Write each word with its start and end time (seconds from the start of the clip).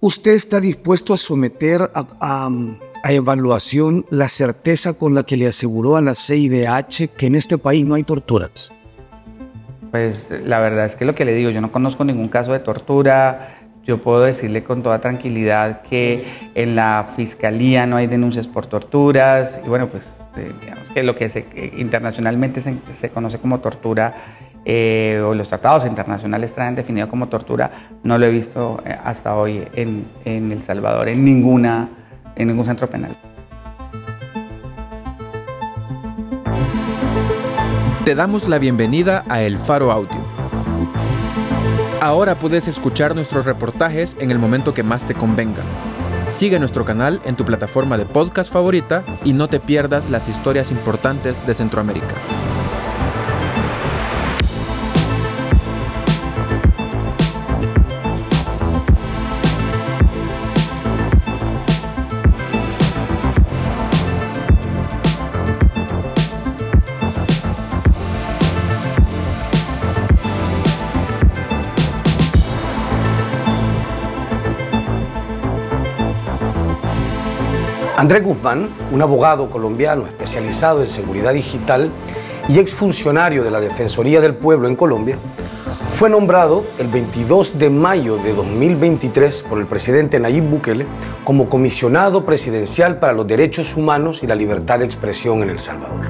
¿Usted 0.00 0.34
está 0.34 0.60
dispuesto 0.60 1.12
a 1.12 1.16
someter 1.16 1.90
a, 1.92 2.50
evaluación 3.10 4.06
la 4.10 4.28
certeza 4.28 4.92
con 4.92 5.12
la 5.12 5.24
que 5.24 5.36
le 5.36 5.48
aseguró 5.48 5.96
a 5.96 6.00
la 6.00 6.14
CIDH 6.14 7.08
que 7.16 7.26
en 7.26 7.34
este 7.34 7.58
país 7.58 7.84
no 7.84 7.96
hay 7.96 8.04
torturas? 8.04 8.70
Pues 9.90 10.32
la 10.44 10.60
verdad 10.60 10.84
es 10.84 10.94
que 10.94 11.04
lo 11.04 11.16
que 11.16 11.24
le 11.24 11.34
digo, 11.34 11.50
yo 11.50 11.60
no 11.60 11.72
conozco 11.72 12.04
ningún 12.04 12.28
caso 12.28 12.52
de 12.52 12.60
tortura. 12.60 13.56
Yo 13.84 14.00
puedo 14.00 14.20
decirle 14.20 14.62
con 14.62 14.84
toda 14.84 15.00
tranquilidad 15.00 15.82
que 15.82 16.24
en 16.54 16.76
la 16.76 17.08
fiscalía 17.16 17.84
no 17.86 17.96
hay 17.96 18.06
denuncias 18.06 18.46
por 18.46 18.68
torturas. 18.68 19.60
Y 19.64 19.68
bueno, 19.68 19.88
pues 19.88 20.20
eh, 20.36 20.52
digamos 20.60 20.84
que 20.94 21.02
lo 21.02 21.16
que 21.16 21.28
se, 21.28 21.44
internacionalmente 21.76 22.60
se, 22.60 22.76
se 22.94 23.10
conoce 23.10 23.38
como 23.40 23.58
tortura 23.58 24.14
eh, 24.64 25.22
o 25.24 25.34
los 25.34 25.48
tratados 25.48 25.86
internacionales 25.86 26.52
traen 26.52 26.74
definido 26.74 27.08
como 27.08 27.28
tortura, 27.28 27.70
no 28.02 28.18
lo 28.18 28.26
he 28.26 28.30
visto 28.30 28.82
eh, 28.84 28.96
hasta 29.02 29.36
hoy 29.36 29.66
en, 29.74 30.04
en, 30.24 30.52
El 30.52 30.62
Salvador, 30.62 31.08
en, 31.08 31.24
ninguna, 31.24 31.88
en 32.36 32.48
ningún 32.48 32.64
centro 32.64 32.88
penal. 32.88 33.12
Te 38.04 38.14
damos 38.14 38.48
la 38.48 38.58
bienvenida 38.58 39.24
a 39.28 39.42
El 39.42 39.58
Faro 39.58 39.92
Audio. 39.92 40.18
Ahora 42.00 42.36
puedes 42.36 42.68
escuchar 42.68 43.14
nuestros 43.14 43.44
reportajes 43.44 44.16
en 44.20 44.30
el 44.30 44.38
momento 44.38 44.72
que 44.72 44.82
más 44.82 45.04
te 45.04 45.14
convenga. 45.14 45.62
Sigue 46.28 46.58
nuestro 46.58 46.84
canal 46.84 47.20
en 47.24 47.36
tu 47.36 47.44
plataforma 47.44 47.98
de 47.98 48.04
podcast 48.04 48.52
favorita 48.52 49.02
y 49.24 49.32
no 49.32 49.48
te 49.48 49.60
pierdas 49.60 50.08
las 50.08 50.28
historias 50.28 50.70
importantes 50.70 51.46
de 51.46 51.54
Centroamérica. 51.54 52.14
Andrés 77.98 78.22
Guzmán, 78.22 78.68
un 78.92 79.02
abogado 79.02 79.50
colombiano 79.50 80.06
especializado 80.06 80.84
en 80.84 80.88
seguridad 80.88 81.34
digital 81.34 81.90
y 82.48 82.60
exfuncionario 82.60 83.42
de 83.42 83.50
la 83.50 83.60
Defensoría 83.60 84.20
del 84.20 84.36
Pueblo 84.36 84.68
en 84.68 84.76
Colombia, 84.76 85.18
fue 85.96 86.08
nombrado 86.08 86.62
el 86.78 86.86
22 86.86 87.58
de 87.58 87.70
mayo 87.70 88.16
de 88.18 88.34
2023 88.34 89.42
por 89.48 89.58
el 89.58 89.66
presidente 89.66 90.20
Nayib 90.20 90.44
Bukele 90.44 90.86
como 91.24 91.48
comisionado 91.48 92.24
presidencial 92.24 93.00
para 93.00 93.14
los 93.14 93.26
derechos 93.26 93.76
humanos 93.76 94.22
y 94.22 94.28
la 94.28 94.36
libertad 94.36 94.78
de 94.78 94.84
expresión 94.84 95.42
en 95.42 95.50
El 95.50 95.58
Salvador. 95.58 96.02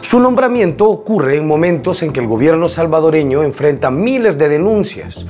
Su 0.00 0.20
nombramiento 0.20 0.88
ocurre 0.88 1.36
en 1.36 1.46
momentos 1.46 2.02
en 2.02 2.14
que 2.14 2.20
el 2.20 2.28
gobierno 2.28 2.70
salvadoreño 2.70 3.42
enfrenta 3.42 3.90
miles 3.90 4.38
de 4.38 4.48
denuncias 4.48 5.26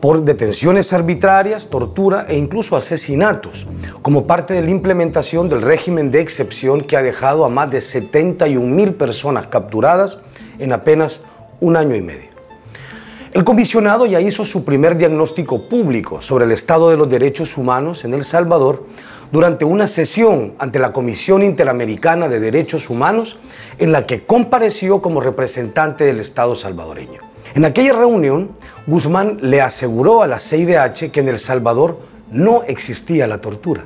por 0.00 0.22
detenciones 0.22 0.92
arbitrarias, 0.92 1.68
tortura 1.68 2.26
e 2.28 2.36
incluso 2.36 2.76
asesinatos, 2.76 3.66
como 4.02 4.26
parte 4.26 4.54
de 4.54 4.62
la 4.62 4.70
implementación 4.70 5.48
del 5.48 5.62
régimen 5.62 6.10
de 6.10 6.20
excepción 6.20 6.82
que 6.82 6.96
ha 6.96 7.02
dejado 7.02 7.44
a 7.44 7.48
más 7.48 7.70
de 7.70 7.80
71 7.80 8.66
mil 8.66 8.94
personas 8.94 9.48
capturadas 9.48 10.20
en 10.58 10.72
apenas 10.72 11.20
un 11.60 11.76
año 11.76 11.96
y 11.96 12.02
medio. 12.02 12.28
El 13.32 13.44
comisionado 13.44 14.06
ya 14.06 14.20
hizo 14.20 14.44
su 14.44 14.64
primer 14.64 14.96
diagnóstico 14.96 15.68
público 15.68 16.22
sobre 16.22 16.46
el 16.46 16.52
estado 16.52 16.88
de 16.88 16.96
los 16.96 17.10
derechos 17.10 17.58
humanos 17.58 18.04
en 18.04 18.14
El 18.14 18.24
Salvador 18.24 18.86
durante 19.30 19.66
una 19.66 19.86
sesión 19.86 20.54
ante 20.58 20.78
la 20.78 20.92
Comisión 20.92 21.42
Interamericana 21.42 22.28
de 22.28 22.40
Derechos 22.40 22.88
Humanos 22.88 23.38
en 23.78 23.92
la 23.92 24.06
que 24.06 24.24
compareció 24.24 25.02
como 25.02 25.20
representante 25.20 26.04
del 26.04 26.20
Estado 26.20 26.56
salvadoreño. 26.56 27.27
En 27.54 27.64
aquella 27.64 27.92
reunión, 27.92 28.50
Guzmán 28.86 29.38
le 29.42 29.60
aseguró 29.60 30.22
a 30.22 30.26
la 30.26 30.38
CIDH 30.38 31.10
que 31.10 31.20
en 31.20 31.28
El 31.28 31.38
Salvador 31.38 31.98
no 32.30 32.62
existía 32.64 33.26
la 33.26 33.38
tortura. 33.38 33.84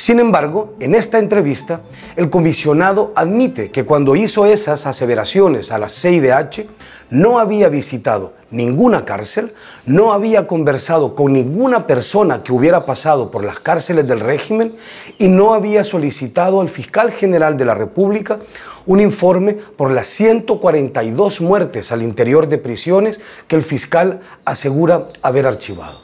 Sin 0.00 0.18
embargo, 0.18 0.76
en 0.80 0.94
esta 0.94 1.18
entrevista, 1.18 1.82
el 2.16 2.30
comisionado 2.30 3.12
admite 3.14 3.70
que 3.70 3.84
cuando 3.84 4.16
hizo 4.16 4.46
esas 4.46 4.86
aseveraciones 4.86 5.70
a 5.72 5.78
la 5.78 5.90
CIDH, 5.90 6.66
no 7.10 7.38
había 7.38 7.68
visitado 7.68 8.32
ninguna 8.50 9.04
cárcel, 9.04 9.52
no 9.84 10.14
había 10.14 10.46
conversado 10.46 11.14
con 11.14 11.34
ninguna 11.34 11.86
persona 11.86 12.42
que 12.42 12.50
hubiera 12.50 12.86
pasado 12.86 13.30
por 13.30 13.44
las 13.44 13.60
cárceles 13.60 14.08
del 14.08 14.20
régimen 14.20 14.74
y 15.18 15.28
no 15.28 15.52
había 15.52 15.84
solicitado 15.84 16.62
al 16.62 16.70
fiscal 16.70 17.12
general 17.12 17.58
de 17.58 17.66
la 17.66 17.74
República 17.74 18.38
un 18.86 19.00
informe 19.00 19.52
por 19.52 19.90
las 19.90 20.08
142 20.08 21.42
muertes 21.42 21.92
al 21.92 22.02
interior 22.02 22.48
de 22.48 22.56
prisiones 22.56 23.20
que 23.46 23.56
el 23.56 23.62
fiscal 23.62 24.20
asegura 24.46 25.08
haber 25.20 25.46
archivado. 25.46 26.00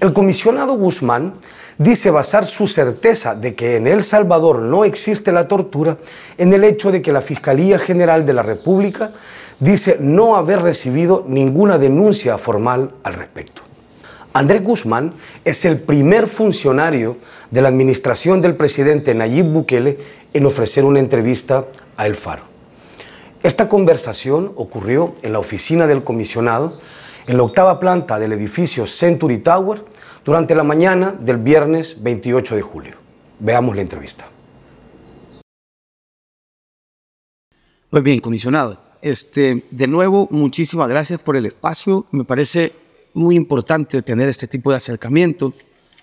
El 0.00 0.14
comisionado 0.14 0.72
Guzmán 0.78 1.34
dice 1.80 2.10
basar 2.10 2.46
su 2.46 2.66
certeza 2.66 3.34
de 3.34 3.54
que 3.54 3.76
en 3.76 3.86
El 3.86 4.04
Salvador 4.04 4.58
no 4.58 4.84
existe 4.84 5.32
la 5.32 5.48
tortura 5.48 5.96
en 6.36 6.52
el 6.52 6.62
hecho 6.62 6.92
de 6.92 7.00
que 7.00 7.10
la 7.10 7.22
Fiscalía 7.22 7.78
General 7.78 8.26
de 8.26 8.34
la 8.34 8.42
República 8.42 9.12
dice 9.60 9.96
no 9.98 10.36
haber 10.36 10.60
recibido 10.60 11.24
ninguna 11.26 11.78
denuncia 11.78 12.36
formal 12.36 12.92
al 13.02 13.14
respecto. 13.14 13.62
Andrés 14.34 14.62
Guzmán 14.62 15.14
es 15.42 15.64
el 15.64 15.80
primer 15.80 16.26
funcionario 16.28 17.16
de 17.50 17.62
la 17.62 17.70
administración 17.70 18.42
del 18.42 18.58
presidente 18.58 19.14
Nayib 19.14 19.46
Bukele 19.46 19.98
en 20.34 20.44
ofrecer 20.44 20.84
una 20.84 21.00
entrevista 21.00 21.64
a 21.96 22.06
El 22.06 22.14
Faro. 22.14 22.42
Esta 23.42 23.70
conversación 23.70 24.52
ocurrió 24.54 25.14
en 25.22 25.32
la 25.32 25.38
oficina 25.38 25.86
del 25.86 26.04
comisionado, 26.04 26.78
en 27.26 27.38
la 27.38 27.42
octava 27.42 27.80
planta 27.80 28.18
del 28.18 28.34
edificio 28.34 28.86
Century 28.86 29.38
Tower, 29.38 29.82
durante 30.24 30.54
la 30.54 30.62
mañana 30.62 31.12
del 31.12 31.38
viernes 31.38 32.02
28 32.02 32.56
de 32.56 32.62
julio. 32.62 32.94
Veamos 33.38 33.74
la 33.76 33.82
entrevista. 33.82 34.26
Pues 37.88 38.02
bien, 38.02 38.20
comisionado, 38.20 38.78
este, 39.02 39.64
de 39.70 39.86
nuevo, 39.86 40.28
muchísimas 40.30 40.88
gracias 40.88 41.20
por 41.20 41.36
el 41.36 41.46
espacio. 41.46 42.06
Me 42.12 42.24
parece 42.24 42.72
muy 43.14 43.34
importante 43.34 44.02
tener 44.02 44.28
este 44.28 44.46
tipo 44.46 44.70
de 44.70 44.76
acercamiento 44.76 45.52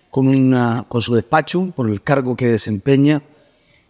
con, 0.09 0.27
una, 0.27 0.85
con 0.87 1.01
su 1.01 1.15
despacho, 1.15 1.71
por 1.75 1.89
el 1.89 2.01
cargo 2.01 2.35
que 2.35 2.47
desempeña 2.47 3.21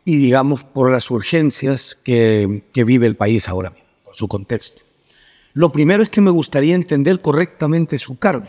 y, 0.03 0.17
digamos, 0.17 0.63
por 0.63 0.91
las 0.91 1.09
urgencias 1.09 1.97
que, 2.03 2.63
vive 2.73 3.07
el 3.07 3.15
país 3.15 3.49
ahora 3.49 3.71
mismo, 3.71 3.87
su 4.13 4.27
contexto. 4.27 4.83
Lo 5.53 5.71
primero 5.71 6.03
es 6.03 6.09
que 6.09 6.21
me 6.21 6.31
gustaría 6.31 6.75
entender 6.75 7.21
correctamente 7.21 7.97
su 7.97 8.17
cargo. 8.17 8.47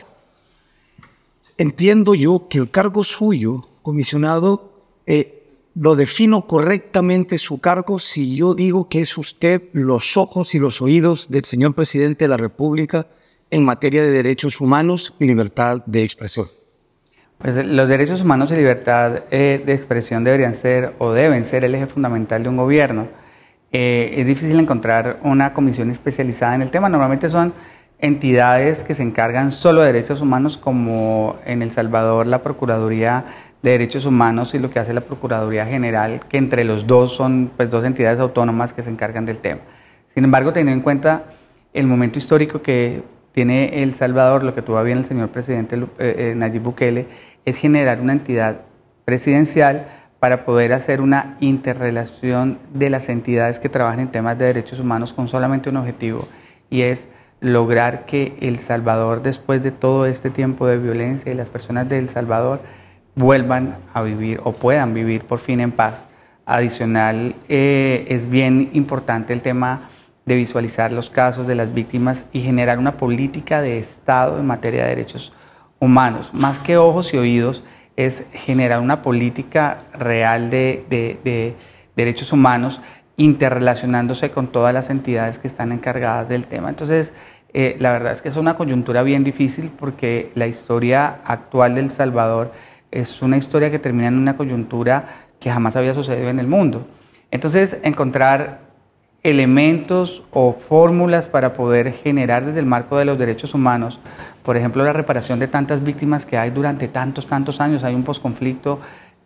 Entiendo 1.59 2.15
yo 2.15 2.47
que 2.49 2.59
el 2.59 2.71
cargo 2.71 3.03
suyo, 3.03 3.69
comisionado, 3.83 4.85
eh, 5.07 5.43
lo 5.75 5.97
defino 5.97 6.47
correctamente 6.47 7.37
su 7.37 7.61
cargo 7.61 7.99
si 7.99 8.37
yo 8.37 8.55
digo 8.55 8.89
que 8.89 9.01
es 9.01 9.19
usted 9.19 9.63
los 9.73 10.17
ojos 10.17 10.55
y 10.55 10.61
los 10.61 10.81
oídos 10.81 11.29
del 11.29 11.45
señor 11.45 11.75
presidente 11.75 12.25
de 12.25 12.29
la 12.29 12.37
República 12.37 13.09
en 13.51 13.65
materia 13.65 14.03
de 14.03 14.11
derechos 14.13 14.61
humanos 14.61 15.15
y 15.19 15.27
libertad 15.27 15.83
de 15.85 16.05
expresión. 16.05 16.47
Pues 17.39 17.65
los 17.67 17.89
derechos 17.89 18.23
humanos 18.23 18.53
y 18.53 18.57
libertad 18.57 19.25
eh, 19.33 19.61
de 19.65 19.75
expresión 19.75 20.23
deberían 20.23 20.55
ser 20.55 20.95
o 20.99 21.13
deben 21.13 21.45
ser 21.45 21.65
el 21.65 21.75
eje 21.75 21.89
fundamental 21.89 22.45
de 22.45 22.49
un 22.51 22.57
gobierno. 22.57 23.09
Eh, 23.73 24.15
es 24.17 24.27
difícil 24.27 24.59
encontrar 24.61 25.19
una 25.23 25.53
comisión 25.53 25.91
especializada 25.91 26.55
en 26.55 26.63
el 26.63 26.71
tema. 26.71 26.89
Normalmente 26.89 27.29
son 27.29 27.53
entidades 27.99 28.85
que 28.85 28.95
se 28.95 29.03
encargan 29.03 29.51
solo 29.51 29.81
de 29.81 29.93
derechos 29.93 30.21
humanos, 30.21 30.57
como 30.57 31.37
en 31.45 31.63
El 31.63 31.71
Salvador 31.73 32.27
la 32.27 32.43
Procuraduría 32.43 33.25
de 33.63 33.73
Derechos 33.73 34.07
Humanos 34.07 34.55
y 34.55 34.59
lo 34.59 34.71
que 34.71 34.79
hace 34.79 34.93
la 34.93 35.01
Procuraduría 35.01 35.67
General, 35.67 36.21
que 36.29 36.39
entre 36.39 36.65
los 36.65 36.87
dos 36.87 37.13
son 37.13 37.51
pues, 37.57 37.71
dos 37.71 37.85
entidades 37.85 38.21
autónomas 38.21 38.73
que 38.73 38.83
se 38.83 38.91
encargan 38.91 39.27
del 39.27 39.39
tema. 39.39 39.61
Sin 40.07 40.25
embargo, 40.25 40.53
teniendo 40.53 40.79
en 40.79 40.83
cuenta 40.83 41.25
el 41.75 41.87
momento 41.87 42.19
histórico 42.19 42.63
que 42.63 43.03
tiene 43.33 43.83
El 43.83 43.95
Salvador, 43.95 44.43
lo 44.43 44.55
que 44.55 44.63
tuvo 44.63 44.83
bien 44.83 44.99
el 44.99 45.05
señor 45.05 45.31
presidente 45.31 45.77
eh, 45.77 45.87
eh, 45.99 46.35
Nayib 46.37 46.63
Bukele, 46.63 47.07
es 47.45 47.57
generar 47.57 48.01
una 48.01 48.13
entidad 48.13 48.63
presidencial 49.05 49.89
para 50.19 50.45
poder 50.45 50.73
hacer 50.73 51.01
una 51.01 51.37
interrelación 51.41 52.59
de 52.75 52.91
las 52.91 53.09
entidades 53.09 53.59
que 53.59 53.69
trabajan 53.69 54.01
en 54.01 54.09
temas 54.09 54.37
de 54.39 54.47
derechos 54.47 54.81
humanos 54.81 55.13
con 55.13 55.29
solamente 55.29 55.71
un 55.71 55.77
objetivo, 55.77 56.27
y 56.71 56.83
es 56.83 57.09
lograr 57.41 58.05
que 58.05 58.37
El 58.41 58.59
Salvador, 58.59 59.23
después 59.23 59.63
de 59.63 59.71
todo 59.71 60.07
este 60.07 60.31
tiempo 60.31 60.67
de 60.67 60.79
violencia 60.79 61.33
y 61.33 61.35
las 61.35 61.51
personas 61.51 61.89
de 61.89 61.99
El 61.99 62.09
Salvador, 62.09 62.61
vuelvan 63.15 63.77
a 63.95 64.03
vivir 64.03 64.41
o 64.45 64.53
puedan 64.53 64.95
vivir 64.95 65.25
por 65.25 65.39
fin 65.39 65.61
en 65.61 65.73
paz. 65.73 66.07
Adicional, 66.47 67.35
eh, 67.49 68.07
es 68.09 68.29
bien 68.29 68.71
importante 68.73 69.33
el 69.33 69.43
tema 69.43 69.89
de 70.25 70.37
visualizar 70.37 70.93
los 70.93 71.11
casos 71.11 71.47
de 71.47 71.55
las 71.55 71.73
víctimas 71.75 72.25
y 72.33 72.41
generar 72.41 72.79
una 72.79 72.97
política 72.97 73.61
de 73.63 73.79
Estado 73.79 74.39
en 74.39 74.47
materia 74.47 74.85
de 74.85 74.91
derechos 74.91 75.33
humanos. 75.79 76.31
Más 76.35 76.59
que 76.59 76.77
ojos 76.77 77.13
y 77.15 77.19
oídos, 77.19 77.65
es 77.97 78.25
generar 78.33 78.81
una 78.81 79.03
política 79.03 79.79
real 79.93 80.51
de, 80.51 81.57
derechos 81.97 82.33
humanos 82.33 82.81
interrelacionándose 83.19 84.31
con 84.31 84.47
todas 84.47 84.73
las 84.73 84.89
entidades 84.89 85.39
que 85.39 85.49
están 85.49 85.73
encargadas 85.73 86.29
del 86.29 86.47
tema. 86.47 86.71
Entonces, 86.71 87.13
eh, 87.53 87.77
la 87.81 87.93
verdad 87.93 88.13
es 88.13 88.23
que 88.23 88.29
es 88.29 88.37
una 88.37 88.55
coyuntura 88.55 89.03
bien 89.03 89.25
difícil 89.25 89.71
porque 89.77 90.31
la 90.35 90.47
historia 90.47 91.21
actual 91.25 91.75
del 91.75 91.91
Salvador 91.91 92.53
es 92.91 93.21
una 93.21 93.37
historia 93.37 93.71
que 93.71 93.79
termina 93.79 94.09
en 94.09 94.17
una 94.17 94.37
coyuntura 94.37 95.27
que 95.41 95.51
jamás 95.51 95.77
había 95.77 95.95
sucedido 95.95 96.31
en 96.31 96.39
el 96.39 96.47
mundo. 96.47 96.87
Entonces, 97.31 97.79
encontrar 97.83 98.61
elementos 99.25 100.23
o 100.31 100.53
fórmulas 100.53 101.29
para 101.29 101.53
poder 101.53 101.93
generar 101.93 102.45
desde 102.45 102.61
el 102.61 102.67
marco 102.67 102.99
de 102.99 103.05
los 103.05 103.19
derechos 103.19 103.53
humanos, 103.53 104.01
por 104.45 104.57
ejemplo, 104.57 104.85
la 104.85 104.93
reparación 104.93 105.41
de 105.41 105.49
tantas 105.49 105.83
víctimas 105.83 106.25
que 106.25 106.39
hay 106.39 106.51
durante 106.51 106.87
tantos, 106.87 107.27
tantos 107.27 107.61
años. 107.61 107.83
Hay 107.83 107.95
un 107.95 108.05
posconflicto 108.05 108.79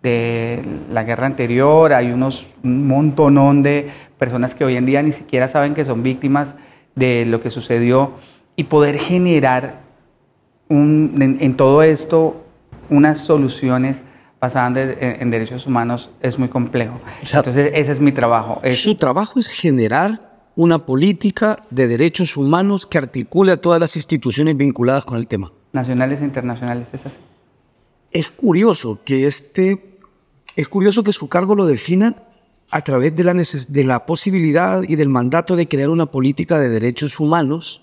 de 0.02 0.62
la 0.90 1.04
guerra 1.04 1.26
anterior, 1.26 1.93
hay 1.93 2.10
unos, 2.10 2.49
un 2.64 2.87
montonón 2.87 3.62
de 3.62 3.90
personas 4.19 4.54
que 4.54 4.64
hoy 4.64 4.76
en 4.76 4.84
día 4.84 5.02
ni 5.02 5.12
siquiera 5.12 5.49
saben 5.49 5.75
que 5.75 5.84
son 5.84 6.02
víctimas 6.02 6.56
de 6.94 7.25
lo 7.25 7.40
que 7.40 7.50
sucedió 7.50 8.12
y 8.56 8.64
poder 8.64 8.99
generar 8.99 9.81
en 10.69 11.54
todo 11.56 11.82
esto 11.82 12.43
unas 12.88 13.19
soluciones 13.19 14.02
basadas 14.40 14.96
en, 14.99 15.31
derechos 15.31 15.66
humanos 15.66 16.10
es 16.20 16.38
muy 16.38 16.49
complejo. 16.49 17.00
Entonces, 17.20 17.70
ese 17.75 17.93
es 17.93 18.00
mi 18.00 18.10
trabajo. 18.10 18.60
Su 18.75 18.96
trabajo 18.96 19.38
es 19.38 19.46
generar 19.46 20.32
una 20.56 20.81
política 20.81 21.62
de 21.70 21.87
derechos 21.87 22.37
humanos 22.37 22.84
que 22.84 22.99
articule 22.99 23.52
a 23.52 23.56
todas 23.56 23.81
las 23.81 23.94
instituciones 23.96 24.56
vinculadas 24.56 25.04
con 25.04 25.16
el 25.16 25.28
tema. 25.28 25.52
Nacionales 25.72 26.20
e 26.20 26.25
internacionales, 26.25 26.93
es 26.93 27.06
así. 27.06 27.19
Es 28.10 28.28
curioso 28.28 28.99
que 29.04 29.26
este, 29.26 29.91
es 30.56 30.69
curioso 30.69 31.02
que 31.02 31.12
su 31.12 31.28
cargo 31.28 31.54
lo 31.54 31.66
defina 31.66 32.16
a 32.70 32.82
través 32.82 33.14
de 33.14 33.84
la, 33.84 34.06
posibilidad 34.06 34.82
y 34.87 34.96
del 34.96 35.08
mandato 35.08 35.56
de 35.56 35.69
crear 35.69 35.90
una 35.90 36.06
política 36.06 36.58
de 36.58 36.70
derechos 36.70 37.20
humanos 37.20 37.82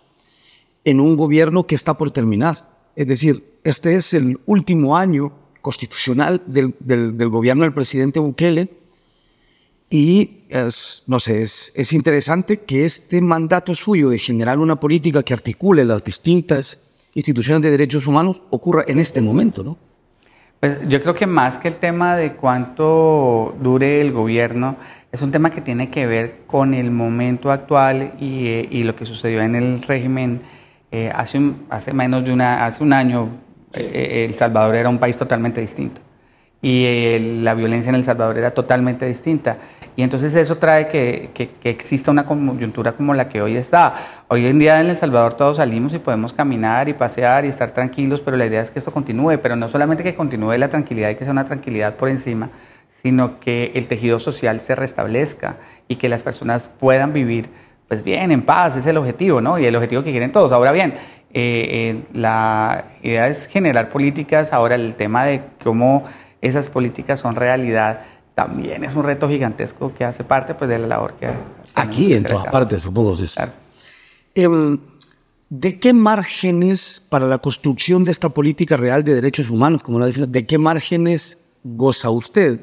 en 0.84 1.00
un 1.00 1.16
gobierno 1.16 1.68
que 1.68 1.76
está 1.76 1.98
por 1.98 2.12
terminar. 2.12 2.68
Es 2.96 3.08
decir, 3.08 3.60
este 3.64 3.96
es 3.96 4.14
el 4.14 4.40
último 4.46 4.98
año 4.98 5.32
constitucional 5.62 6.42
del, 6.48 6.74
gobierno 7.30 7.64
del 7.64 7.74
presidente 7.74 8.20
Bukele 8.20 8.70
y 9.92 10.44
no 11.06 11.20
sé, 11.20 11.44
es, 11.44 11.72
es 11.76 11.94
interesante 11.94 12.62
que 12.62 12.86
este 12.86 13.22
mandato 13.22 13.76
suyo 13.76 14.10
de 14.10 14.18
generar 14.18 14.58
una 14.58 14.80
política 14.80 15.22
que 15.22 15.34
articule 15.34 15.86
las 15.86 16.04
distintas 16.04 16.80
instituciones 17.14 17.62
de 17.62 17.72
derechos 17.72 18.08
humanos 18.08 18.42
ocurra 18.50 18.86
en 18.88 19.00
este 19.00 19.22
momento, 19.22 19.64
¿no? 19.64 19.89
Pues 20.60 20.88
yo 20.90 21.02
creo 21.02 21.14
que 21.16 21.26
más 21.26 21.58
que 21.58 21.70
el 21.70 21.76
tema 21.76 22.18
de 22.18 22.34
cuánto 22.34 23.56
dure 23.62 24.02
el 24.02 24.12
gobierno, 24.12 24.76
es 25.12 25.22
un 25.22 25.32
tema 25.32 25.50
que 25.50 25.62
tiene 25.62 25.90
que 25.90 26.06
ver 26.06 26.42
con 26.46 26.74
el 26.74 26.92
momento 26.92 27.52
actual 27.52 28.14
y, 28.20 28.48
eh, 28.48 28.68
y 28.70 28.84
lo 28.84 28.96
que 28.96 29.06
sucedió 29.06 29.42
en 29.42 29.56
el 29.56 29.82
régimen 29.82 30.42
eh, 30.92 31.12
hace, 31.16 31.40
hace 31.70 31.94
menos 31.94 32.26
de 32.26 32.34
una, 32.34 32.66
hace 32.66 32.84
un 32.84 32.94
año, 32.94 33.30
eh, 33.74 34.26
El 34.28 34.36
Salvador 34.36 34.76
era 34.76 34.90
un 34.90 34.98
país 34.98 35.16
totalmente 35.16 35.62
distinto 35.62 36.02
y 36.62 36.86
eh, 36.86 37.40
la 37.42 37.54
violencia 37.54 37.90
en 37.90 37.96
El 37.96 38.04
Salvador 38.04 38.38
era 38.38 38.52
totalmente 38.52 39.06
distinta. 39.06 39.58
Y 39.96 40.04
entonces 40.04 40.36
eso 40.36 40.58
trae 40.58 40.88
que, 40.88 41.32
que, 41.34 41.50
exista 41.70 42.12
una 42.12 42.26
coyuntura 42.26 42.94
como 42.94 43.14
la 43.14 43.30
que 43.30 43.42
hoy 43.42 43.56
está. 43.56 43.96
Hoy 44.28 44.46
en 44.46 44.60
día 44.60 44.80
en 44.82 44.90
El 44.90 44.98
Salvador 44.98 45.34
todos 45.34 45.58
salimos 45.58 45.94
y 45.94 46.00
podemos 46.00 46.34
caminar 46.34 46.90
y 46.90 46.94
pasear 46.94 47.46
y 47.46 47.50
estar 47.50 47.72
tranquilos, 47.72 48.22
pero 48.22 48.36
la 48.36 48.46
idea 48.46 48.62
es 48.62 48.72
que 48.72 48.80
esto 48.80 48.92
continúe, 48.92 49.40
pero 49.42 49.56
no 49.56 49.68
solamente 49.68 50.04
que 50.04 50.16
continúe 50.16 50.58
la 50.58 50.70
tranquilidad 50.70 51.10
y 51.10 51.16
que 51.16 51.24
sea 51.24 51.32
una 51.32 51.46
tranquilidad 51.46 51.96
por 51.96 52.10
encima, 52.10 52.50
sino 53.02 53.40
que 53.40 53.72
el 53.76 53.88
tejido 53.88 54.20
social 54.20 54.60
se 54.60 54.76
restablezca 54.76 55.58
y 55.88 55.96
que 55.96 56.10
las 56.10 56.24
personas 56.24 56.68
puedan 56.68 57.14
vivir 57.14 57.50
pues 57.90 58.04
bien, 58.04 58.32
en 58.32 58.44
paz, 58.44 58.76
es 58.76 58.86
el 58.86 58.98
objetivo, 58.98 59.42
¿no? 59.42 59.58
Y 59.58 59.66
el 59.66 59.76
objetivo 59.76 60.04
que 60.04 60.12
quieren 60.12 60.32
todos. 60.32 60.52
Ahora 60.52 60.72
bien, 60.72 60.94
eh, 61.34 61.68
eh, 61.72 62.04
la 62.14 62.86
idea 63.02 63.28
es 63.28 63.48
generar 63.48 63.90
políticas, 63.90 64.54
ahora 64.54 64.76
el 64.76 64.94
tema 64.94 65.26
de 65.26 65.42
cómo 65.64 66.06
esas 66.42 66.70
políticas 66.70 67.20
son 67.20 67.36
realidad 67.36 68.02
también 68.36 68.86
es 68.86 68.96
un 68.96 69.04
reto 69.04 69.28
gigantesco 69.28 69.94
que 69.94 70.06
hace 70.06 70.24
parte 70.24 70.54
pues, 70.54 70.70
de 70.70 70.80
la 70.80 70.88
labor 70.88 71.14
que... 71.20 71.28
Aquí, 71.76 72.14
en 72.14 72.24
todas 72.24 72.46
partes, 72.46 72.82
supongo. 72.82 73.18
Em, 74.34 74.80
¿De 75.50 75.80
qué 75.80 75.94
márgenes 75.94 77.04
para 77.10 77.28
la 77.28 77.40
construcción 77.40 78.06
de 78.06 78.12
esta 78.12 78.30
política 78.30 78.78
real 78.78 79.04
de 79.04 79.16
derechos 79.16 79.50
humanos, 79.50 79.84
como 79.84 80.00
la 80.00 80.06
define, 80.06 80.28
de 80.28 80.46
qué 80.46 80.58
márgenes 80.58 81.38
goza 81.64 82.10
usted? 82.12 82.62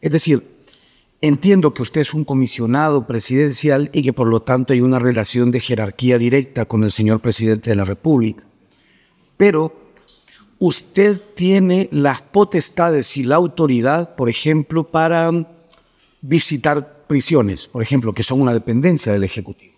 Es 0.00 0.10
decir, 0.10 0.54
Entiendo 1.26 1.72
que 1.72 1.80
usted 1.80 2.02
es 2.02 2.12
un 2.12 2.22
comisionado 2.26 3.06
presidencial 3.06 3.88
y 3.94 4.02
que 4.02 4.12
por 4.12 4.28
lo 4.28 4.42
tanto 4.42 4.74
hay 4.74 4.82
una 4.82 4.98
relación 4.98 5.50
de 5.50 5.58
jerarquía 5.58 6.18
directa 6.18 6.66
con 6.66 6.84
el 6.84 6.90
señor 6.90 7.20
presidente 7.20 7.70
de 7.70 7.76
la 7.76 7.86
República. 7.86 8.44
Pero 9.38 9.74
usted 10.66 11.20
tiene 11.34 11.90
las 11.92 12.22
potestades 12.22 13.18
y 13.18 13.22
la 13.22 13.34
autoridad, 13.34 14.14
por 14.14 14.30
ejemplo, 14.30 14.84
para 14.84 15.30
visitar 16.22 17.04
prisiones, 17.06 17.68
por 17.68 17.82
ejemplo, 17.82 18.14
que 18.14 18.22
son 18.22 18.40
una 18.40 18.54
dependencia 18.54 19.12
del 19.12 19.24
Ejecutivo. 19.24 19.74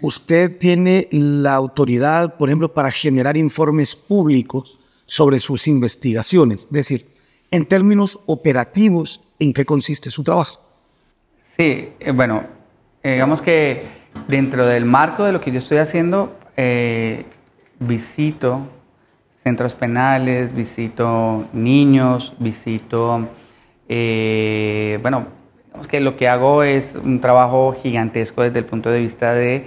Usted 0.00 0.56
tiene 0.56 1.08
la 1.10 1.54
autoridad, 1.54 2.38
por 2.38 2.48
ejemplo, 2.48 2.72
para 2.72 2.90
generar 2.90 3.36
informes 3.36 3.94
públicos 3.94 4.78
sobre 5.04 5.38
sus 5.40 5.68
investigaciones. 5.68 6.62
Es 6.62 6.70
decir, 6.70 7.06
en 7.50 7.66
términos 7.66 8.18
operativos, 8.24 9.20
¿en 9.38 9.52
qué 9.52 9.66
consiste 9.66 10.10
su 10.10 10.24
trabajo? 10.24 10.58
Sí, 11.42 11.90
eh, 12.00 12.12
bueno, 12.12 12.44
eh, 13.02 13.12
digamos 13.12 13.42
que 13.42 13.82
dentro 14.26 14.66
del 14.66 14.86
marco 14.86 15.24
de 15.24 15.32
lo 15.32 15.40
que 15.42 15.52
yo 15.52 15.58
estoy 15.58 15.76
haciendo, 15.76 16.34
eh, 16.56 17.26
visito 17.78 18.70
centros 19.44 19.74
penales, 19.74 20.52
visito 20.54 21.44
niños, 21.52 22.34
visito, 22.38 23.28
bueno, 23.86 25.26
digamos 25.66 25.86
que 25.86 26.00
lo 26.00 26.16
que 26.16 26.28
hago 26.28 26.62
es 26.62 26.96
un 26.96 27.20
trabajo 27.20 27.74
gigantesco 27.74 28.42
desde 28.42 28.58
el 28.60 28.64
punto 28.64 28.90
de 28.90 28.98
vista 29.00 29.34
de 29.34 29.66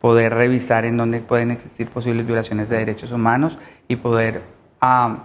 poder 0.00 0.32
revisar 0.32 0.84
en 0.84 0.96
dónde 0.96 1.20
pueden 1.20 1.50
existir 1.50 1.88
posibles 1.88 2.24
violaciones 2.24 2.68
de 2.68 2.76
derechos 2.76 3.10
humanos 3.10 3.58
y 3.88 3.96
poder 3.96 4.42
ah, 4.80 5.24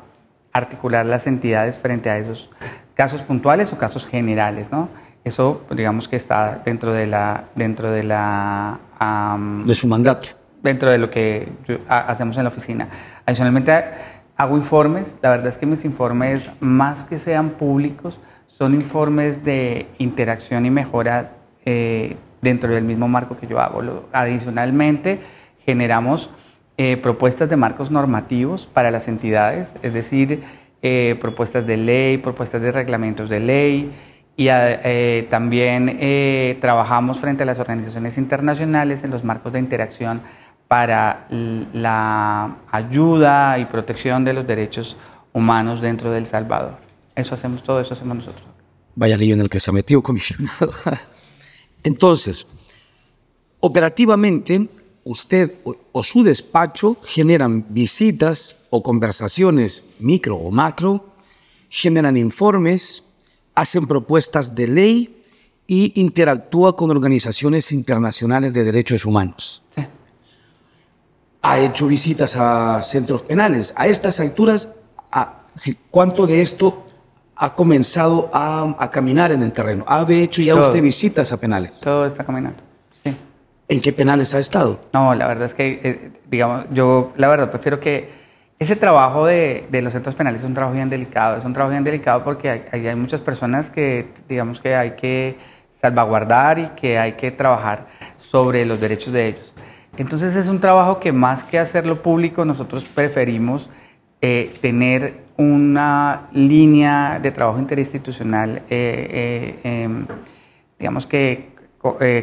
articular 0.51 1.05
las 1.05 1.27
entidades 1.27 1.77
frente 1.77 2.09
a 2.09 2.17
esos 2.17 2.49
casos 2.95 3.21
puntuales 3.21 3.71
o 3.73 3.77
casos 3.77 4.07
generales, 4.07 4.71
¿no? 4.71 4.89
Eso, 5.23 5.61
digamos 5.69 6.07
que 6.07 6.15
está 6.15 6.61
dentro 6.65 6.93
de 6.93 7.05
la... 7.05 7.45
Dentro 7.55 7.91
de, 7.91 8.03
la 8.03 8.79
de 9.65 9.75
su 9.75 9.87
mandato. 9.87 10.29
Dentro 10.63 10.91
de 10.91 10.97
lo 10.97 11.09
que 11.09 11.51
hacemos 11.87 12.37
en 12.37 12.43
la 12.43 12.49
oficina. 12.49 12.87
Adicionalmente, 13.25 13.83
hago 14.37 14.57
informes. 14.57 15.17
La 15.21 15.29
verdad 15.29 15.47
es 15.47 15.57
que 15.57 15.65
mis 15.65 15.85
informes, 15.85 16.51
más 16.59 17.03
que 17.03 17.19
sean 17.19 17.51
públicos, 17.51 18.19
son 18.47 18.73
informes 18.73 19.43
de 19.43 19.87
interacción 19.97 20.65
y 20.65 20.69
mejora 20.69 21.31
eh, 21.65 22.15
dentro 22.41 22.73
del 22.73 22.83
mismo 22.83 23.07
marco 23.07 23.37
que 23.37 23.47
yo 23.47 23.59
hago. 23.59 24.07
Adicionalmente, 24.11 25.19
generamos 25.65 26.29
eh, 26.77 26.97
propuestas 26.97 27.49
de 27.49 27.57
marcos 27.57 27.91
normativos 27.91 28.65
para 28.65 28.91
las 28.91 29.07
entidades, 29.07 29.75
es 29.83 29.93
decir, 29.93 30.43
eh, 30.81 31.15
propuestas 31.19 31.67
de 31.67 31.77
ley, 31.77 32.17
propuestas 32.17 32.61
de 32.61 32.71
reglamentos 32.71 33.29
de 33.29 33.39
ley, 33.39 33.91
y 34.35 34.47
eh, 34.49 35.27
también 35.29 36.57
trabajamos 36.59 37.19
frente 37.19 37.43
a 37.43 37.45
las 37.45 37.59
organizaciones 37.59 38.17
internacionales 38.17 39.03
en 39.03 39.11
los 39.11 39.23
marcos 39.23 39.53
de 39.53 39.59
interacción 39.59 40.21
para 40.71 41.27
la 41.73 42.55
ayuda 42.71 43.59
y 43.59 43.65
protección 43.65 44.23
de 44.23 44.31
los 44.31 44.47
derechos 44.47 44.95
humanos 45.33 45.81
dentro 45.81 46.09
de 46.11 46.19
El 46.19 46.25
Salvador. 46.25 46.77
Eso 47.13 47.35
hacemos, 47.35 47.61
todo 47.61 47.81
eso 47.81 47.93
hacemos 47.93 48.15
nosotros. 48.15 48.45
Vaya 48.95 49.17
lío 49.17 49.33
en 49.33 49.41
el 49.41 49.49
que 49.49 49.59
se 49.59 49.69
ha 49.69 49.73
metido 49.73 50.01
comisionado. 50.01 50.71
Entonces, 51.83 52.47
operativamente, 53.59 54.69
usted 55.03 55.55
o 55.91 56.03
su 56.05 56.23
despacho 56.23 56.95
generan 57.03 57.65
visitas 57.67 58.55
o 58.69 58.81
conversaciones 58.81 59.83
micro 59.99 60.37
o 60.37 60.51
macro, 60.51 61.05
generan 61.67 62.15
informes, 62.15 63.03
hacen 63.55 63.87
propuestas 63.87 64.55
de 64.55 64.69
ley 64.69 65.23
y 65.67 65.99
interactúa 65.99 66.77
con 66.77 66.91
organizaciones 66.91 67.73
internacionales 67.73 68.53
de 68.53 68.63
derechos 68.63 69.03
humanos. 69.03 69.61
Ha 71.43 71.59
hecho 71.59 71.87
visitas 71.87 72.35
a 72.35 72.81
centros 72.81 73.23
penales. 73.23 73.73
A 73.75 73.87
estas 73.87 74.19
alturas, 74.19 74.67
¿cuánto 75.89 76.27
de 76.27 76.41
esto 76.41 76.85
ha 77.35 77.55
comenzado 77.55 78.29
a, 78.31 78.89
caminar 78.91 79.31
en 79.31 79.41
el 79.41 79.51
terreno? 79.51 79.83
¿Ha 79.87 80.05
hecho 80.09 80.41
ya 80.41 80.55
usted 80.55 80.81
visitas 80.81 81.31
a 81.31 81.37
penales? 81.37 81.79
Todo 81.79 82.05
está 82.05 82.23
caminando, 82.23 82.61
sí. 83.03 83.15
¿En 83.67 83.81
qué 83.81 83.91
penales 83.91 84.35
ha 84.35 84.39
estado? 84.39 84.79
No, 84.93 85.15
la 85.15 85.27
verdad 85.27 85.45
es 85.45 85.55
que, 85.55 85.79
eh, 85.83 86.11
digamos, 86.29 86.65
yo 86.71 87.11
la 87.15 87.27
verdad 87.27 87.49
prefiero 87.49 87.79
que 87.79 88.21
Ese 88.59 88.75
trabajo 88.75 89.25
de, 89.25 89.65
de, 89.71 89.81
los 89.81 89.93
centros 89.93 90.13
penales 90.13 90.41
es 90.41 90.47
un 90.47 90.53
trabajo 90.53 90.75
bien 90.75 90.87
delicado. 90.87 91.37
Es 91.37 91.45
un 91.45 91.53
trabajo 91.53 91.71
bien 91.71 91.83
delicado 91.83 92.23
porque 92.23 92.47
hay, 92.47 92.85
hay, 92.85 92.95
muchas 92.95 93.19
personas 93.19 93.71
que, 93.71 94.13
digamos, 94.29 94.59
que 94.59 94.75
hay 94.75 94.91
que 94.91 95.39
salvaguardar 95.71 96.59
y 96.59 96.67
que 96.79 96.99
hay 96.99 97.13
que 97.13 97.31
trabajar 97.31 97.87
sobre 98.19 98.63
los 98.67 98.79
derechos 98.79 99.11
de 99.13 99.29
ellos. 99.29 99.51
Entonces 99.97 100.35
es 100.35 100.47
un 100.47 100.59
trabajo 100.59 100.99
que 100.99 101.11
más 101.11 101.43
que 101.43 101.59
hacerlo 101.59 102.01
público, 102.01 102.45
nosotros 102.45 102.85
preferimos 102.85 103.69
eh, 104.21 104.53
tener 104.61 105.23
una 105.37 106.27
línea 106.31 107.19
de 107.21 107.31
trabajo 107.31 107.59
interinstitucional, 107.59 108.61
eh, 108.69 109.57
eh, 109.63 109.83
em, 109.83 110.05
digamos 110.79 111.07
que 111.07 111.51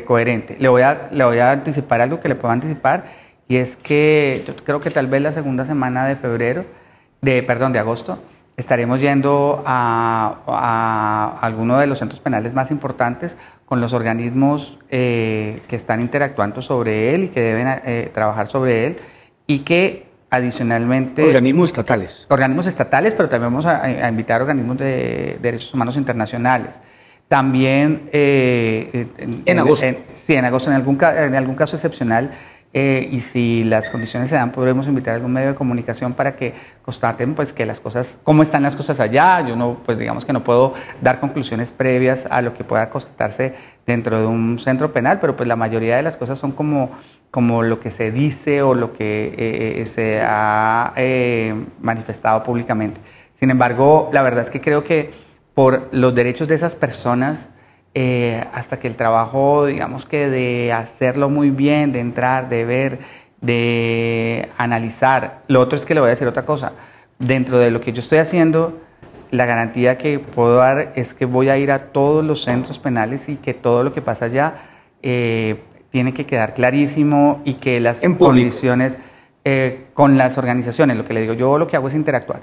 coherente. 0.06 0.56
Le 0.60 0.68
voy, 0.68 0.82
a, 0.82 1.08
le 1.10 1.24
voy 1.24 1.38
a 1.40 1.50
anticipar 1.50 2.00
algo 2.00 2.20
que 2.20 2.28
le 2.28 2.36
puedo 2.36 2.52
anticipar 2.52 3.06
y 3.48 3.56
es 3.56 3.76
que 3.76 4.44
yo 4.46 4.54
creo 4.54 4.80
que 4.80 4.90
tal 4.90 5.08
vez 5.08 5.20
la 5.20 5.32
segunda 5.32 5.64
semana 5.64 6.06
de 6.06 6.14
febrero, 6.14 6.64
de, 7.20 7.42
perdón, 7.42 7.72
de 7.72 7.80
agosto, 7.80 8.22
estaremos 8.56 9.00
yendo 9.00 9.62
a, 9.66 10.36
a, 10.46 11.38
alguno 11.44 11.78
de 11.78 11.88
los 11.88 11.98
centros 11.98 12.20
penales 12.20 12.54
más 12.54 12.70
importantes 12.70 13.36
con 13.68 13.80
los 13.80 13.92
organismos 13.92 14.78
que 14.88 15.60
están 15.68 16.00
interactuando 16.00 16.62
sobre 16.62 17.14
él 17.14 17.24
y 17.24 17.28
que 17.28 17.40
deben 17.40 18.12
trabajar 18.12 18.46
sobre 18.46 18.86
él 18.86 18.96
y 19.46 19.58
que 19.60 20.08
Adicionalmente... 20.30 21.24
Organismos 21.24 21.70
estatales. 21.70 22.26
Organismos 22.28 22.66
estatales, 22.66 23.14
pero 23.14 23.28
también 23.30 23.50
vamos 23.50 23.64
a, 23.64 24.08
invitar 24.08 24.42
organismos 24.42 24.76
de 24.76 25.38
derechos 25.40 25.72
humanos 25.72 25.96
internacionales. 25.96 26.78
También... 27.28 28.10
Eh, 28.12 29.06
en, 29.46 29.58
agosto. 29.58 29.86
sí, 30.14 30.34
en 30.34 30.44
agosto, 30.44 30.70
en 30.70 30.76
algún, 30.76 30.98
en 31.02 31.34
algún 31.34 31.54
caso 31.54 31.76
excepcional, 31.76 32.30
eh, 32.74 33.08
y 33.10 33.20
si 33.20 33.64
las 33.64 33.88
condiciones 33.88 34.28
se 34.28 34.34
dan, 34.34 34.52
podremos 34.52 34.86
invitar 34.86 35.14
a 35.14 35.16
algún 35.16 35.32
medio 35.32 35.48
de 35.48 35.54
comunicación 35.54 36.12
para 36.12 36.36
que 36.36 36.52
constaten 36.82 37.34
pues, 37.34 37.54
que 37.54 37.64
las 37.64 37.80
cosas, 37.80 38.18
cómo 38.24 38.42
están 38.42 38.62
las 38.62 38.76
cosas 38.76 39.00
allá. 39.00 39.40
Yo 39.46 39.56
no, 39.56 39.78
pues 39.86 39.98
digamos 39.98 40.26
que 40.26 40.34
no 40.34 40.44
puedo 40.44 40.74
dar 41.00 41.18
conclusiones 41.18 41.72
previas 41.72 42.26
a 42.30 42.42
lo 42.42 42.52
que 42.52 42.64
pueda 42.64 42.90
constatarse 42.90 43.54
dentro 43.86 44.20
de 44.20 44.26
un 44.26 44.58
centro 44.58 44.92
penal, 44.92 45.18
pero 45.18 45.34
pues 45.34 45.48
la 45.48 45.56
mayoría 45.56 45.96
de 45.96 46.02
las 46.02 46.18
cosas 46.18 46.38
son 46.38 46.52
como, 46.52 46.90
como 47.30 47.62
lo 47.62 47.80
que 47.80 47.90
se 47.90 48.12
dice 48.12 48.60
o 48.60 48.74
lo 48.74 48.92
que 48.92 49.34
eh, 49.38 49.80
eh, 49.80 49.86
se 49.86 50.20
ha 50.22 50.92
manifestado 51.80 52.42
públicamente. 52.42 53.00
Sin 53.32 53.50
embargo, 53.50 54.10
la 54.12 54.20
verdad 54.22 54.42
es 54.42 54.50
que 54.50 54.60
creo 54.60 54.84
que 54.84 55.10
por 55.54 55.88
los 55.90 56.14
derechos 56.14 56.48
de 56.48 56.54
esas 56.54 56.74
personas, 56.74 57.48
eh, 57.94 58.44
hasta 58.52 58.78
que 58.78 58.88
el 58.88 58.96
trabajo, 58.96 59.66
digamos 59.66 60.06
que 60.06 60.28
de 60.28 60.72
hacerlo 60.72 61.28
muy 61.28 61.50
bien, 61.50 61.92
de 61.92 62.00
entrar, 62.00 62.48
de 62.48 62.64
ver, 62.64 62.98
de 63.40 64.48
analizar. 64.56 65.42
Lo 65.48 65.60
otro 65.60 65.76
es 65.76 65.86
que 65.86 65.94
le 65.94 66.00
voy 66.00 66.08
a 66.08 66.10
decir 66.10 66.28
otra 66.28 66.44
cosa. 66.44 66.72
Dentro 67.18 67.58
de 67.58 67.70
lo 67.70 67.80
que 67.80 67.92
yo 67.92 68.00
estoy 68.00 68.18
haciendo, 68.18 68.80
la 69.30 69.46
garantía 69.46 69.98
que 69.98 70.18
puedo 70.18 70.56
dar 70.56 70.92
es 70.94 71.14
que 71.14 71.24
voy 71.24 71.48
a 71.48 71.58
ir 71.58 71.70
a 71.70 71.90
todos 71.90 72.24
los 72.24 72.42
centros 72.42 72.78
penales 72.78 73.28
y 73.28 73.36
que 73.36 73.54
todo 73.54 73.82
lo 73.82 73.92
que 73.92 74.02
pasa 74.02 74.26
allá 74.26 74.54
eh, 75.02 75.62
tiene 75.90 76.14
que 76.14 76.26
quedar 76.26 76.54
clarísimo 76.54 77.40
y 77.44 77.54
que 77.54 77.80
las 77.80 78.00
condiciones 78.18 78.98
eh, 79.44 79.86
con 79.94 80.18
las 80.18 80.36
organizaciones, 80.36 80.96
lo 80.96 81.04
que 81.04 81.14
le 81.14 81.22
digo, 81.22 81.32
yo 81.32 81.58
lo 81.58 81.66
que 81.66 81.76
hago 81.76 81.88
es 81.88 81.94
interactuar. 81.94 82.42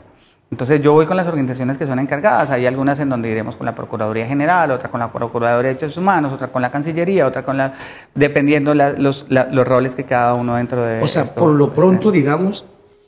Entonces 0.51 0.81
yo 0.81 0.93
voy 0.93 1.05
con 1.05 1.17
las 1.17 1.27
organizaciones 1.27 1.77
que 1.77 1.85
son 1.85 1.99
encargadas, 1.99 2.51
hay 2.51 2.65
algunas 2.67 2.99
en 2.99 3.09
donde 3.09 3.29
iremos 3.29 3.55
con 3.55 3.65
la 3.65 3.73
Procuraduría 3.73 4.27
General, 4.27 4.69
otra 4.71 4.89
con 4.89 4.99
la 4.99 5.11
Procuraduría 5.11 5.69
de 5.69 5.73
Derechos 5.73 5.97
Humanos, 5.97 6.31
otra 6.31 6.49
con 6.49 6.61
la 6.61 6.69
Cancillería, 6.69 7.25
otra 7.25 7.43
con 7.43 7.57
la... 7.57 7.73
dependiendo 8.13 8.75
los, 8.75 9.25
los, 9.29 9.67
roles 9.67 9.95
que 9.95 10.03
cada 10.03 10.35
uno 10.35 10.55
dentro 10.55 10.83
de... 10.83 11.01
O 11.01 11.07
sea, 11.07 11.25
por 11.25 11.49
lo 11.51 11.73
pronto, 11.73 12.11
digamos, 12.11 12.65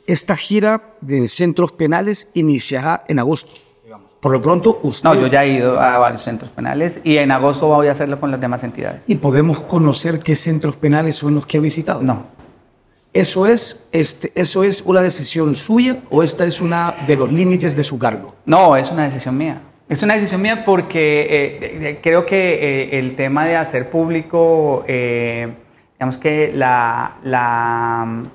esta 0.07 0.35
gira 0.35 0.81
de 0.99 1.27
centros 1.27 1.71
penales 1.71 2.29
iniciará 2.33 3.03
en 3.07 3.19
agosto. 3.19 3.51
Por 4.19 4.31
lo 4.31 4.41
pronto, 4.41 4.79
usted... 4.81 5.07
No, 5.07 5.15
yo 5.15 5.27
ya 5.27 5.45
he 5.45 5.49
ido 5.49 5.79
a 5.79 5.99
varios 5.99 6.23
centros 6.23 6.49
penales 6.49 6.99
y 7.03 7.17
en 7.17 7.31
agosto 7.31 7.67
voy 7.67 7.87
a 7.87 7.91
hacerlo 7.91 8.19
con 8.19 8.31
las 8.31 8.41
demás 8.41 8.63
entidades. 8.63 9.03
¿Y 9.07 9.15
podemos 9.15 9.59
conocer 9.61 10.19
qué 10.19 10.35
centros 10.35 10.75
penales 10.75 11.15
son 11.15 11.35
los 11.35 11.45
que 11.45 11.57
ha 11.57 11.61
visitado? 11.61 12.01
No. 12.01 12.36
¿Eso 13.17 13.47
es, 13.47 13.83
este, 13.91 14.31
¿Eso 14.35 14.63
es 14.63 14.83
una 14.85 15.01
decisión 15.01 15.55
suya 15.55 15.97
o 16.11 16.21
esta 16.21 16.45
es 16.45 16.61
una 16.61 16.93
de 17.07 17.15
los 17.15 17.33
límites 17.33 17.75
de 17.75 17.83
su 17.83 17.97
cargo? 17.97 18.35
No, 18.45 18.77
es 18.77 18.91
una 18.91 19.05
decisión 19.05 19.35
mía. 19.35 19.59
Es 19.89 20.03
una 20.03 20.13
decisión 20.13 20.39
mía 20.39 20.63
porque 20.63 21.25
eh, 21.27 21.99
creo 22.03 22.27
que 22.27 22.35
eh, 22.37 22.99
el 22.99 23.15
tema 23.15 23.47
de 23.47 23.55
hacer 23.55 23.89
público, 23.89 24.83
eh, 24.87 25.51
digamos 25.93 26.19
que 26.19 26.51
la, 26.53 27.17
la 27.23 28.05
mm, 28.05 28.27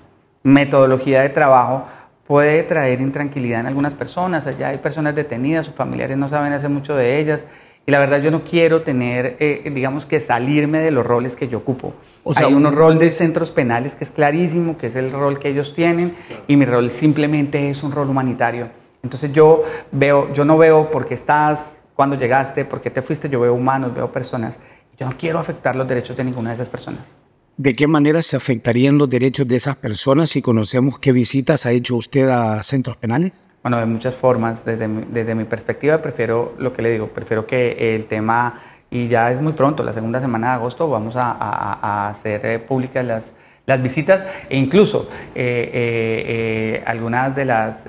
metodología 0.43 1.23
de 1.23 1.29
trabajo 1.29 1.85
puede 2.27 2.65
traer 2.65 3.01
intranquilidad 3.01 3.61
en 3.61 3.69
algunas 3.69 3.95
personas. 3.95 4.49
Allá 4.49 4.71
hay 4.71 4.79
personas 4.79 5.15
detenidas, 5.15 5.67
sus 5.67 5.77
familiares 5.77 6.17
no 6.17 6.29
saben 6.29 6.53
hacer 6.53 6.71
mucho 6.71 6.97
de 6.97 7.21
ellas. 7.21 7.47
Y 7.85 7.91
la 7.91 7.99
verdad 7.99 8.23
yo 8.23 8.31
no 8.31 8.43
quiero 8.43 8.83
tener, 8.83 9.37
eh, 9.41 9.71
digamos 9.75 10.07
que 10.07 10.21
salirme 10.21 10.79
de 10.79 10.93
los 10.93 11.05
roles 11.05 11.35
que 11.35 11.49
yo 11.49 11.59
ocupo. 11.59 11.95
O 12.23 12.33
sea, 12.33 12.47
Hay 12.47 12.55
un 12.55 12.71
rol 12.73 12.99
de 12.99 13.11
centros 13.11 13.51
penales 13.51 13.97
que 13.97 14.05
es 14.05 14.11
clarísimo, 14.13 14.77
que 14.79 14.87
es 14.87 14.95
el 14.95 15.11
rol 15.11 15.41
que 15.41 15.49
ellos 15.49 15.75
tienen, 15.75 16.15
y 16.47 16.57
mi 16.57 16.65
rol 16.65 16.91
simplemente 16.93 17.71
es 17.71 17.83
un 17.83 17.91
rol 17.91 18.09
humanitario. 18.09 18.69
Entonces 19.03 19.33
yo 19.33 19.65
veo, 19.91 20.33
yo 20.33 20.45
no 20.45 20.57
veo 20.59 20.91
por 20.91 21.07
qué 21.07 21.15
estás, 21.15 21.77
cuando 21.97 22.17
llegaste, 22.17 22.65
por 22.65 22.81
qué 22.81 22.91
te 22.91 23.03
fuiste, 23.03 23.29
yo 23.29 23.41
veo 23.41 23.55
humanos, 23.55 23.93
veo 23.93 24.13
personas. 24.13 24.61
Yo 24.97 25.07
no 25.07 25.17
quiero 25.19 25.41
afectar 25.41 25.75
los 25.75 25.89
derechos 25.89 26.17
de 26.17 26.23
ninguna 26.23 26.51
de 26.51 26.55
esas 26.55 26.69
personas. 26.69 27.13
¿De 27.57 27.75
qué 27.75 27.87
manera 27.87 28.23
se 28.23 28.37
afectarían 28.37 28.97
los 28.97 29.11
derechos 29.11 29.47
de 29.47 29.57
esas 29.57 29.77
personas 29.77 30.31
si 30.31 30.41
conocemos 30.41 30.99
qué 30.99 31.13
visitas 31.13 31.67
ha 31.67 31.73
hecho 31.73 31.97
usted 31.97 32.29
a 32.29 32.63
centros 32.63 32.97
penales? 32.97 33.33
Bueno, 33.63 33.79
de 33.79 33.87
muchas 33.87 34.15
formas. 34.15 34.65
Desde 34.65 34.89
mi, 34.89 35.05
desde 35.09 35.35
mi 35.35 35.45
perspectiva, 35.45 36.03
prefiero 36.03 36.55
lo 36.59 36.73
que 36.73 36.83
le 36.83 36.91
digo, 36.91 37.09
prefiero 37.09 37.47
que 37.47 37.95
el 37.95 38.07
tema, 38.07 38.61
y 38.91 39.09
ya 39.09 39.31
es 39.31 39.41
muy 39.41 39.53
pronto, 39.53 39.83
la 39.83 39.93
segunda 39.93 40.21
semana 40.21 40.49
de 40.49 40.55
agosto, 40.55 40.89
vamos 40.89 41.15
a, 41.17 41.31
a, 41.31 42.09
hacer 42.09 42.45
eh, 42.45 42.59
públicas 42.59 43.05
las, 43.07 43.33
las 43.67 43.81
visitas 43.81 44.25
e 44.49 44.59
incluso 44.59 45.09
eh, 45.35 45.71
eh, 45.73 46.83
algunas 46.87 47.37
de 47.37 47.45
las 47.45 47.85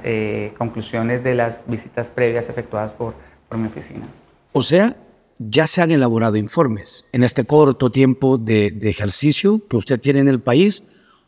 conclusiones 0.58 1.24
de 1.24 1.36
las 1.36 1.64
visitas 1.68 2.10
previas 2.12 2.50
efectuadas 2.50 2.94
por, 2.94 3.16
por 3.50 3.58
mi 3.58 3.68
oficina. 3.68 4.06
O 4.52 4.62
sea, 4.62 4.96
ya 5.40 5.66
se 5.66 5.82
han 5.82 5.90
elaborado 5.90 6.38
informes. 6.38 7.06
En 7.12 7.24
este 7.24 7.46
corto 7.46 7.90
tiempo 7.90 8.38
de, 8.38 8.70
de 8.70 8.90
ejercicio 8.92 9.60
que 9.68 9.78
usted 9.78 10.00
tiene 10.00 10.20
en 10.20 10.28
el 10.28 10.40
país, 10.40 10.84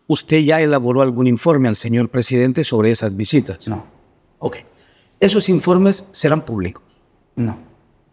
¿usted 0.06 0.38
ya 0.38 0.62
elaboró 0.62 1.02
algún 1.02 1.26
informe 1.26 1.68
al 1.68 1.76
señor 1.76 2.10
presidente 2.10 2.64
sobre 2.64 2.92
esas 2.92 3.16
visitas? 3.16 3.68
No. 3.68 3.95
Ok. 4.46 4.58
¿Esos 5.20 5.50
informes 5.50 6.06
serán 6.12 6.46
públicos? 6.46 6.84
No. 7.36 7.58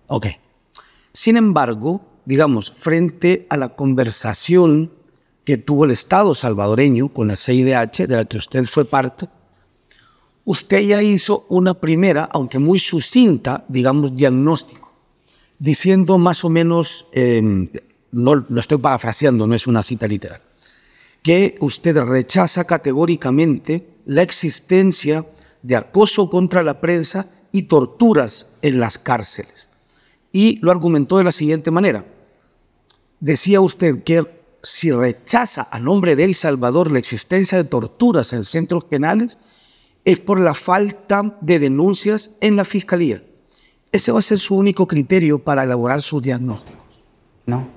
Ok. 0.06 0.28
Sin 1.12 1.36
embargo, 1.36 2.00
digamos, 2.24 2.72
frente 2.72 3.46
a 3.50 3.58
la 3.58 3.76
conversación 3.76 4.92
que 5.44 5.58
tuvo 5.58 5.84
el 5.84 5.90
Estado 5.90 6.34
salvadoreño 6.34 7.08
con 7.08 7.28
la 7.28 7.36
CIDH, 7.36 8.06
de 8.06 8.16
la 8.16 8.24
que 8.24 8.38
usted 8.38 8.64
fue 8.64 8.86
parte, 8.86 9.28
usted 10.46 10.80
ya 10.80 11.02
hizo 11.02 11.44
una 11.50 11.74
primera, 11.74 12.30
aunque 12.32 12.58
muy 12.58 12.78
sucinta, 12.78 13.66
digamos, 13.68 14.16
diagnóstico, 14.16 14.90
diciendo 15.58 16.16
más 16.16 16.46
o 16.46 16.48
menos, 16.48 17.08
em, 17.12 17.68
no 18.10 18.36
lo 18.36 18.58
estoy 18.58 18.78
parafraseando, 18.78 19.46
no 19.46 19.54
es 19.54 19.66
una 19.66 19.82
cita 19.82 20.08
literal, 20.08 20.40
que 21.22 21.56
usted 21.60 21.94
rechaza 21.98 22.64
categóricamente 22.64 23.86
la 24.06 24.22
existencia 24.22 25.26
de 25.62 25.76
acoso 25.76 26.28
contra 26.28 26.62
la 26.62 26.80
prensa 26.80 27.28
y 27.52 27.62
torturas 27.62 28.48
en 28.62 28.80
las 28.80 28.98
cárceles. 28.98 29.68
Y 30.32 30.58
lo 30.60 30.70
argumentó 30.70 31.18
de 31.18 31.24
la 31.24 31.32
siguiente 31.32 31.70
manera. 31.70 32.06
Decía 33.20 33.60
usted 33.60 34.02
que 34.02 34.26
si 34.62 34.90
rechaza 34.90 35.68
a 35.70 35.78
nombre 35.78 36.16
de 36.16 36.24
El 36.24 36.34
Salvador 36.34 36.90
la 36.90 36.98
existencia 36.98 37.58
de 37.58 37.64
torturas 37.64 38.32
en 38.32 38.44
centros 38.44 38.84
penales, 38.84 39.38
es 40.04 40.18
por 40.18 40.40
la 40.40 40.54
falta 40.54 41.36
de 41.40 41.58
denuncias 41.58 42.30
en 42.40 42.56
la 42.56 42.64
fiscalía. 42.64 43.22
Ese 43.92 44.10
va 44.10 44.20
a 44.20 44.22
ser 44.22 44.38
su 44.38 44.56
único 44.56 44.86
criterio 44.86 45.38
para 45.38 45.64
elaborar 45.64 46.00
sus 46.00 46.22
diagnósticos. 46.22 47.02
No. 47.46 47.68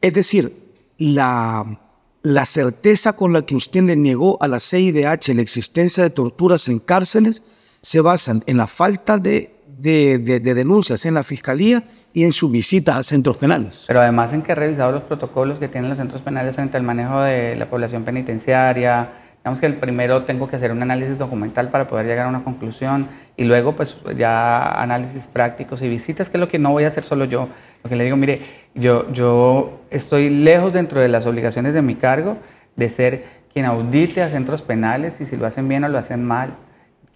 Es 0.00 0.12
decir, 0.12 0.54
la 0.98 1.80
la 2.22 2.46
certeza 2.46 3.14
con 3.14 3.32
la 3.32 3.42
que 3.42 3.54
usted 3.54 3.82
le 3.82 3.96
negó 3.96 4.42
a 4.42 4.48
la 4.48 4.60
CIDH 4.60 5.34
la 5.34 5.42
existencia 5.42 6.02
de 6.02 6.10
torturas 6.10 6.68
en 6.68 6.78
cárceles 6.78 7.42
se 7.80 8.00
basan 8.00 8.42
en 8.46 8.56
la 8.56 8.66
falta 8.66 9.18
de, 9.18 9.54
denuncias 9.78 11.06
en 11.06 11.14
la 11.14 11.22
fiscalía 11.22 11.84
y 12.12 12.24
en 12.24 12.32
su 12.32 12.48
visita 12.48 12.96
a 12.96 13.02
centros 13.02 13.36
penales. 13.36 13.84
Pero 13.86 14.00
además 14.00 14.32
en 14.32 14.42
que 14.42 14.52
he 14.52 14.54
revisado 14.54 14.90
los 14.90 15.04
protocolos 15.04 15.58
que 15.58 15.68
tienen 15.68 15.88
los 15.88 15.98
centros 15.98 16.22
penales 16.22 16.56
frente 16.56 16.76
al 16.76 16.82
manejo 16.82 17.20
de 17.20 17.54
la 17.54 17.70
población 17.70 18.04
penitenciaria, 18.04 19.27
Digamos 19.48 19.60
que 19.60 19.66
el 19.66 19.76
primero 19.76 20.24
tengo 20.24 20.46
que 20.46 20.56
hacer 20.56 20.72
un 20.72 20.82
análisis 20.82 21.16
documental 21.16 21.70
para 21.70 21.86
poder 21.86 22.04
llegar 22.04 22.26
a 22.26 22.28
una 22.28 22.44
conclusión 22.44 23.08
y 23.34 23.44
luego 23.44 23.74
pues 23.74 23.96
ya 24.14 24.78
análisis 24.82 25.24
prácticos 25.24 25.80
y 25.80 25.88
visitas, 25.88 26.28
que 26.28 26.36
es 26.36 26.40
lo 26.40 26.48
que 26.48 26.58
no 26.58 26.72
voy 26.72 26.84
a 26.84 26.88
hacer 26.88 27.02
solo 27.02 27.24
yo. 27.24 27.48
Lo 27.82 27.88
que 27.88 27.96
le 27.96 28.04
digo, 28.04 28.18
mire, 28.18 28.40
yo, 28.74 29.10
yo 29.10 29.80
estoy 29.88 30.28
lejos 30.28 30.74
dentro 30.74 31.00
de 31.00 31.08
las 31.08 31.24
obligaciones 31.24 31.72
de 31.72 31.80
mi 31.80 31.94
cargo 31.94 32.36
de 32.76 32.90
ser 32.90 33.24
quien 33.50 33.64
audite 33.64 34.20
a 34.20 34.28
centros 34.28 34.60
penales 34.60 35.18
y 35.22 35.24
si 35.24 35.36
lo 35.36 35.46
hacen 35.46 35.66
bien 35.66 35.82
o 35.82 35.88
lo 35.88 35.96
hacen 35.96 36.22
mal. 36.22 36.52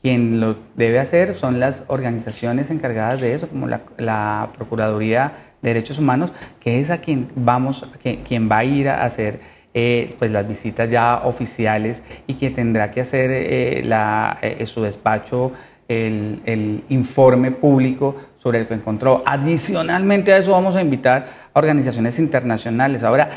Quien 0.01 0.41
lo 0.41 0.57
debe 0.75 1.01
hacer 1.01 1.35
son 1.35 1.61
las 1.61 1.85
organizaciones 1.89 2.71
encargadas 2.71 3.21
de 3.21 3.35
eso, 3.35 3.47
como 3.47 3.69
la, 3.69 4.49
Procuraduría 4.57 5.35
de 5.61 5.75
Derechos 5.75 5.99
Humanos, 5.99 6.33
que 6.61 6.81
es 6.81 6.89
a 6.89 7.03
quien, 7.03 7.31
vamos, 7.35 7.87
quien 8.25 8.51
va 8.51 8.57
a 8.57 8.65
ir 8.65 8.89
a 8.89 9.05
hacer 9.05 9.62
eh, 9.75 10.17
pues 10.19 10.31
las 10.31 10.47
visitas 10.47 10.91
ya 10.91 11.23
oficiales 11.25 12.03
y 12.27 12.35
que 12.35 12.51
tendrá 12.51 12.91
que 12.91 13.01
hacer 13.01 13.31
eh, 13.33 13.81
la, 13.83 14.37
eh, 14.43 14.67
su 14.67 14.83
despacho 14.83 15.53
el, 15.89 16.85
informe 16.91 17.53
público 17.53 18.17
sobre 18.37 18.61
el 18.61 18.67
que 18.67 18.75
encontró. 18.75 19.23
Adicionalmente 19.25 20.31
a 20.31 20.37
eso 20.37 20.53
vamos 20.53 20.77
a 20.77 20.83
invitar 20.83 21.27
a 21.55 21.59
organizaciones 21.59 22.19
internacionales. 22.19 23.03
Ahora, 23.03 23.31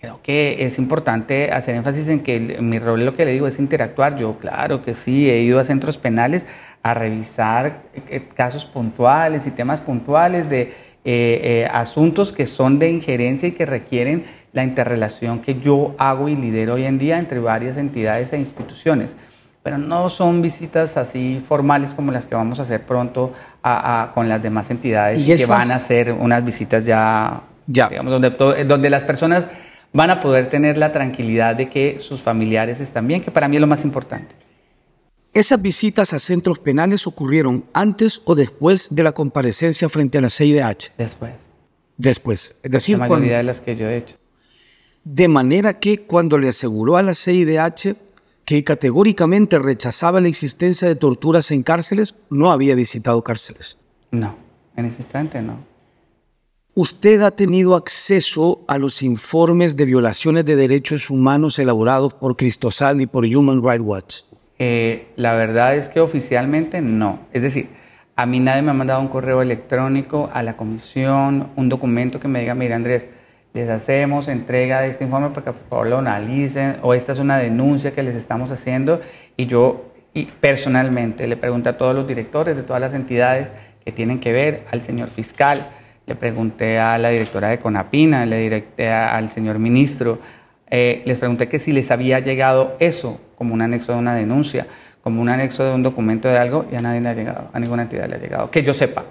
Creo 0.00 0.20
que 0.22 0.64
es 0.64 0.78
importante 0.78 1.50
hacer 1.50 1.74
énfasis 1.74 2.08
en 2.08 2.20
que 2.20 2.38
mi 2.60 2.78
rol, 2.78 3.04
lo 3.04 3.16
que 3.16 3.24
le 3.24 3.32
digo, 3.32 3.48
es 3.48 3.58
interactuar. 3.58 4.16
Yo, 4.16 4.38
claro 4.38 4.80
que 4.80 4.94
sí, 4.94 5.28
he 5.28 5.40
ido 5.40 5.58
a 5.58 5.64
centros 5.64 5.98
penales 5.98 6.46
a 6.84 6.94
revisar 6.94 7.82
casos 8.36 8.64
puntuales 8.64 9.48
y 9.48 9.50
temas 9.50 9.80
puntuales 9.80 10.48
de 10.48 11.68
asuntos 11.72 12.32
que 12.32 12.46
son 12.46 12.78
de 12.78 12.90
injerencia 12.92 13.48
y 13.48 13.52
que 13.52 13.66
requieren 13.66 14.24
la 14.52 14.64
interrelación 14.64 15.40
que 15.40 15.60
yo 15.60 15.94
hago 15.98 16.28
y 16.28 16.36
lidero 16.36 16.74
hoy 16.74 16.84
en 16.84 16.98
día 16.98 17.18
entre 17.18 17.38
varias 17.38 17.76
entidades 17.76 18.32
e 18.32 18.38
instituciones. 18.38 19.16
Pero 19.62 19.78
no 19.78 20.08
son 20.08 20.40
visitas 20.40 20.96
así 20.96 21.42
formales 21.46 21.94
como 21.94 22.12
las 22.12 22.26
que 22.26 22.34
vamos 22.34 22.58
a 22.58 22.62
hacer 22.62 22.86
pronto 22.86 23.32
con 24.14 24.28
las 24.28 24.42
demás 24.42 24.70
entidades 24.70 25.24
que 25.24 25.46
van 25.46 25.70
a 25.70 25.76
hacer 25.76 26.12
unas 26.12 26.44
visitas 26.44 26.84
ya, 26.84 27.42
ya. 27.66 27.88
digamos, 27.88 28.12
donde, 28.12 28.64
donde 28.64 28.90
las 28.90 29.04
personas 29.04 29.44
van 29.92 30.10
a 30.10 30.20
poder 30.20 30.48
tener 30.48 30.78
la 30.78 30.92
tranquilidad 30.92 31.56
de 31.56 31.68
que 31.68 31.98
sus 32.00 32.20
familiares 32.20 32.80
están 32.80 33.06
bien, 33.06 33.20
que 33.20 33.30
para 33.30 33.48
mí 33.48 33.56
es 33.56 33.60
lo 33.60 33.66
más 33.66 33.84
importante. 33.84 34.34
¿Esas 35.34 35.60
visitas 35.60 36.12
a 36.12 36.18
centros 36.18 36.58
penales 36.58 37.06
ocurrieron 37.06 37.64
antes 37.72 38.22
o 38.24 38.34
después 38.34 38.88
de 38.90 39.02
la 39.02 39.12
comparecencia 39.12 39.88
frente 39.88 40.18
a 40.18 40.20
la 40.20 40.30
CIDH? 40.30 40.92
Después. 40.96 41.32
Después. 41.96 42.56
Es 42.62 42.70
decir, 42.70 42.98
la 42.98 43.06
mayoría 43.06 43.38
de 43.38 43.42
las 43.42 43.60
que 43.60 43.76
yo 43.76 43.88
he 43.88 43.98
hecho. 43.98 44.16
De 45.10 45.26
manera 45.26 45.80
que 45.80 46.02
cuando 46.02 46.36
le 46.36 46.50
aseguró 46.50 46.98
a 46.98 47.02
la 47.02 47.14
CIDH 47.14 47.96
que 48.44 48.62
categóricamente 48.62 49.58
rechazaba 49.58 50.20
la 50.20 50.28
existencia 50.28 50.86
de 50.86 50.96
torturas 50.96 51.50
en 51.50 51.62
cárceles, 51.62 52.14
no 52.28 52.52
había 52.52 52.74
visitado 52.74 53.24
cárceles. 53.24 53.78
No, 54.10 54.36
en 54.76 54.84
ese 54.84 55.00
instante 55.00 55.40
no. 55.40 55.60
¿Usted 56.74 57.22
ha 57.22 57.30
tenido 57.30 57.74
acceso 57.74 58.60
a 58.68 58.76
los 58.76 59.02
informes 59.02 59.78
de 59.78 59.86
violaciones 59.86 60.44
de 60.44 60.56
derechos 60.56 61.08
humanos 61.08 61.58
elaborados 61.58 62.12
por 62.12 62.36
Cristosal 62.36 63.00
y 63.00 63.06
por 63.06 63.24
Human 63.24 63.62
Rights 63.62 63.84
Watch? 63.86 64.16
Eh, 64.58 65.06
la 65.16 65.32
verdad 65.32 65.74
es 65.74 65.88
que 65.88 66.00
oficialmente 66.00 66.82
no. 66.82 67.20
Es 67.32 67.40
decir, 67.40 67.70
a 68.14 68.26
mí 68.26 68.40
nadie 68.40 68.60
me 68.60 68.72
ha 68.72 68.74
mandado 68.74 69.00
un 69.00 69.08
correo 69.08 69.40
electrónico 69.40 70.28
a 70.34 70.42
la 70.42 70.58
comisión, 70.58 71.48
un 71.56 71.70
documento 71.70 72.20
que 72.20 72.28
me 72.28 72.40
diga, 72.40 72.54
mira 72.54 72.76
Andrés, 72.76 73.06
les 73.54 73.68
hacemos 73.68 74.28
entrega 74.28 74.80
de 74.82 74.88
este 74.88 75.04
informe 75.04 75.30
para 75.30 75.44
que 75.44 75.52
por 75.52 75.68
favor 75.68 75.86
lo 75.86 75.98
analicen, 75.98 76.76
o 76.82 76.94
esta 76.94 77.12
es 77.12 77.18
una 77.18 77.38
denuncia 77.38 77.92
que 77.92 78.02
les 78.02 78.14
estamos 78.14 78.52
haciendo. 78.52 79.00
Y 79.36 79.46
yo 79.46 79.84
y 80.14 80.26
personalmente 80.26 81.26
le 81.28 81.36
pregunto 81.36 81.70
a 81.70 81.76
todos 81.76 81.94
los 81.94 82.06
directores 82.06 82.56
de 82.56 82.62
todas 82.62 82.80
las 82.80 82.92
entidades 82.92 83.52
que 83.84 83.92
tienen 83.92 84.20
que 84.20 84.32
ver, 84.32 84.64
al 84.72 84.82
señor 84.82 85.08
fiscal, 85.10 85.66
le 86.06 86.14
pregunté 86.14 86.78
a 86.78 86.98
la 86.98 87.10
directora 87.10 87.48
de 87.48 87.58
Conapina, 87.58 88.24
le 88.26 88.38
directé 88.38 88.90
al 88.90 89.30
señor 89.30 89.58
ministro, 89.58 90.18
eh, 90.70 91.02
les 91.04 91.18
pregunté 91.18 91.48
que 91.48 91.58
si 91.58 91.72
les 91.72 91.90
había 91.90 92.18
llegado 92.20 92.76
eso 92.80 93.20
como 93.36 93.54
un 93.54 93.62
anexo 93.62 93.92
de 93.92 93.98
una 93.98 94.14
denuncia, 94.14 94.66
como 95.02 95.22
un 95.22 95.28
anexo 95.28 95.64
de 95.64 95.74
un 95.74 95.82
documento 95.82 96.28
de 96.28 96.38
algo, 96.38 96.66
y 96.72 96.76
a 96.76 96.82
nadie 96.82 97.00
le 97.00 97.08
ha 97.10 97.14
llegado, 97.14 97.50
a 97.52 97.60
ninguna 97.60 97.82
entidad 97.82 98.08
le 98.08 98.16
ha 98.16 98.18
llegado, 98.18 98.50
que 98.50 98.62
yo 98.62 98.74
sepa. 98.74 99.04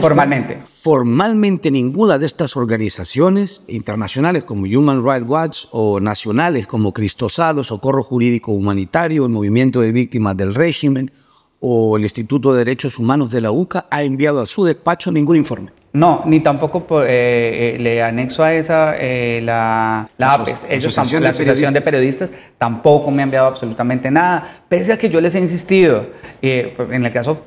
Formalmente. 0.00 0.58
Formalmente 0.82 1.70
ninguna 1.70 2.18
de 2.18 2.26
estas 2.26 2.56
organizaciones 2.56 3.62
internacionales 3.68 4.44
como 4.44 4.62
Human 4.62 5.04
Rights 5.04 5.28
Watch 5.28 5.64
o 5.70 6.00
nacionales 6.00 6.66
como 6.66 6.92
Cristosal 6.92 7.58
o 7.58 7.64
Socorro 7.64 8.02
Jurídico 8.02 8.52
Humanitario, 8.52 9.24
el 9.24 9.32
Movimiento 9.32 9.80
de 9.80 9.92
Víctimas 9.92 10.36
del 10.36 10.54
Régimen 10.54 11.12
o 11.60 11.96
el 11.96 12.02
Instituto 12.02 12.52
de 12.52 12.58
Derechos 12.58 12.98
Humanos 12.98 13.30
de 13.30 13.40
la 13.40 13.50
UCA 13.50 13.86
ha 13.90 14.02
enviado 14.02 14.40
a 14.40 14.46
su 14.46 14.64
despacho 14.64 15.12
ningún 15.12 15.36
informe. 15.36 15.70
No, 15.96 16.22
ni 16.26 16.40
tampoco 16.40 16.84
eh, 17.04 17.06
eh, 17.08 17.76
le 17.80 18.02
anexo 18.02 18.44
a 18.44 18.52
esa 18.52 18.94
eh, 18.98 19.40
la, 19.42 20.06
la 20.18 20.34
APES, 20.34 20.66
ellos 20.68 20.94
tampoco, 20.94 21.20
la 21.20 21.30
Asociación 21.30 21.72
de 21.72 21.80
Periodistas 21.80 22.28
tampoco 22.58 23.10
me 23.10 23.22
ha 23.22 23.24
enviado 23.24 23.46
absolutamente 23.46 24.10
nada, 24.10 24.62
pese 24.68 24.92
a 24.92 24.98
que 24.98 25.08
yo 25.08 25.22
les 25.22 25.34
he 25.34 25.38
insistido. 25.38 26.08
Pues, 26.42 26.90
en 26.90 27.06
el 27.06 27.12
caso 27.12 27.46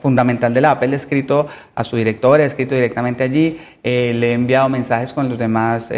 fundamental 0.00 0.54
de 0.54 0.60
la 0.60 0.70
APES, 0.70 0.90
le 0.90 0.94
he 0.94 0.98
escrito 0.98 1.48
a 1.74 1.82
su 1.82 1.96
directora, 1.96 2.44
he 2.44 2.46
escrito 2.46 2.76
directamente 2.76 3.24
allí, 3.24 3.58
le 3.82 4.30
he 4.30 4.32
enviado 4.32 4.68
mensajes 4.68 5.12
con 5.12 5.28
los 5.28 5.36
demás 5.36 5.90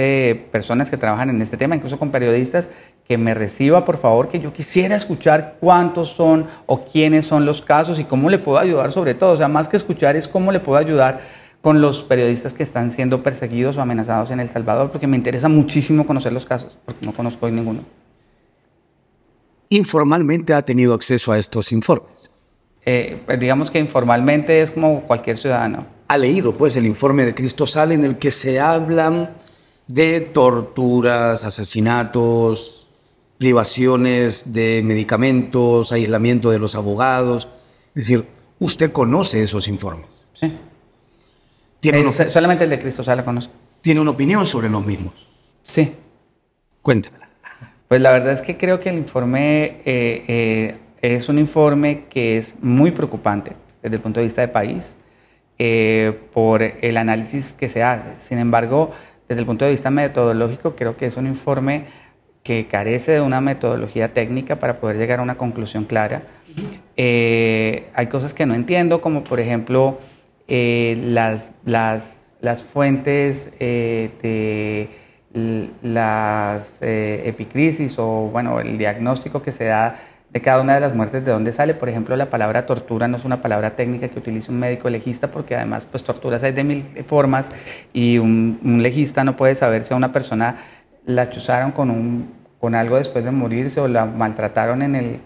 personas 0.51 0.89
que 0.89 0.97
trabajan 0.97 1.29
en 1.29 1.43
este 1.43 1.59
tema, 1.59 1.77
incluso 1.77 1.99
con 1.99 2.11
periodistas, 2.11 2.67
que 3.07 3.19
me 3.19 3.35
reciba, 3.35 3.85
por 3.85 3.99
favor, 3.99 4.31
que 4.31 4.41
yo 4.41 4.55
quisiera 4.55 4.97
escuchar 4.97 5.57
cuántos 5.61 6.09
son 6.09 6.47
o 6.65 6.85
quiénes 6.85 7.27
son 7.27 7.45
los 7.45 7.61
casos 7.61 8.01
y 8.01 8.05
cómo 8.05 8.31
le 8.31 8.39
puedo 8.39 8.59
ayudar 8.59 8.91
sobre 8.91 9.15
todo. 9.15 9.33
O 9.33 9.37
sea, 9.37 9.49
más 9.49 9.69
que 9.69 9.77
escuchar 9.77 10.17
es 10.17 10.27
cómo 10.29 10.51
le 10.51 10.61
puedo 10.61 10.79
ayudar 10.79 11.21
con 11.61 11.81
los 11.81 12.03
periodistas 12.03 12.55
que 12.55 12.63
están 12.63 12.91
siendo 12.91 13.23
perseguidos 13.23 13.77
o 13.77 13.83
amenazados 13.83 14.31
en 14.31 14.41
El 14.41 14.49
Salvador, 14.49 14.91
porque 14.91 15.07
me 15.07 15.17
interesa 15.17 15.49
muchísimo 15.49 16.07
conocer 16.07 16.33
los 16.33 16.47
casos, 16.47 16.79
porque 16.85 17.05
no 17.05 17.13
conozco 17.13 17.47
hoy 17.47 17.53
ninguno. 17.53 17.85
¿Informalmente 19.69 20.55
ha 20.55 20.63
tenido 20.63 20.95
acceso 20.95 21.33
a 21.33 21.39
estos 21.39 21.71
informes? 21.71 22.11
Eh, 22.85 23.21
pues 23.27 23.39
digamos 23.39 23.71
que 23.71 23.79
informalmente 23.79 24.63
es 24.63 24.71
como 24.71 25.03
cualquier 25.03 25.37
ciudadano. 25.37 25.87
Ha 26.09 26.17
leído 26.17 26.55
pues 26.55 26.77
el 26.77 26.87
informe 26.87 27.25
de 27.25 27.35
Cristo 27.35 27.67
Sal 27.67 27.93
en 27.93 28.05
el 28.05 28.19
que 28.19 28.31
se 28.31 28.59
hablan 28.59 29.37
de 29.87 30.21
torturas, 30.21 31.45
asesinatos, 31.45 32.89
privaciones 33.39 34.53
de 34.53 34.83
medicamentos, 34.85 35.93
aislamiento 35.93 36.51
de 36.51 36.59
los 36.59 36.75
abogados. 36.75 37.49
Es 37.95 38.07
decir, 38.07 38.27
usted 38.59 38.93
conoce 38.93 39.43
esos 39.43 39.69
informes. 39.69 40.07
Sí. 40.33 40.53
¿Tiene 41.81 42.01
eh, 42.01 42.13
solamente 42.13 42.65
el 42.65 42.71
de 42.71 42.79
Cristo 42.79 43.03
Sala 43.03 43.25
conozco. 43.25 43.53
¿Tiene 43.81 44.01
una 44.01 44.11
opinión 44.11 44.47
sobre 44.47 44.69
los 44.69 44.85
mismos? 44.85 45.15
Sí. 45.63 45.95
Cuéntemela. 46.83 47.29
Pues 47.89 48.01
la 48.01 48.13
verdad 48.13 48.33
es 48.33 48.43
que 48.43 48.57
creo 48.57 48.79
que 48.79 48.91
el 48.91 48.99
informe 48.99 49.81
eh, 49.85 50.25
eh, 50.29 50.77
es 51.01 51.29
un 51.29 51.39
informe 51.39 52.05
que 52.09 52.39
es 52.39 52.55
muy 52.61 52.93
preocupante 52.93 53.53
desde 53.83 53.97
el 53.97 54.03
punto 54.03 54.21
de 54.21 54.25
vista 54.25 54.43
del 54.43 54.51
país 54.51 54.95
por 56.33 56.63
el 56.63 56.97
análisis 56.97 57.53
que 57.53 57.69
se 57.69 57.83
hace. 57.83 58.19
Sin 58.19 58.39
embargo, 58.39 58.93
desde 59.29 59.41
el 59.41 59.47
punto 59.47 59.67
de 59.67 59.73
vista 59.73 59.91
metodológico, 59.91 60.75
creo 60.75 60.97
que 60.97 61.05
es 61.05 61.19
un 61.19 61.27
informe 61.27 61.85
que 62.43 62.67
carece 62.67 63.13
de 63.13 63.21
una 63.21 63.41
metodología 63.41 64.15
técnica 64.15 64.59
para 64.59 64.81
poder 64.81 64.97
llegar 64.97 65.21
a 65.21 65.23
una 65.23 65.37
conclusión 65.37 65.85
clara. 65.85 66.23
Eh, 66.97 67.89
hay 67.95 68.07
cosas 68.07 68.35
que 68.35 68.47
no 68.47 68.55
entiendo, 68.55 69.01
como 69.01 69.23
por 69.25 69.41
ejemplo 69.41 69.99
eh, 70.51 71.01
las, 71.03 71.51
las, 71.65 72.33
las, 72.41 72.63
fuentes 72.63 73.51
eh, 73.59 74.11
de 74.23 74.91
las 75.83 76.79
epicrisis 76.83 77.99
o 77.99 78.29
bueno, 78.33 78.61
el 78.61 78.77
diagnóstico 78.77 79.43
que 79.43 79.53
se 79.53 79.65
da 79.65 79.97
de 80.33 80.41
cada 80.41 80.61
una 80.61 80.75
de 80.75 80.81
las 80.81 80.95
muertes, 80.95 81.25
de 81.25 81.31
dónde 81.31 81.53
sale. 81.53 81.75
Por 81.75 81.89
ejemplo, 81.89 82.17
la 82.17 82.31
palabra 82.31 82.67
tortura 82.67 83.09
no 83.09 83.17
es 83.17 83.25
una 83.25 83.41
palabra 83.41 83.77
técnica 83.77 84.09
que 84.09 84.19
utilice 84.19 84.51
un 84.51 84.59
médico 84.59 84.91
legista, 84.91 85.31
porque 85.31 85.57
además, 85.57 85.87
pues 85.87 86.05
torturas 86.05 86.43
hay 86.43 86.53
de 86.53 86.65
mil 86.65 86.83
formas 87.07 87.49
y 87.93 88.19
un, 88.19 88.61
un 88.63 88.83
legista 88.83 89.25
no 89.25 89.37
puede 89.37 89.55
saber 89.55 89.83
si 89.83 89.95
a 89.95 89.97
una 89.97 90.13
persona 90.13 90.57
la 91.07 91.31
chuzaron 91.31 91.73
con, 91.73 91.91
un, 91.91 92.40
con 92.61 92.75
algo 92.75 92.97
después 92.97 93.25
de 93.25 93.31
morirse 93.31 93.81
o 93.81 93.89
la 93.89 94.05
maltrataron 94.05 94.83
en 94.83 94.95
el, 94.95 95.21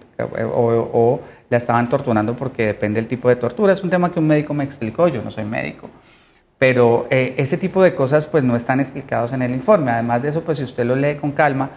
o, 0.52 1.20
la 1.50 1.56
estaban 1.56 1.88
torturando 1.88 2.36
porque 2.36 2.66
depende 2.66 3.00
del 3.00 3.08
tipo 3.08 3.28
de 3.28 3.36
tortura. 3.36 3.72
Es 3.72 3.82
un 3.82 3.90
tema 3.90 4.12
que 4.12 4.20
un 4.20 4.28
médico 4.28 4.54
me 4.54 4.62
explicó, 4.62 5.08
yo 5.08 5.20
no 5.22 5.32
soy 5.32 5.44
médico. 5.44 5.90
Pero 6.58 7.06
eh, 7.10 7.34
ese 7.36 7.58
tipo 7.58 7.82
de 7.82 7.94
cosas 7.94 8.26
pues 8.26 8.44
no 8.44 8.54
están 8.54 8.78
explicados 8.78 9.32
en 9.32 9.42
el 9.42 9.52
informe. 9.52 9.90
Además 9.90 10.22
de 10.22 10.28
eso, 10.28 10.44
pues 10.44 10.58
si 10.58 10.64
usted 10.64 10.84
lo 10.84 10.94
lee 10.94 11.16
con 11.16 11.32
calma, 11.32 11.70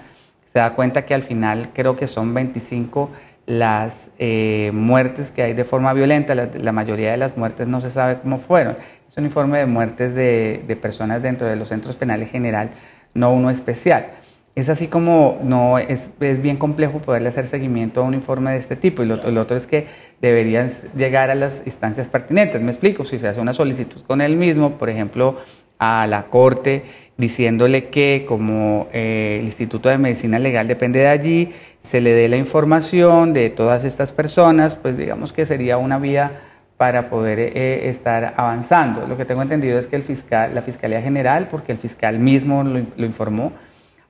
se 0.46 0.60
da 0.60 0.76
cuenta 0.76 1.06
que 1.06 1.16
al 1.16 1.24
final 1.24 1.72
creo 1.74 1.96
que 1.96 2.08
son 2.08 2.34
25 2.36 3.10
las 3.48 4.12
eh, 4.20 4.72
muertes 4.74 5.32
que 5.32 5.42
hay 5.42 5.54
de 5.54 5.64
forma 5.64 5.92
violenta. 5.94 6.36
La, 6.36 6.72
mayoría 6.72 7.12
de 7.12 7.18
las 7.18 7.36
muertes 7.36 7.66
no 7.68 7.82
se 7.82 7.90
sabe 7.90 8.20
cómo 8.20 8.38
fueron. 8.38 8.78
Es 9.08 9.18
un 9.18 9.26
informe 9.26 9.58
de 9.58 9.66
muertes 9.66 10.14
de, 10.14 10.64
de 10.68 10.76
personas 10.76 11.24
dentro 11.24 11.48
de 11.48 11.56
los 11.56 11.70
centros 11.70 11.96
penales 11.96 12.30
general 12.30 12.70
no 13.16 13.34
uno 13.34 13.50
especial. 13.50 14.12
Es 14.58 14.70
así 14.70 14.88
como 14.88 15.38
no 15.44 15.78
es, 15.78 16.10
es 16.20 16.42
bien 16.42 16.58
complejo 16.58 16.98
poderle 16.98 17.30
hacer 17.30 17.46
seguimiento 17.46 18.02
a 18.02 18.04
un 18.06 18.16
informe 18.16 18.54
de 18.54 18.58
este 18.58 18.76
tipo. 18.76 19.04
Y 19.04 19.06
lo, 19.06 19.40
otro 19.40 19.56
es 19.56 19.68
que 19.68 19.86
deberían 20.20 20.72
llegar 20.96 21.30
a 21.30 21.36
las 21.36 21.62
instancias 21.66 22.10
pertinentes. 22.10 22.60
Me 22.60 22.72
explico, 22.72 23.06
si 23.06 23.20
se 23.20 23.28
hace 23.28 23.40
una 23.40 23.54
solicitud 23.54 24.02
con 24.02 24.20
él 24.20 24.36
mismo, 24.36 24.80
por 24.80 24.90
ejemplo, 24.90 25.38
a 25.78 26.08
la 26.08 26.24
Corte 26.24 26.86
diciéndole 27.18 27.90
que 27.90 28.26
como 28.28 28.88
eh, 28.94 29.38
el 29.40 29.46
Instituto 29.46 29.90
de 29.90 30.00
Medicina 30.00 30.40
Legal 30.40 30.68
depende 30.68 31.02
de 31.02 31.08
allí, 31.10 31.52
se 31.80 32.02
le 32.02 32.14
dé 32.14 32.28
la 32.28 32.38
información 32.38 33.34
de 33.34 33.52
todas 33.52 33.84
estas 33.84 34.12
personas, 34.12 34.74
pues 34.74 34.98
digamos 34.98 35.34
que 35.34 35.46
sería 35.46 35.78
una 35.78 36.00
vía 36.00 36.32
para 36.78 37.12
poder 37.12 37.40
eh, 37.40 37.90
estar 37.90 38.34
avanzando. 38.38 39.06
Lo 39.06 39.18
que 39.18 39.26
tengo 39.26 39.44
entendido 39.44 39.78
es 39.78 39.86
que 39.86 39.96
el 39.98 40.04
fiscal, 40.04 40.56
la 40.56 40.64
Fiscalía 40.64 41.02
General, 41.02 41.48
porque 41.48 41.72
el 41.72 41.78
fiscal 41.78 42.18
mismo 42.20 42.64
lo, 42.64 43.06
informó, 43.06 43.52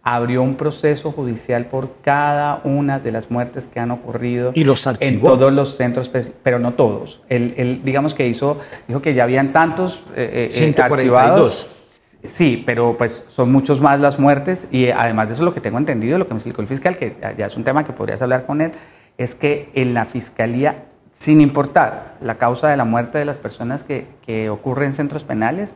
abrió 0.07 0.41
un 0.41 0.55
proceso 0.55 1.11
judicial 1.11 1.65
por 1.65 1.95
cada 2.01 2.61
una 2.63 2.97
de 2.97 3.11
las 3.11 3.29
muertes 3.29 3.67
que 3.67 3.81
han 3.81 3.91
ocurrido 3.91 4.53
y 4.55 4.63
los 4.63 4.87
en 5.01 5.21
todos 5.21 5.51
los 5.51 5.75
centros, 5.75 6.07
pues, 6.07 6.31
pero 6.43 6.59
no 6.59 6.75
todos. 6.75 7.21
Él, 7.27 7.81
digamos 7.83 8.13
que 8.13 8.25
hizo, 8.25 8.57
dijo 8.87 9.01
que 9.01 9.13
ya 9.13 9.23
habían 9.23 9.51
tantos 9.51 10.05
eh, 10.15 10.49
eh 10.53 10.75
archivados. 10.81 11.75
Sí, 12.23 12.63
pero 12.65 12.95
pues 12.97 13.23
son 13.27 13.51
muchos 13.51 13.81
más 13.81 13.99
las 13.99 14.17
muertes 14.17 14.69
y 14.71 14.91
además 14.91 15.27
de 15.27 15.33
eso 15.33 15.43
lo 15.43 15.53
que 15.53 15.59
tengo 15.59 15.77
entendido, 15.77 16.17
lo 16.17 16.25
que 16.25 16.33
me 16.33 16.37
explicó 16.37 16.61
el 16.61 16.69
fiscal, 16.69 16.97
que 16.97 17.17
ya 17.37 17.45
es 17.45 17.57
un 17.57 17.65
tema 17.65 17.83
que 17.83 17.91
podrías 17.91 18.21
hablar 18.21 18.45
con 18.45 18.61
él, 18.61 18.71
es 19.17 19.35
que 19.35 19.69
en 19.73 19.93
la 19.93 20.05
fiscalía 20.05 20.85
sin 21.11 21.41
importar 21.41 22.15
la 22.21 22.35
causa 22.35 22.69
de 22.69 22.77
la 22.77 22.85
muerte 22.85 23.17
de 23.17 23.25
las 23.25 23.37
personas 23.37 23.83
que, 23.83 24.07
que 24.25 24.49
ocurre 24.49 24.85
en 24.85 24.93
centros 24.93 25.25
penales, 25.25 25.75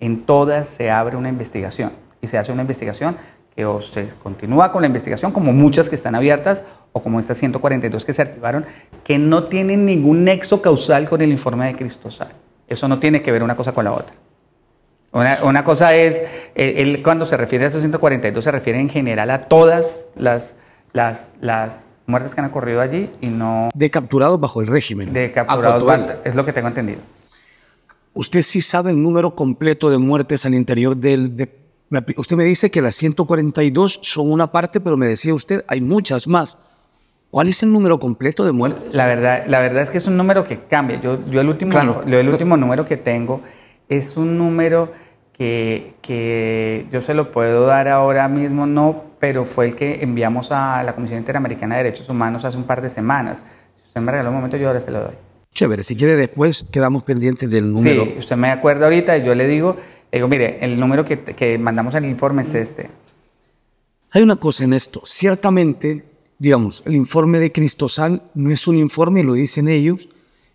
en 0.00 0.22
todas 0.22 0.68
se 0.68 0.90
abre 0.90 1.16
una 1.16 1.28
investigación 1.28 1.92
y 2.20 2.26
se 2.26 2.38
hace 2.38 2.50
una 2.50 2.62
investigación 2.62 3.16
que 3.60 3.66
o 3.66 3.82
se 3.82 4.08
continúa 4.22 4.72
con 4.72 4.80
la 4.80 4.86
investigación, 4.86 5.32
como 5.32 5.52
muchas 5.52 5.90
que 5.90 5.94
están 5.94 6.14
abiertas, 6.14 6.64
o 6.92 7.02
como 7.02 7.20
estas 7.20 7.36
142 7.36 8.06
que 8.06 8.14
se 8.14 8.22
archivaron, 8.22 8.64
que 9.04 9.18
no 9.18 9.44
tienen 9.48 9.84
ningún 9.84 10.24
nexo 10.24 10.62
causal 10.62 11.10
con 11.10 11.20
el 11.20 11.30
informe 11.30 11.66
de 11.66 11.74
Cristosal. 11.74 12.32
Eso 12.66 12.88
no 12.88 12.98
tiene 12.98 13.20
que 13.20 13.30
ver 13.30 13.42
una 13.42 13.56
cosa 13.56 13.72
con 13.72 13.84
la 13.84 13.92
otra. 13.92 14.16
Una, 15.12 15.40
una 15.42 15.62
cosa 15.62 15.94
es, 15.94 16.22
él, 16.54 17.02
cuando 17.02 17.26
se 17.26 17.36
refiere 17.36 17.66
a 17.66 17.68
esos 17.68 17.82
142 17.82 18.42
se 18.42 18.50
refiere 18.50 18.80
en 18.80 18.88
general 18.88 19.30
a 19.30 19.46
todas 19.46 20.00
las, 20.16 20.54
las, 20.94 21.34
las 21.42 21.94
muertes 22.06 22.34
que 22.34 22.40
han 22.40 22.46
ocurrido 22.46 22.80
allí 22.80 23.10
y 23.20 23.26
no... 23.26 23.68
De 23.74 23.90
capturados 23.90 24.40
bajo 24.40 24.62
el 24.62 24.68
régimen. 24.68 25.12
De 25.12 25.32
capturados, 25.32 25.84
es 26.24 26.34
lo 26.34 26.46
que 26.46 26.54
tengo 26.54 26.68
entendido. 26.68 27.00
¿Usted 28.14 28.40
sí 28.40 28.62
sabe 28.62 28.92
el 28.92 29.02
número 29.02 29.34
completo 29.34 29.90
de 29.90 29.98
muertes 29.98 30.46
al 30.46 30.54
interior 30.54 30.96
del... 30.96 31.36
usted 32.16 32.36
me 32.36 32.44
dice 32.44 32.70
que 32.70 32.82
las 32.82 32.94
142 32.96 34.00
son 34.02 34.30
una 34.30 34.52
parte, 34.52 34.80
pero 34.80 34.96
me 34.96 35.06
decía 35.06 35.34
usted, 35.34 35.64
hay 35.68 35.80
muchas 35.80 36.26
más. 36.26 36.58
¿Cuál 37.30 37.48
es 37.48 37.62
el 37.62 37.72
número 37.72 37.98
completo 37.98 38.44
de 38.44 38.52
muertes? 38.52 38.94
La 38.94 39.06
verdad, 39.06 39.44
la 39.46 39.60
verdad 39.60 39.82
es 39.82 39.90
que 39.90 39.98
es 39.98 40.06
un 40.06 40.16
número 40.16 40.44
que 40.44 40.60
cambia. 40.60 41.00
Yo, 41.00 41.24
yo 41.30 41.40
el, 41.40 41.48
último, 41.48 41.72
el 42.06 42.28
último 42.28 42.56
número 42.56 42.86
que 42.86 42.96
tengo 42.96 43.40
es 43.88 44.16
un 44.16 44.36
número 44.36 44.92
que, 45.32 45.94
que 46.02 46.86
yo 46.90 47.00
se 47.02 47.14
lo 47.14 47.30
puedo 47.30 47.66
dar 47.66 47.88
ahora 47.88 48.28
mismo, 48.28 48.66
no 48.66 49.10
pero 49.20 49.44
fue 49.44 49.68
el 49.68 49.76
que 49.76 50.02
enviamos 50.02 50.50
a 50.50 50.82
la 50.82 50.94
Comisión 50.94 51.18
Interamericana 51.18 51.76
de 51.76 51.84
Derechos 51.84 52.08
Humanos 52.08 52.44
hace 52.44 52.56
un 52.56 52.64
par 52.64 52.80
de 52.80 52.88
semanas. 52.88 53.44
Si 53.76 53.88
usted 53.88 54.00
me 54.00 54.10
regaló 54.10 54.30
un 54.30 54.36
momento, 54.36 54.56
yo 54.56 54.66
ahora 54.66 54.80
se 54.80 54.90
lo 54.90 55.00
doy. 55.02 55.14
Chévere, 55.52 55.84
si 55.84 55.94
quiere 55.94 56.16
después 56.16 56.64
quedamos 56.70 57.02
pendientes 57.02 57.50
del 57.50 57.70
número. 57.70 58.04
Sí, 58.04 58.14
usted 58.18 58.36
me 58.36 58.50
acuerda 58.50 58.86
ahorita 58.86 59.18
y 59.18 59.24
yo 59.24 59.34
le 59.34 59.46
digo, 59.46 59.76
digo, 60.18 60.28
mire, 60.28 60.58
el 60.60 60.78
número 60.78 61.04
que, 61.04 61.20
que 61.20 61.58
mandamos 61.58 61.94
en 61.94 62.04
el 62.04 62.10
informe 62.10 62.42
es 62.42 62.54
este. 62.54 62.90
Hay 64.10 64.22
una 64.22 64.36
cosa 64.36 64.64
en 64.64 64.72
esto, 64.72 65.02
ciertamente, 65.04 66.04
digamos, 66.38 66.82
el 66.86 66.96
informe 66.96 67.38
de 67.38 67.52
Cristosal 67.52 68.22
no 68.34 68.50
es 68.50 68.66
un 68.66 68.76
informe, 68.76 69.22
lo 69.22 69.34
dicen 69.34 69.68
ellos, 69.68 70.08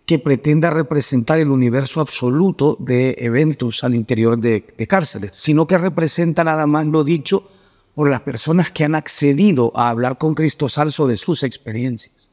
que 0.05 0.19
pretenda 0.19 0.69
representar 0.69 1.39
el 1.39 1.49
universo 1.49 1.99
absoluto 2.01 2.77
de 2.79 3.15
eventos 3.19 3.83
al 3.83 3.95
interior 3.95 4.37
de, 4.37 4.65
de 4.77 4.87
cárceles, 4.87 5.31
sino 5.33 5.65
que 5.67 5.77
representa 5.77 6.43
nada 6.43 6.67
más 6.67 6.85
lo 6.85 7.03
dicho 7.03 7.49
por 7.95 8.09
las 8.09 8.21
personas 8.21 8.71
que 8.71 8.83
han 8.83 8.93
accedido 8.93 9.71
a 9.73 9.89
hablar 9.89 10.17
con 10.17 10.35
Cristosal 10.35 10.91
sobre 10.91 11.15
sus 11.17 11.43
experiencias. 11.43 12.29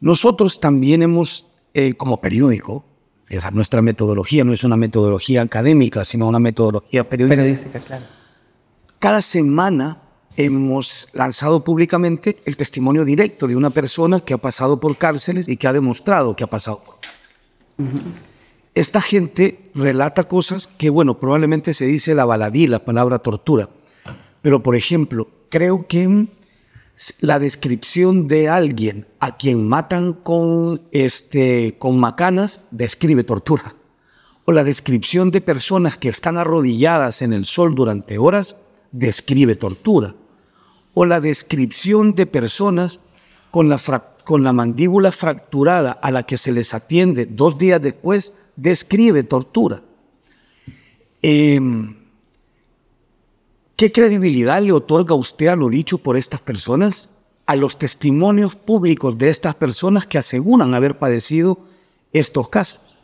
Nosotros 0.00 0.60
también 0.60 1.02
hemos, 1.02 1.46
eh, 1.72 1.94
como 1.94 2.20
periódico, 2.20 2.84
nuestra 3.52 3.82
metodología 3.82 4.44
no 4.44 4.52
es 4.52 4.64
una 4.64 4.76
metodología 4.76 5.42
académica, 5.42 6.04
sino 6.04 6.28
una 6.28 6.38
metodología 6.38 7.08
periodística. 7.08 7.42
Periodística, 7.42 7.80
claro. 7.80 8.04
Cada 8.98 9.20
semana 9.22 10.02
hemos 10.36 11.08
lanzado 11.12 11.64
públicamente 11.64 12.38
el 12.44 12.56
testimonio 12.56 13.04
directo 13.04 13.46
de 13.46 13.56
una 13.56 13.70
persona 13.70 14.20
que 14.20 14.34
ha 14.34 14.38
pasado 14.38 14.80
por 14.80 14.96
cárceles 14.98 15.48
y 15.48 15.56
que 15.56 15.66
ha 15.66 15.72
demostrado 15.72 16.36
que 16.36 16.44
ha 16.44 16.46
pasado 16.46 16.82
por 16.84 16.96
cárceles. 17.00 18.16
Esta 18.74 19.00
gente 19.00 19.70
relata 19.74 20.24
cosas 20.24 20.66
que, 20.66 20.90
bueno, 20.90 21.18
probablemente 21.18 21.72
se 21.72 21.86
dice 21.86 22.14
la 22.14 22.26
baladí, 22.26 22.66
la 22.66 22.84
palabra 22.84 23.18
tortura, 23.20 23.70
pero, 24.42 24.62
por 24.62 24.76
ejemplo, 24.76 25.28
creo 25.48 25.86
que 25.86 26.28
la 27.20 27.38
descripción 27.38 28.26
de 28.26 28.48
alguien 28.48 29.06
a 29.20 29.36
quien 29.36 29.68
matan 29.68 30.14
con, 30.14 30.82
este, 30.92 31.76
con 31.78 31.98
macanas 31.98 32.64
describe 32.70 33.22
tortura. 33.24 33.76
O 34.44 34.52
la 34.52 34.64
descripción 34.64 35.30
de 35.30 35.40
personas 35.40 35.98
que 35.98 36.08
están 36.08 36.38
arrodilladas 36.38 37.20
en 37.20 37.32
el 37.32 37.44
sol 37.44 37.74
durante 37.74 38.16
horas 38.16 38.56
describe 38.92 39.56
tortura. 39.56 40.14
O 40.94 41.04
la 41.04 41.20
descripción 41.20 42.14
de 42.14 42.26
personas 42.26 43.00
con 43.50 43.68
la, 43.68 43.78
con 44.24 44.42
la 44.44 44.52
mandíbula 44.52 45.12
fracturada 45.12 45.92
a 45.92 46.10
la 46.10 46.22
que 46.22 46.38
se 46.38 46.52
les 46.52 46.72
atiende 46.72 47.26
dos 47.26 47.58
días 47.58 47.82
después 47.82 48.32
describe 48.54 49.22
tortura. 49.22 49.82
Eh, 51.22 51.60
¿Qué 53.76 53.92
credibilidad 53.92 54.62
le 54.62 54.72
otorga 54.72 55.14
usted 55.14 55.48
a 55.48 55.56
lo 55.56 55.68
dicho 55.68 55.98
por 55.98 56.16
estas 56.16 56.40
personas, 56.40 57.10
a 57.44 57.56
los 57.56 57.78
testimonios 57.78 58.56
públicos 58.56 59.18
de 59.18 59.28
estas 59.28 59.54
personas 59.54 60.06
que 60.06 60.16
aseguran 60.16 60.72
haber 60.72 60.96
padecido 60.96 61.58
estos 62.14 62.48
casos? 62.48 62.96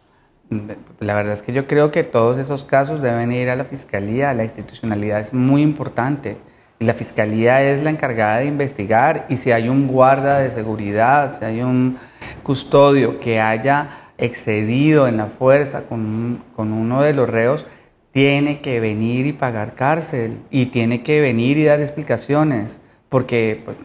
La 0.99 1.15
verdad 1.15 1.35
es 1.35 1.43
que 1.43 1.53
yo 1.53 1.67
creo 1.67 1.91
que 1.91 2.05
todos 2.05 2.39
esos 2.39 2.65
casos 2.65 3.03
deben 3.03 3.33
ir 3.33 3.51
a 3.51 3.57
la 3.57 3.65
fiscalía, 3.65 4.33
la 4.33 4.45
institucionalidad 4.45 5.21
es 5.21 5.35
muy 5.35 5.61
importante. 5.61 6.39
La 6.79 6.95
fiscalía 6.95 7.63
es 7.63 7.83
la 7.83 7.91
encargada 7.91 8.39
de 8.39 8.47
investigar 8.47 9.27
y 9.29 9.37
si 9.37 9.53
hay 9.53 9.69
un 9.69 9.87
guarda 9.87 10.39
de 10.39 10.51
seguridad, 10.51 11.39
si 11.39 11.45
hay 11.45 11.61
un 11.61 11.99
custodio 12.43 13.19
que 13.19 13.43
haya 13.43 13.91
excedido 14.17 15.07
en 15.07 15.19
la 15.19 15.27
fuerza 15.27 15.83
con, 15.83 16.43
con 16.57 16.73
uno 16.73 17.03
de 17.03 17.13
los 17.13 17.29
reos, 17.29 17.67
tiene 18.13 18.61
que 18.61 18.79
venir 18.79 19.27
y 19.27 19.33
pagar 19.33 19.75
cárcel 19.75 20.39
y 20.51 20.67
tiene 20.67 21.03
que 21.03 21.21
venir 21.21 21.59
y 21.59 21.65
dar 21.65 21.81
explicaciones, 21.81 22.79
porque 23.09 23.63
pues, 23.65 23.77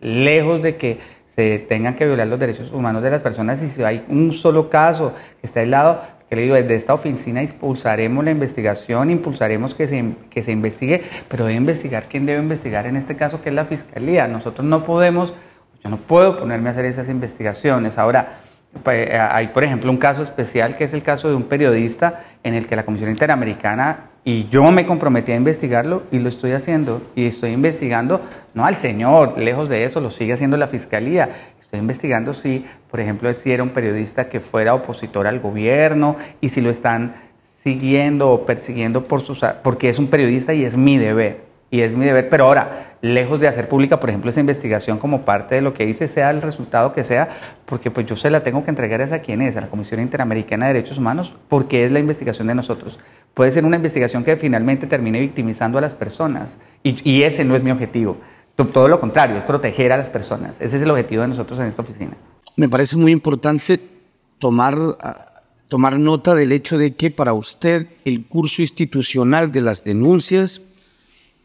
lejos 0.00 0.62
de 0.62 0.76
que 0.76 0.98
se 1.26 1.58
tengan 1.58 1.94
que 1.94 2.04
violar 2.04 2.26
los 2.26 2.38
derechos 2.38 2.72
humanos 2.72 3.02
de 3.02 3.10
las 3.10 3.22
personas 3.22 3.62
y 3.62 3.70
si 3.70 3.82
hay 3.82 4.04
un 4.08 4.34
solo 4.34 4.68
caso 4.68 5.14
que 5.40 5.46
está 5.46 5.60
aislado, 5.60 6.02
que 6.28 6.36
le 6.36 6.42
digo, 6.42 6.54
desde 6.54 6.76
esta 6.76 6.92
oficina 6.92 7.42
impulsaremos 7.42 8.22
la 8.24 8.30
investigación, 8.30 9.10
impulsaremos 9.10 9.74
que 9.74 9.88
se, 9.88 10.14
que 10.28 10.42
se 10.42 10.52
investigue, 10.52 11.02
pero 11.28 11.46
debe 11.46 11.56
investigar 11.56 12.04
quién 12.08 12.26
debe 12.26 12.40
investigar 12.40 12.86
en 12.86 12.96
este 12.96 13.16
caso, 13.16 13.42
que 13.42 13.48
es 13.48 13.54
la 13.54 13.64
Fiscalía. 13.64 14.28
Nosotros 14.28 14.66
no 14.66 14.84
podemos, 14.84 15.34
yo 15.82 15.90
no 15.90 15.96
puedo 15.98 16.36
ponerme 16.38 16.68
a 16.68 16.72
hacer 16.72 16.84
esas 16.84 17.08
investigaciones. 17.08 17.98
Ahora, 17.98 18.38
hay, 18.84 19.48
por 19.48 19.64
ejemplo, 19.64 19.90
un 19.90 19.98
caso 19.98 20.22
especial 20.22 20.76
que 20.76 20.84
es 20.84 20.94
el 20.94 21.02
caso 21.02 21.28
de 21.28 21.34
un 21.34 21.44
periodista 21.44 22.24
en 22.42 22.54
el 22.54 22.66
que 22.66 22.76
la 22.76 22.84
Comisión 22.84 23.10
Interamericana 23.10 24.10
y 24.24 24.48
yo 24.48 24.70
me 24.70 24.86
comprometí 24.86 25.32
a 25.32 25.36
investigarlo 25.36 26.04
y 26.12 26.20
lo 26.20 26.28
estoy 26.28 26.52
haciendo 26.52 27.02
y 27.16 27.26
estoy 27.26 27.50
investigando 27.50 28.20
no 28.54 28.64
al 28.64 28.76
señor, 28.76 29.36
lejos 29.38 29.68
de 29.68 29.84
eso, 29.84 30.00
lo 30.00 30.10
sigue 30.10 30.32
haciendo 30.32 30.56
la 30.56 30.68
fiscalía. 30.68 31.30
Estoy 31.60 31.80
investigando 31.80 32.32
si, 32.32 32.64
por 32.90 33.00
ejemplo, 33.00 33.32
si 33.34 33.50
era 33.50 33.62
un 33.62 33.70
periodista 33.70 34.28
que 34.28 34.38
fuera 34.38 34.74
opositor 34.74 35.26
al 35.26 35.40
gobierno 35.40 36.16
y 36.40 36.50
si 36.50 36.60
lo 36.60 36.70
están 36.70 37.14
siguiendo 37.38 38.30
o 38.30 38.44
persiguiendo 38.44 39.04
por 39.04 39.20
sus, 39.22 39.40
porque 39.62 39.88
es 39.88 39.98
un 39.98 40.08
periodista 40.08 40.54
y 40.54 40.64
es 40.64 40.76
mi 40.76 40.98
deber 40.98 41.51
y 41.72 41.80
es 41.80 41.94
mi 41.94 42.04
deber, 42.04 42.28
pero 42.28 42.44
ahora, 42.44 42.98
lejos 43.00 43.40
de 43.40 43.48
hacer 43.48 43.66
pública, 43.66 43.98
por 43.98 44.10
ejemplo, 44.10 44.30
esa 44.30 44.40
investigación 44.40 44.98
como 44.98 45.22
parte 45.22 45.54
de 45.54 45.62
lo 45.62 45.72
que 45.72 45.86
hice, 45.86 46.06
sea 46.06 46.28
el 46.28 46.42
resultado 46.42 46.92
que 46.92 47.02
sea, 47.02 47.30
porque 47.64 47.90
pues 47.90 48.04
yo 48.04 48.14
se 48.14 48.28
la 48.28 48.42
tengo 48.42 48.62
que 48.62 48.68
entregar 48.68 49.00
a 49.00 49.18
quien 49.20 49.40
es, 49.40 49.56
a 49.56 49.62
la 49.62 49.70
Comisión 49.70 49.98
Interamericana 49.98 50.66
de 50.66 50.74
Derechos 50.74 50.98
Humanos, 50.98 51.34
porque 51.48 51.86
es 51.86 51.90
la 51.90 51.98
investigación 51.98 52.46
de 52.46 52.54
nosotros. 52.54 53.00
Puede 53.32 53.52
ser 53.52 53.64
una 53.64 53.76
investigación 53.76 54.22
que 54.22 54.36
finalmente 54.36 54.86
termine 54.86 55.18
victimizando 55.18 55.78
a 55.78 55.80
las 55.80 55.94
personas, 55.94 56.58
y, 56.82 57.22
ese 57.22 57.42
no 57.46 57.56
es 57.56 57.62
mi 57.62 57.70
objetivo. 57.70 58.18
Todo 58.54 58.88
lo 58.88 59.00
contrario, 59.00 59.38
es 59.38 59.44
proteger 59.44 59.92
a 59.92 59.96
las 59.96 60.10
personas. 60.10 60.60
Ese 60.60 60.76
es 60.76 60.82
el 60.82 60.90
objetivo 60.90 61.22
de 61.22 61.28
nosotros 61.28 61.58
en 61.58 61.68
esta 61.68 61.80
oficina. 61.80 62.18
Me 62.54 62.68
parece 62.68 62.98
muy 62.98 63.12
importante 63.12 63.80
tomar, 64.38 64.76
ah, 65.00 65.24
tomar 65.70 65.98
nota 65.98 66.34
del 66.34 66.52
hecho 66.52 66.76
de 66.76 66.96
que 66.96 67.10
para 67.10 67.32
usted 67.32 67.86
el 68.04 68.26
curso 68.26 68.60
institucional 68.60 69.50
de 69.52 69.62
las 69.62 69.84
denuncias 69.84 70.60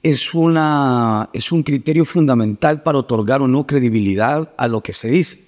es, 0.03 0.33
una, 0.33 1.29
es 1.33 1.51
un 1.51 1.63
criterio 1.63 2.05
fundamental 2.05 2.83
para 2.83 2.99
otorgar 2.99 3.41
o 3.41 3.47
no 3.47 3.65
credibilidad 3.65 4.51
a 4.57 4.67
lo 4.67 4.81
que 4.81 4.93
se 4.93 5.10
dice. 5.10 5.47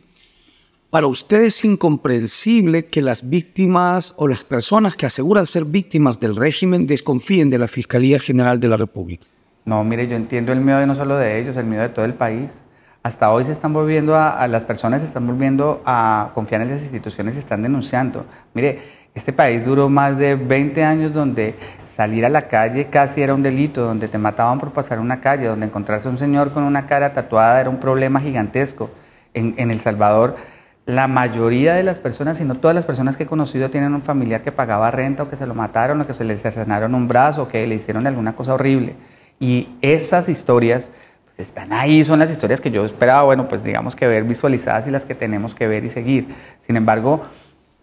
Para 0.90 1.06
usted 1.06 1.44
es 1.44 1.64
incomprensible 1.64 2.86
que 2.86 3.04
las 3.04 3.30
víctimas 3.30 4.16
o 4.18 4.28
las 4.28 4.44
personas 4.44 4.96
que 4.96 5.06
aseguran 5.06 5.46
ser 5.46 5.66
víctimas 5.66 6.20
del 6.20 6.36
régimen 6.36 6.88
desconfíen 6.88 7.52
de 7.52 7.60
la 7.60 7.68
Fiscalía 7.68 8.20
General 8.20 8.60
de 8.60 8.68
la 8.70 8.78
República. 8.78 9.28
No, 9.66 9.84
mire, 9.84 10.08
yo 10.08 10.16
entiendo 10.16 10.52
el 10.52 10.62
miedo 10.62 10.84
no 10.88 10.96
solo 10.96 11.16
de 11.16 11.40
ellos, 11.40 11.56
el 11.58 11.66
miedo 11.66 11.84
de 11.84 11.90
todo 11.90 12.06
el 12.06 12.16
país. 12.16 12.64
Hasta 13.04 13.32
hoy 13.32 13.46
se 13.46 13.52
están 13.52 13.72
volviendo 13.72 14.16
a, 14.16 14.48
las 14.48 14.66
personas 14.66 15.02
se 15.02 15.08
están 15.08 15.28
volviendo 15.28 15.82
a 15.86 16.32
confiar 16.34 16.62
en 16.62 16.70
las 16.70 16.82
instituciones 16.82 17.36
y 17.36 17.40
están 17.40 17.62
denunciando. 17.62 18.26
Mire, 18.56 18.80
este 19.20 19.34
país 19.34 19.64
duró 19.64 19.90
más 19.90 20.18
de 20.18 20.36
20 20.36 20.84
años 20.84 21.14
donde 21.14 21.56
salir 21.86 22.26
a 22.26 22.30
la 22.30 22.44
calle 22.44 22.88
casi 22.88 23.22
era 23.22 23.34
un 23.34 23.44
delito, 23.44 23.84
donde 23.84 24.08
te 24.08 24.18
mataban 24.18 24.60
por 24.60 24.72
pasar 24.72 25.00
una 25.00 25.20
calle, 25.20 25.46
donde 25.46 25.66
encontrarse 25.66 26.08
un 26.08 26.18
señor 26.18 26.52
con 26.52 26.64
una 26.64 26.86
cara 26.86 27.12
tatuada 27.12 27.60
era 27.60 27.70
un 27.70 27.80
problema 27.80 28.22
gigantesco. 28.22 28.90
En, 29.34 29.54
en 29.58 29.70
El 29.70 29.80
Salvador, 29.80 30.38
la 30.86 31.08
mayoría 31.08 31.76
de 31.76 31.84
las 31.84 32.00
personas, 32.00 32.38
si 32.38 32.46
no 32.46 32.56
todas 32.56 32.74
las 32.74 32.86
personas 32.86 33.18
que 33.18 33.24
he 33.24 33.28
conocido, 33.28 33.70
tienen 33.70 33.94
un 33.94 34.02
familiar 34.02 34.42
que 34.42 34.52
pagaba 34.52 34.90
renta 34.90 35.24
o 35.24 35.30
que 35.30 35.36
se 35.36 35.46
lo 35.46 35.54
mataron 35.54 36.02
o 36.02 36.08
que 36.08 36.14
se 36.14 36.24
le 36.24 36.36
cercenaron 36.38 36.96
un 36.96 37.08
brazo 37.08 37.44
o 37.44 37.48
que 37.48 37.68
le 37.68 37.76
hicieron 37.76 38.08
alguna 38.08 38.36
cosa 38.36 38.54
horrible. 38.54 38.96
Y 39.40 39.68
esas 39.82 40.30
historias 40.30 40.92
pues, 41.26 41.42
están 41.42 41.74
ahí, 41.74 42.04
son 42.06 42.20
las 42.20 42.32
historias 42.32 42.60
que 42.62 42.72
yo 42.72 42.86
esperaba, 42.86 43.24
bueno, 43.24 43.48
pues 43.48 43.64
digamos 43.64 43.96
que 43.96 44.08
ver 44.08 44.24
visualizadas 44.24 44.88
y 44.88 44.92
las 44.92 45.06
que 45.06 45.14
tenemos 45.14 45.54
que 45.54 45.68
ver 45.68 45.84
y 45.84 45.90
seguir. 45.90 46.34
Sin 46.62 46.76
embargo, 46.76 47.22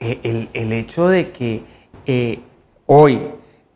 eh, 0.00 0.20
el, 0.22 0.50
el, 0.52 0.72
hecho 0.72 1.08
de 1.08 1.30
que 1.30 1.62
eh, 2.06 2.40
hoy 2.86 3.20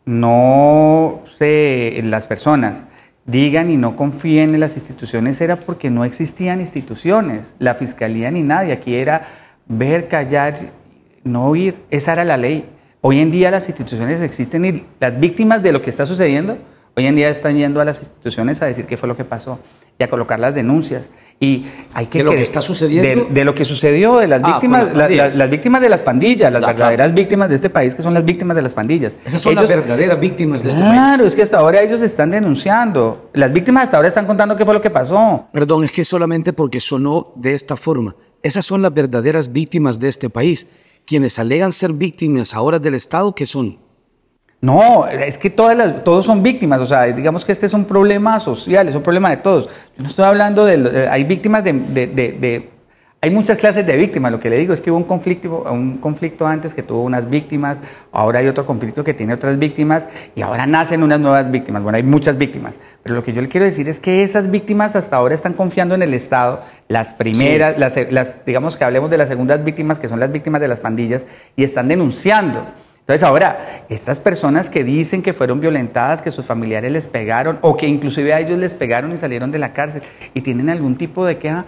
no 0.05 1.21
se, 1.25 1.99
las 2.03 2.27
personas 2.27 2.85
digan 3.25 3.69
y 3.69 3.77
no 3.77 3.95
confíen 3.95 4.53
en 4.53 4.59
las 4.59 4.75
instituciones 4.75 5.41
era 5.41 5.55
porque 5.57 5.89
no 5.89 6.05
existían 6.05 6.59
instituciones, 6.59 7.55
la 7.59 7.75
fiscalía 7.75 8.29
ni 8.31 8.43
nadie. 8.43 8.73
Aquí 8.73 8.95
era 8.95 9.27
ver, 9.67 10.07
callar, 10.07 10.71
no 11.23 11.47
oír. 11.47 11.77
Esa 11.89 12.13
era 12.13 12.25
la 12.25 12.37
ley. 12.37 12.69
Hoy 13.01 13.19
en 13.19 13.31
día 13.31 13.51
las 13.51 13.67
instituciones 13.67 14.21
existen 14.21 14.65
y 14.65 14.83
las 14.99 15.19
víctimas 15.19 15.63
de 15.63 15.71
lo 15.71 15.81
que 15.81 15.89
está 15.89 16.05
sucediendo 16.05 16.57
Hoy 16.95 17.07
en 17.07 17.15
día 17.15 17.29
están 17.29 17.55
yendo 17.55 17.79
a 17.79 17.85
las 17.85 17.99
instituciones 17.99 18.61
a 18.61 18.65
decir 18.65 18.85
qué 18.85 18.97
fue 18.97 19.07
lo 19.07 19.15
que 19.15 19.23
pasó 19.23 19.59
y 19.97 20.03
a 20.03 20.09
colocar 20.09 20.41
las 20.41 20.53
denuncias. 20.53 21.09
Y 21.39 21.65
hay 21.93 22.07
que 22.07 22.17
¿De 22.19 22.23
lo 22.25 22.31
que 22.31 22.41
está 22.41 22.61
sucediendo? 22.61 23.25
De, 23.27 23.33
de, 23.33 23.45
lo 23.45 23.55
que 23.55 23.63
sucedió, 23.63 24.17
de 24.17 24.27
las 24.27 24.41
Ah, 24.43 24.47
víctimas, 24.47 24.87
las 24.87 24.95
la- 24.97 25.09
la- 25.09 25.29
las 25.29 25.49
víctimas 25.49 25.81
de 25.81 25.87
las 25.89 26.01
pandillas, 26.01 26.51
las 26.51 26.61
Ah, 26.61 26.67
verdaderas 26.67 27.13
víctimas 27.13 27.47
de 27.47 27.55
este 27.55 27.69
país, 27.69 27.95
que 27.95 28.03
son 28.03 28.13
las 28.13 28.25
víctimas 28.25 28.55
de 28.57 28.61
las 28.61 28.73
pandillas. 28.73 29.15
Esas 29.25 29.41
son 29.41 29.53
Ellos- 29.53 29.69
las 29.69 29.77
verdaderas 29.79 30.19
víctimas 30.19 30.63
de 30.63 30.69
este 30.69 30.81
país. 30.81 30.91
Claro, 30.93 31.25
es 31.25 31.33
que 31.35 31.41
hasta 31.43 31.59
ahora 31.59 31.81
ellos 31.81 32.01
están 32.01 32.29
denunciando. 32.31 33.29
Las 33.33 33.53
víctimas 33.53 33.83
hasta 33.85 33.95
ahora 33.95 34.09
están 34.09 34.25
contando 34.27 34.57
qué 34.57 34.65
fue 34.65 34.73
lo 34.73 34.81
que 34.81 34.89
pasó. 34.89 35.45
Perdón, 35.53 35.85
es 35.85 35.91
que 35.93 36.03
solamente 36.03 36.51
porque 36.51 36.81
sonó 36.81 37.31
de 37.35 37.53
esta 37.55 37.77
forma. 37.77 38.15
Esas 38.43 38.65
son 38.65 38.81
las 38.81 38.93
verdaderas 38.93 39.51
víctimas 39.53 39.97
de 39.99 40.09
este 40.09 40.29
país. 40.29 40.67
Quienes 41.05 41.39
alegan 41.39 41.71
ser 41.71 41.93
víctimas 41.93 42.53
ahora 42.53 42.79
del 42.79 42.95
Estado, 42.95 43.33
que 43.33 43.45
son? 43.45 43.79
No, 44.61 45.07
es 45.07 45.39
que 45.39 45.49
todas 45.49 45.75
las, 45.75 46.03
todos 46.03 46.23
son 46.25 46.43
víctimas, 46.43 46.79
o 46.81 46.85
sea, 46.85 47.05
digamos 47.05 47.43
que 47.45 47.51
este 47.51 47.65
es 47.65 47.73
un 47.73 47.85
problema 47.85 48.39
social, 48.39 48.87
es 48.87 48.93
un 48.93 49.01
problema 49.01 49.31
de 49.31 49.37
todos. 49.37 49.65
Yo 49.97 50.03
no 50.03 50.05
estoy 50.07 50.25
hablando 50.25 50.65
de, 50.65 50.77
de- 50.77 51.07
hay 51.09 51.23
víctimas 51.23 51.63
de, 51.63 51.73
de- 51.73 52.07
de- 52.07 52.31
de- 52.33 52.69
hay 53.23 53.29
muchas 53.31 53.57
clases 53.57 53.85
de 53.87 53.97
víctimas, 53.97 54.31
lo 54.31 54.39
que 54.39 54.49
le 54.51 54.57
digo 54.57 54.71
es 54.73 54.81
que 54.81 54.89
hubo 54.91 54.97
un 54.97 55.03
conflicto, 55.03 55.63
un 55.71 55.97
conflicto 55.97 56.45
antes 56.47 56.73
que 56.75 56.83
tuvo 56.83 57.03
unas 57.03 57.27
víctimas, 57.29 57.77
ahora 58.11 58.39
hay 58.39 58.47
otro 58.47 58.65
conflicto 58.65 59.03
que 59.03 59.13
tiene 59.15 59.33
otras 59.33 59.57
víctimas 59.59 60.07
y 60.35 60.41
ahora 60.41 60.65
nacen 60.67 61.01
unas 61.03 61.19
nuevas 61.19 61.49
víctimas, 61.51 61.81
bueno, 61.83 61.97
hay 61.97 62.03
muchas 62.03 62.37
víctimas, 62.37 62.79
pero 63.03 63.15
lo 63.15 63.23
que 63.23 63.33
yo 63.33 63.41
le 63.41 63.47
quiero 63.47 63.65
decir 63.65 63.87
es 63.89 63.99
que 63.99 64.23
esas 64.23 64.49
víctimas 64.51 64.95
hasta 64.95 65.15
ahora 65.17 65.33
están 65.35 65.53
confiando 65.53 65.93
en 65.95 66.01
el 66.03 66.13
Estado, 66.15 66.61
las 66.87 67.13
primeras, 67.15 67.77
las, 67.79 67.95
las- 68.11 68.37
digamos 68.45 68.77
que 68.77 68.83
hablemos 68.85 69.09
de 69.09 69.17
las 69.17 69.27
segundas 69.27 69.63
víctimas, 69.63 69.97
que 69.99 70.07
son 70.07 70.19
las 70.19 70.31
víctimas 70.31 70.61
de 70.61 70.67
las 70.67 70.79
pandillas, 70.79 71.25
y 71.55 71.63
están 71.63 71.87
denunciando. 71.87 72.63
Entonces 73.01 73.23
ahora, 73.23 73.85
estas 73.89 74.19
personas 74.19 74.69
que 74.69 74.83
dicen 74.83 75.21
que 75.21 75.33
fueron 75.33 75.59
violentadas, 75.59 76.21
que 76.21 76.31
sus 76.31 76.45
familiares 76.45 76.91
les 76.91 77.07
pegaron 77.07 77.57
o 77.61 77.75
que 77.75 77.87
inclusive 77.87 78.33
a 78.33 78.39
ellos 78.39 78.57
les 78.57 78.73
pegaron 78.73 79.11
y 79.11 79.17
salieron 79.17 79.51
de 79.51 79.59
la 79.59 79.73
cárcel 79.73 80.03
y 80.33 80.41
tienen 80.41 80.69
algún 80.69 80.95
tipo 80.95 81.25
de 81.25 81.37
queja, 81.37 81.65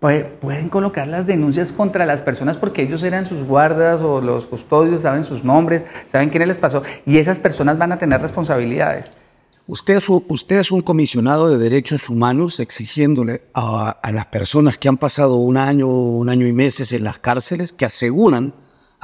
pues, 0.00 0.24
pueden 0.40 0.68
colocar 0.68 1.08
las 1.08 1.26
denuncias 1.26 1.72
contra 1.72 2.04
las 2.04 2.22
personas 2.22 2.58
porque 2.58 2.82
ellos 2.82 3.02
eran 3.02 3.26
sus 3.26 3.42
guardas 3.42 4.02
o 4.02 4.20
los 4.20 4.46
custodios, 4.46 5.00
saben 5.00 5.24
sus 5.24 5.42
nombres, 5.42 5.86
saben 6.04 6.28
quiénes 6.28 6.48
les 6.48 6.58
pasó 6.58 6.82
y 7.06 7.16
esas 7.18 7.38
personas 7.38 7.78
van 7.78 7.92
a 7.92 7.98
tener 7.98 8.20
responsabilidades. 8.20 9.12
Usted 9.66 9.96
es, 9.96 10.06
usted 10.08 10.58
es 10.60 10.70
un 10.70 10.82
comisionado 10.82 11.48
de 11.48 11.58
derechos 11.58 12.08
humanos 12.08 12.60
exigiéndole 12.60 13.42
a 13.54 13.98
las 14.12 14.26
personas 14.26 14.78
que 14.78 14.88
han 14.88 14.98
pasado 14.98 15.36
un 15.36 15.56
año, 15.56 15.88
un 15.88 16.28
año 16.28 16.46
y 16.46 16.52
meses 16.52 16.92
en 16.92 17.02
las 17.02 17.18
cárceles, 17.18 17.72
que 17.72 17.86
aseguran 17.86 18.54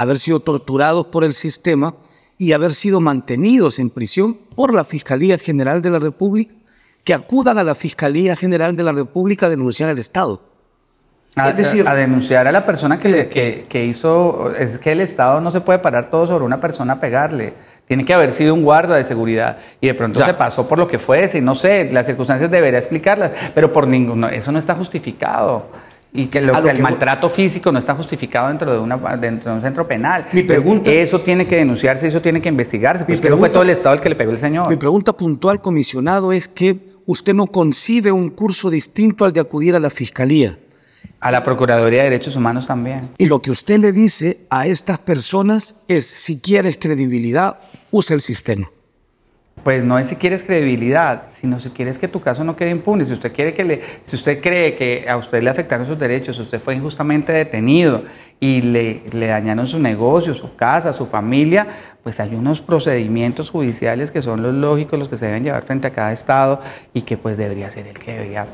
haber 0.03 0.19
sido 0.19 0.41
torturados 0.41 1.07
por 1.07 1.25
el 1.25 1.33
sistema 1.33 1.95
y 2.39 2.53
haber 2.53 2.73
sido 2.73 3.01
mantenidos 3.01 3.79
en 3.79 3.91
prisión 3.91 4.35
por 4.55 4.75
la 4.75 4.85
Fiscalía 4.85 5.39
General 5.39 5.81
de 5.83 5.91
la 5.91 5.99
República, 5.99 6.55
que 7.05 7.15
acudan 7.15 7.59
a 7.59 7.65
la 7.65 7.75
Fiscalía 7.75 8.37
General 8.37 8.77
de 8.77 8.83
la 8.83 8.93
República 8.93 9.47
a 9.47 9.49
denunciar 9.51 9.89
al 9.91 9.99
Estado. 9.99 10.41
A, 11.35 11.49
Es 11.51 11.57
decir- 11.57 11.89
a 11.89 11.95
denunciar 11.95 12.47
a 12.47 12.53
la 12.53 12.65
persona 12.65 12.99
que, 12.99 13.09
le- 13.09 13.29
que, 13.31 13.65
que 13.69 13.87
hizo, 13.87 14.53
es 14.55 14.79
que 14.79 14.93
el 14.93 15.01
Estado 15.01 15.41
no 15.41 15.51
se 15.51 15.63
puede 15.63 15.79
parar 15.79 16.11
todo 16.11 16.27
sobre 16.27 16.45
una 16.45 16.61
persona 16.61 16.95
a 16.95 17.01
pegarle. 17.01 17.55
Tiene 17.87 18.05
que 18.05 18.13
haber 18.13 18.31
sido 18.33 18.53
un 18.55 18.63
guarda 18.63 18.97
de 18.97 19.05
seguridad 19.05 19.57
y 19.81 19.87
de 19.87 19.95
pronto 19.95 20.21
Ya. 20.21 20.27
se 20.27 20.35
pasó 20.35 20.69
por 20.69 20.79
lo 20.79 20.87
que 20.89 20.99
fuese, 20.99 21.41
no 21.41 21.55
sé, 21.55 21.89
las 21.91 22.05
circunstancias 22.07 22.51
debería 22.51 22.79
explicarlas, 22.79 23.31
pero 23.55 23.73
por 23.73 23.89
ninguno, 23.89 24.29
eso 24.29 24.53
no 24.53 24.59
está 24.59 24.75
justificado. 24.75 25.69
Y 26.15 26.27
que, 26.27 26.43
lo- 26.43 26.55
el 26.57 26.77
que 26.77 26.83
maltrato 26.83 27.31
físico 27.31 27.73
no 27.73 27.79
está 27.79 27.95
justificado 27.95 28.49
dentro 28.49 28.71
de, 28.71 28.79
una, 28.79 28.97
dentro 29.17 29.51
de 29.51 29.57
un 29.57 29.63
centro 29.63 29.89
penal. 29.89 30.27
Mi 30.33 30.43
pregunta- 30.43 30.91
eso 30.93 31.23
tiene 31.23 31.47
que 31.49 31.57
denunciarse, 31.57 32.07
eso 32.07 32.21
tiene 32.21 32.43
que 32.43 32.51
investigarse, 32.51 33.05
pues 33.07 33.19
Mi 33.19 33.23
que 33.23 33.31
no 33.31 33.39
fue 33.39 33.49
todo 33.49 33.63
el 33.63 33.71
Estado 33.71 33.95
el 33.95 34.01
que 34.03 34.11
le 34.11 34.15
pegó 34.17 34.31
el 34.33 34.39
señor. 34.39 34.69
Mi 34.69 34.77
pregunta 34.77 35.15
puntual, 35.15 35.63
comisionado, 35.63 36.31
es 36.33 36.49
que 36.49 36.79
usted 37.07 37.33
no 37.35 37.47
concibe 37.47 38.13
un 38.13 38.29
curso 38.29 38.69
distinto 38.69 39.25
al 39.25 39.33
de 39.33 39.41
acudir 39.41 39.75
a 39.75 39.81
la 39.81 39.89
Fiscalía. 39.89 40.59
A 41.19 41.31
la 41.31 41.43
Procuraduría 41.43 42.03
de 42.03 42.11
Derechos 42.11 42.37
Humanos 42.37 42.67
también. 42.67 43.09
Y 43.17 43.27
lo 43.27 43.41
que 43.41 43.51
usted 43.51 43.79
le 43.79 43.93
dice 43.93 44.41
a 44.51 44.67
estas 44.67 44.99
personas 44.99 45.77
es, 45.89 46.05
si 46.07 46.41
quieres 46.41 46.77
credibilidad, 46.79 47.59
usa 47.91 48.15
el 48.15 48.21
sistema. 48.21 48.71
Pues 49.65 49.85
no 49.85 49.99
es 49.99 50.09
si 50.09 50.17
quieres 50.17 50.43
credibilidad, 50.43 51.25
sino 51.29 51.61
si 51.61 51.71
quieres 51.71 51.99
que 51.99 52.09
tu 52.09 52.21
caso 52.21 52.43
no 52.43 52.57
quede 52.57 52.71
impune. 52.71 53.05
Si 53.05 53.13
usted 53.13 53.33
quiere 53.33 53.55
que 53.55 53.65
le, 53.65 53.81
si 54.05 54.17
usted 54.17 54.41
cree 54.41 54.75
que 54.75 55.07
a 55.09 55.17
usted 55.17 55.43
le 55.43 55.51
afectaron 55.51 55.87
sus 55.87 55.99
derechos, 55.99 56.39
usted 56.39 56.59
fue 56.59 56.75
injustamente 56.75 57.33
detenido 57.33 58.03
y 58.41 58.63
le, 58.63 59.03
le 59.13 59.27
dañaron 59.29 59.67
su 59.67 59.79
negocio, 59.79 60.35
su 60.35 60.57
casa, 60.57 60.93
su 60.93 61.07
familia, 61.07 61.69
pues 62.03 62.19
hay 62.19 62.35
unos 62.35 62.61
procedimientos 62.61 63.51
judiciales 63.51 64.11
que 64.11 64.21
son 64.21 64.43
los 64.43 64.53
lógicos, 64.53 64.99
los 64.99 65.09
que 65.09 65.17
se 65.17 65.27
deben 65.27 65.45
llevar 65.45 65.63
frente 65.63 65.87
a 65.87 65.91
cada 65.91 66.13
estado 66.13 66.61
y 66.93 67.03
que 67.03 67.17
pues 67.17 67.37
debería 67.37 67.71
ser 67.71 67.87
el 67.87 67.99
que 68.01 68.15
debería, 68.15 68.49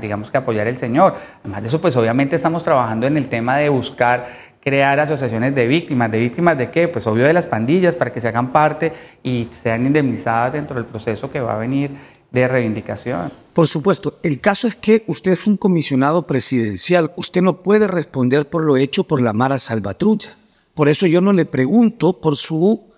digamos 0.00 0.30
que 0.30 0.36
apoyar 0.36 0.68
el 0.68 0.76
señor. 0.76 1.14
Además 1.40 1.62
de 1.62 1.68
eso, 1.68 1.80
pues 1.80 1.96
obviamente 1.96 2.36
estamos 2.36 2.62
trabajando 2.62 3.06
en 3.06 3.16
el 3.16 3.30
tema 3.30 3.56
de 3.56 3.70
buscar 3.70 4.51
crear 4.62 4.98
asociaciones 5.00 5.54
de 5.54 5.66
víctimas. 5.66 6.10
¿De 6.10 6.18
víctimas 6.18 6.56
de 6.56 6.70
qué? 6.70 6.88
Pues 6.88 7.06
obvio 7.06 7.26
de 7.26 7.32
las 7.32 7.46
pandillas 7.46 7.96
para 7.96 8.12
que 8.12 8.20
se 8.20 8.28
hagan 8.28 8.52
parte 8.52 8.92
y 9.22 9.48
sean 9.50 9.84
indemnizadas 9.84 10.52
dentro 10.52 10.76
del 10.76 10.86
proceso 10.86 11.30
que 11.30 11.40
va 11.40 11.54
a 11.54 11.58
venir 11.58 11.90
de 12.30 12.48
reivindicación. 12.48 13.32
Por 13.52 13.66
supuesto, 13.66 14.18
el 14.22 14.40
caso 14.40 14.66
es 14.66 14.74
que 14.74 15.04
usted 15.06 15.32
es 15.32 15.46
un 15.46 15.56
comisionado 15.56 16.26
presidencial. 16.26 17.12
Usted 17.16 17.42
no 17.42 17.62
puede 17.62 17.86
responder 17.86 18.48
por 18.48 18.64
lo 18.64 18.76
hecho 18.76 19.04
por 19.04 19.20
la 19.20 19.32
Mara 19.32 19.58
Salvatrucha. 19.58 20.36
Por 20.74 20.88
eso 20.88 21.06
yo 21.06 21.20
no 21.20 21.32
le 21.32 21.44
pregunto 21.44 22.20
por 22.20 22.36
su 22.36 22.90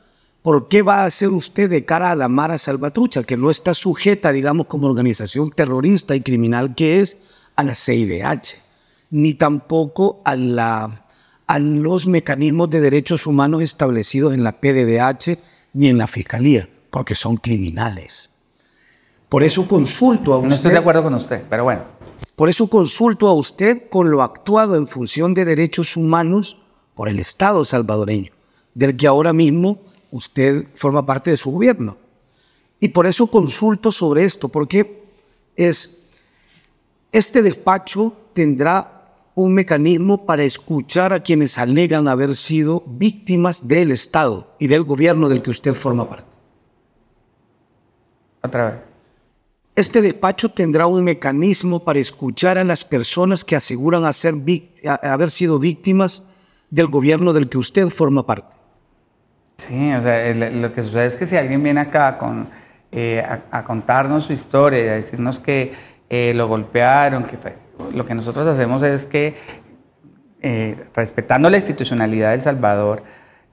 por 0.43 0.69
qué 0.69 0.83
va 0.83 0.97
a 0.99 1.07
hacer 1.07 1.31
usted 1.31 1.71
de 1.71 1.87
cara 1.87 2.11
a 2.11 2.15
la 2.15 2.29
Mara 2.29 2.59
Salvatrucha, 2.59 3.25
que 3.25 3.39
no 3.39 3.51
está 3.51 3.73
sujeta, 3.73 4.31
digamos, 4.31 4.67
como 4.67 4.87
organización 4.87 5.51
terrorista 5.51 6.15
y 6.15 6.21
criminal 6.21 6.75
que 6.75 7.01
es, 7.01 7.17
a 7.57 7.65
la 7.65 7.75
CIDH, 7.75 8.59
ni 9.11 9.33
tampoco 9.35 10.21
a, 10.25 10.37
la, 10.37 11.04
a 11.47 11.59
los 11.59 12.07
mecanismos 12.07 12.71
de 12.71 12.81
derechos 12.81 13.27
humanos 13.27 13.63
establecidos 13.63 14.35
en 14.35 14.45
la 14.45 14.61
PDDH 14.61 15.39
ni 15.75 15.89
en 15.89 15.99
la 15.99 16.07
Fiscalía, 16.07 16.69
porque 16.91 17.15
son 17.15 17.37
criminales. 17.37 18.31
Por 19.29 19.43
eso 19.43 19.67
consulto 19.67 20.33
a 20.33 20.39
usted. 20.39 20.49
No 20.49 20.55
estoy 20.55 20.73
de 20.73 20.79
acuerdo 20.79 21.03
con 21.03 21.15
usted, 21.15 21.43
pero 21.51 21.65
bueno. 21.65 21.83
Por 22.37 22.49
eso 22.49 22.69
consulto 22.69 23.29
a 23.29 23.33
usted 23.33 23.89
con 23.89 24.11
lo 24.11 24.23
actuado 24.23 24.77
en 24.77 24.87
función 24.87 25.35
de 25.35 25.45
derechos 25.45 25.97
humanos 25.97 26.59
por 26.95 27.09
el 27.09 27.19
Estado 27.19 27.65
salvadoreño, 27.65 28.33
del 28.75 28.97
que 28.97 29.07
ahora 29.07 29.33
mismo 29.33 29.81
usted 30.11 30.69
forma 30.75 31.05
parte 31.05 31.31
de 31.31 31.37
su 31.37 31.51
gobierno. 31.51 31.97
Y 32.81 32.89
por 32.89 33.07
eso 33.07 33.27
consulto 33.27 33.91
sobre 33.91 34.25
esto, 34.25 34.49
porque 34.49 35.05
es, 35.57 35.99
este 37.13 37.43
despacho 37.43 38.13
tendrá 38.33 38.94
un 39.35 39.53
mecanismo 39.55 40.27
para 40.27 40.45
escuchar 40.45 41.13
a 41.13 41.21
quienes 41.21 41.59
alegan 41.59 42.09
haber 42.09 42.37
sido 42.37 42.85
víctimas 42.87 43.67
del 43.67 43.91
Estado 43.91 44.55
y 44.59 44.69
del 44.69 44.85
gobierno 44.85 45.29
del 45.29 45.43
que 45.43 45.51
usted 45.51 45.75
forma 45.75 46.09
parte. 46.09 46.29
Otra 48.43 48.71
vez. 48.71 48.81
Este 49.77 50.03
despacho 50.03 50.51
tendrá 50.51 50.87
un 50.87 51.03
mecanismo 51.03 51.83
para 51.83 51.99
escuchar 51.99 52.59
a 52.59 52.65
las 52.65 52.85
personas 52.85 53.45
que 53.45 53.57
aseguran 53.57 54.05
haber 54.05 55.31
sido 55.31 55.59
víctimas 55.59 56.29
del 56.71 56.87
gobierno 56.87 57.33
del 57.33 57.49
que 57.49 57.59
usted 57.59 57.89
forma 57.89 58.25
parte. 58.25 58.55
Sí, 59.57 59.93
o 59.93 60.03
sea, 60.03 60.33
lo 60.35 60.73
que 60.73 60.83
sucede 60.83 61.07
es 61.07 61.17
que 61.17 61.27
si 61.27 61.37
alguien 61.37 61.63
viene 61.63 61.81
acá 61.81 62.19
con, 62.19 62.49
eh, 62.93 63.23
a, 63.51 63.65
contarnos 63.65 64.25
su 64.25 64.33
historia 64.33 64.85
y 64.85 64.89
a 64.89 64.93
decirnos 64.93 65.41
que 65.41 65.73
eh, 66.09 66.33
lo 66.37 66.47
golpearon, 66.47 67.25
que 67.25 67.37
lo 67.93 68.07
que 68.07 68.15
nosotros 68.15 68.47
hacemos 68.47 68.83
es 68.83 69.07
que, 69.07 69.37
eh, 70.43 70.77
respetando 70.95 71.51
la 71.51 71.57
institucionalidad 71.57 72.33
del 72.33 72.41
Salvador, 72.41 73.03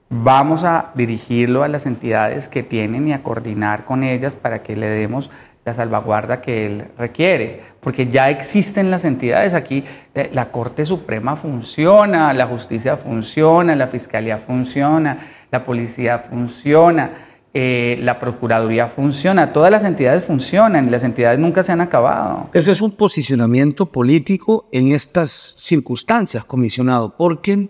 vamos 0.08 0.62
a 0.64 0.90
dirigirlo 0.94 1.62
a 1.62 1.68
las 1.68 1.86
entidades 1.86 2.48
que 2.48 2.62
tienen 2.62 3.08
y 3.08 3.12
a 3.12 3.22
coordinar 3.22 3.84
con 3.84 4.02
ellas 4.02 4.36
para 4.36 4.62
que 4.62 4.76
le 4.76 4.88
demos 4.88 5.30
la 5.64 5.74
salvaguarda 5.74 6.40
que 6.40 6.66
él 6.66 6.84
requiere, 6.98 7.62
porque 7.80 8.08
ya 8.08 8.30
existen 8.30 8.90
las 8.90 9.04
entidades 9.04 9.54
aquí, 9.54 9.84
la 10.32 10.50
Corte 10.50 10.84
Suprema 10.84 11.36
funciona, 11.36 12.32
la 12.34 12.46
justicia 12.46 12.96
funciona, 12.96 13.76
la 13.76 13.86
Fiscalía 13.86 14.38
funciona, 14.38 15.18
la 15.52 15.64
policía 15.64 16.18
funciona, 16.18 17.10
eh, 17.54 17.98
la 18.00 18.18
Procuraduría 18.18 18.88
funciona, 18.88 19.52
todas 19.52 19.70
las 19.70 19.84
entidades 19.84 20.24
funcionan 20.24 20.90
las 20.90 21.04
entidades 21.04 21.38
nunca 21.38 21.62
se 21.62 21.72
han 21.72 21.82
acabado. 21.82 22.48
Ese 22.54 22.72
es 22.72 22.80
un 22.80 22.92
posicionamiento 22.92 23.86
político 23.86 24.68
en 24.72 24.92
estas 24.92 25.54
circunstancias, 25.58 26.46
comisionado, 26.46 27.14
porque 27.16 27.68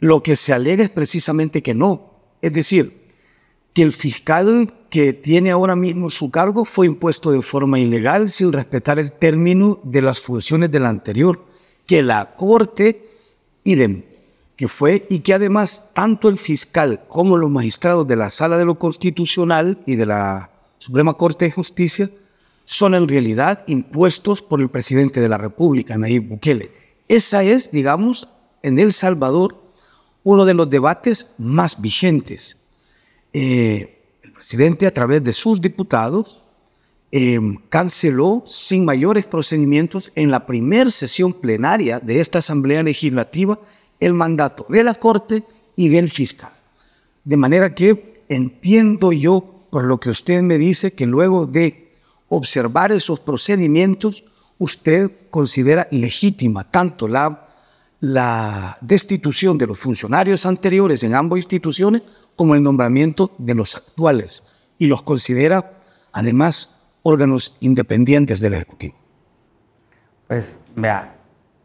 lo 0.00 0.24
que 0.24 0.34
se 0.34 0.52
alega 0.52 0.82
es 0.82 0.90
precisamente 0.90 1.62
que 1.62 1.74
no. 1.74 2.10
Es 2.40 2.52
decir, 2.52 3.02
que 3.72 3.82
el 3.82 3.92
fiscal 3.92 4.74
que 4.90 5.12
tiene 5.12 5.52
ahora 5.52 5.76
mismo 5.76 6.10
su 6.10 6.30
cargo 6.30 6.64
fue 6.64 6.86
impuesto 6.86 7.30
de 7.30 7.42
forma 7.42 7.78
ilegal 7.78 8.28
sin 8.28 8.52
respetar 8.52 8.98
el 8.98 9.12
término 9.12 9.78
de 9.84 10.02
las 10.02 10.20
funciones 10.20 10.70
del 10.70 10.86
anterior, 10.86 11.44
que 11.86 12.02
la 12.02 12.34
Corte, 12.36 13.08
idem, 13.62 14.02
fue 14.68 15.06
y 15.10 15.20
que 15.20 15.34
además 15.34 15.90
tanto 15.94 16.28
el 16.28 16.38
fiscal 16.38 17.04
como 17.08 17.36
los 17.36 17.50
magistrados 17.50 18.06
de 18.06 18.16
la 18.16 18.30
Sala 18.30 18.58
de 18.58 18.64
lo 18.64 18.78
Constitucional 18.78 19.78
y 19.86 19.96
de 19.96 20.06
la 20.06 20.50
Suprema 20.78 21.14
Corte 21.14 21.46
de 21.46 21.52
Justicia 21.52 22.10
son 22.64 22.94
en 22.94 23.08
realidad 23.08 23.64
impuestos 23.66 24.42
por 24.42 24.60
el 24.60 24.68
presidente 24.68 25.20
de 25.20 25.28
la 25.28 25.38
República, 25.38 25.98
Nayib 25.98 26.28
Bukele. 26.28 26.70
Esa 27.08 27.42
es, 27.42 27.70
digamos, 27.70 28.28
en 28.62 28.78
El 28.78 28.92
Salvador 28.92 29.60
uno 30.24 30.44
de 30.44 30.54
los 30.54 30.70
debates 30.70 31.28
más 31.36 31.80
vigentes 31.80 32.56
eh, 33.32 33.98
el 34.22 34.32
presidente 34.32 34.86
a 34.86 34.92
través 34.92 35.24
de 35.24 35.32
sus 35.32 35.60
diputados 35.60 36.44
eh, 37.10 37.40
canceló 37.70 38.42
sin 38.46 38.84
mayores 38.84 39.24
procedimientos 39.24 40.12
en 40.14 40.30
la 40.30 40.44
primera 40.44 40.90
sesión 40.90 41.32
plenaria 41.32 41.98
de 41.98 42.20
esta 42.20 42.38
Asamblea 42.38 42.82
Legislativa 42.82 43.58
el 44.02 44.14
mandato 44.14 44.66
de 44.68 44.82
la 44.82 44.94
Corte 44.94 45.44
y 45.76 45.88
del 45.88 46.10
fiscal. 46.10 46.52
De 47.24 47.36
manera 47.36 47.74
que 47.74 48.24
entiendo 48.28 49.12
yo, 49.12 49.66
por 49.70 49.84
lo 49.84 50.00
que 50.00 50.10
usted 50.10 50.42
me 50.42 50.58
dice, 50.58 50.92
que 50.92 51.06
luego 51.06 51.46
de 51.46 51.92
observar 52.28 52.90
esos 52.90 53.20
procedimientos, 53.20 54.24
usted 54.58 55.10
considera 55.30 55.86
legítima 55.90 56.70
tanto 56.70 57.06
la, 57.06 57.48
destitución 58.80 59.56
de 59.56 59.68
los 59.68 59.78
funcionarios 59.78 60.44
anteriores 60.44 61.04
en 61.04 61.14
ambas 61.14 61.36
instituciones 61.36 62.02
como 62.34 62.56
el 62.56 62.62
nombramiento 62.62 63.30
de 63.38 63.54
los 63.54 63.76
actuales 63.76 64.42
y 64.76 64.86
los 64.86 65.02
considera 65.02 65.80
además 66.10 66.74
órganos 67.04 67.56
independientes 67.60 68.40
del 68.40 68.54
Ejecutivo. 68.54 68.96
Pues 70.26 70.58
vea, 70.74 71.21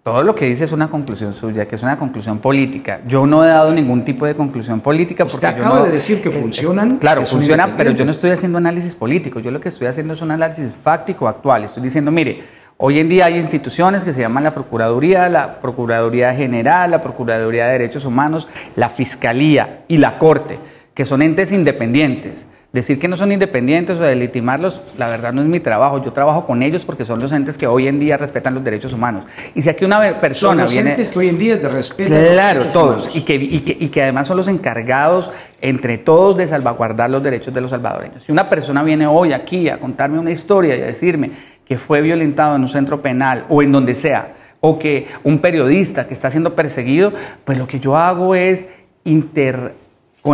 todo 0.08 0.24
lo 0.24 0.34
que 0.34 0.46
dice 0.46 0.64
es 0.64 0.72
una 0.72 0.88
conclusión 0.88 1.34
suya, 1.34 1.68
que 1.68 1.76
es 1.76 1.84
una 1.84 1.98
conclusión 1.98 2.40
política. 2.40 3.02
Yo 3.06 3.28
no 3.28 3.44
he 3.44 3.50
dado 3.50 3.74
ningún 3.74 4.06
tipo 4.06 4.26
de 4.26 4.36
conclusión 4.36 4.80
política 4.80 5.26
porque 5.26 5.46
Usted 5.46 5.60
acaba 5.60 5.84
de 5.84 5.92
decir 5.92 6.22
que 6.22 6.32
funcionan. 6.32 6.96
claro, 6.96 7.26
funciona, 7.26 7.76
pero 7.76 7.92
yo 7.92 8.06
no 8.06 8.12
estoy 8.12 8.30
haciendo 8.30 8.58
análisis 8.58 8.96
político. 8.96 9.42
Yo 9.42 9.52
lo 9.52 9.60
que 9.60 9.68
estoy 9.68 9.88
haciendo 9.88 10.14
es 10.14 10.22
un 10.22 10.32
análisis 10.32 10.78
fáctico 10.78 11.28
actual. 11.28 11.66
Estoy 11.66 11.84
diciendo, 11.84 12.10
mire, 12.10 12.42
Hoy 12.80 13.00
en 13.00 13.10
día 13.10 13.26
hay 13.26 13.38
instituciones 13.38 14.04
que 14.06 14.14
se 14.14 14.22
llaman 14.22 14.44
la 14.44 14.52
Procuraduría, 14.52 15.28
la 15.30 15.60
Procuraduría 15.60 16.34
General, 16.36 16.90
la 16.92 17.02
Procuraduría 17.02 17.66
de 17.66 17.72
Derechos 17.72 18.06
Humanos, 18.06 18.48
la 18.78 18.88
Fiscalía 18.88 19.84
y 19.88 19.98
la 19.98 20.20
Corte, 20.20 20.60
que 20.94 21.04
son 21.04 21.24
entes 21.24 21.52
independientes. 21.52 22.47
Decir 22.74 23.00
que 23.00 23.08
no 23.08 23.16
son 23.16 23.32
independientes 23.32 23.98
o 23.98 24.04
legitimarlos, 24.04 24.84
la 24.98 25.08
verdad 25.08 25.32
no 25.32 25.42
es 25.42 25.48
mi 25.48 25.62
trabajo. 25.62 26.04
Yo 26.04 26.12
trabajo 26.12 26.46
con 26.46 26.62
ellos 26.62 26.86
porque 26.86 27.06
son 27.06 27.20
los 27.20 27.32
entes 27.32 27.58
que 27.58 27.66
hoy 27.66 27.88
en 27.88 27.98
día 27.98 28.18
respetan 28.18 28.54
los 28.54 28.64
derechos 28.64 28.92
humanos. 28.92 29.24
Y 29.56 29.62
si 29.62 29.70
aquí 29.70 29.86
una 29.86 30.20
persona 30.20 30.68
son 30.68 30.82
los 30.82 30.88
entes 30.88 31.08
que 31.08 31.18
hoy 31.18 31.30
en 31.30 31.40
día 31.40 31.62
te 31.62 31.70
respetan 31.70 32.26
claro, 32.34 32.66
todos. 32.66 33.10
Y 33.14 33.22
que, 33.22 33.36
y, 33.36 33.62
que, 33.62 33.78
y 33.80 33.88
que 33.88 34.02
además 34.02 34.28
son 34.28 34.36
los 34.36 34.50
encargados 34.50 35.32
entre 35.62 35.98
todos 35.98 36.36
de 36.36 36.46
salvaguardar 36.46 37.10
los 37.10 37.24
derechos 37.24 37.54
de 37.54 37.62
los 37.62 37.72
salvadoreños. 37.72 38.24
Si 38.24 38.34
una 38.34 38.50
persona 38.50 38.84
viene 38.84 39.08
hoy 39.08 39.32
aquí 39.32 39.70
a 39.70 39.78
contarme 39.78 40.20
una 40.20 40.32
historia 40.32 40.76
y 40.76 40.82
a 40.82 40.86
decirme 40.88 41.32
que 41.66 41.78
fue 41.78 42.02
violentado 42.02 42.58
en 42.58 42.64
un 42.64 42.70
centro 42.70 43.02
penal 43.02 43.46
o 43.48 43.64
en 43.64 43.72
donde 43.72 43.96
sea, 43.96 44.34
o 44.60 44.78
que 44.78 45.08
un 45.24 45.40
periodista 45.40 46.08
que 46.08 46.14
está 46.14 46.32
siendo 46.32 46.54
perseguido, 46.54 47.14
pues 47.46 47.58
lo 47.58 47.68
que 47.68 47.80
yo 47.80 47.96
hago 47.96 48.36
es 48.36 48.66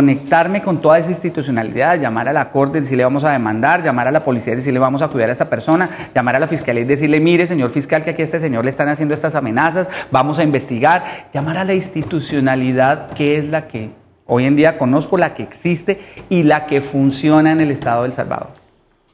interconectarme 0.02 0.62
con 0.62 0.80
toda 0.80 0.98
esa 0.98 1.10
institucionalidad, 1.10 2.00
llamar 2.00 2.28
a 2.28 2.32
la 2.32 2.50
corte, 2.50 2.80
decirle 2.80 3.04
vamos 3.04 3.24
a 3.24 3.30
demandar, 3.30 3.84
llamar 3.84 4.08
a 4.08 4.10
la 4.10 4.24
policía, 4.24 4.56
decirle 4.56 4.78
vamos 4.78 5.02
a 5.02 5.08
cuidar 5.08 5.28
a 5.28 5.32
esta 5.32 5.48
persona, 5.48 5.88
llamar 6.14 6.36
a 6.36 6.40
la 6.40 6.48
fiscalía 6.48 6.82
y 6.82 6.86
decirle, 6.86 7.20
mire, 7.20 7.46
señor 7.46 7.70
fiscal, 7.70 8.02
que 8.02 8.10
aquí 8.10 8.22
a 8.22 8.24
este 8.24 8.40
señor 8.40 8.64
le 8.64 8.70
están 8.70 8.88
haciendo 8.88 9.14
estas 9.14 9.34
amenazas, 9.34 9.88
vamos 10.10 10.38
a 10.38 10.42
investigar, 10.42 11.28
llamar 11.32 11.58
a 11.58 11.64
la 11.64 11.74
institucionalidad 11.74 13.10
que 13.10 13.38
es 13.38 13.44
la 13.44 13.68
que 13.68 13.90
hoy 14.26 14.44
en 14.44 14.56
día 14.56 14.78
conozco, 14.78 15.16
la 15.16 15.34
que 15.34 15.42
existe 15.42 16.00
y 16.28 16.42
la 16.42 16.66
que 16.66 16.80
funciona 16.80 17.52
en 17.52 17.60
el 17.60 17.70
Estado 17.70 18.02
del 18.02 18.12
Salvador 18.12 18.64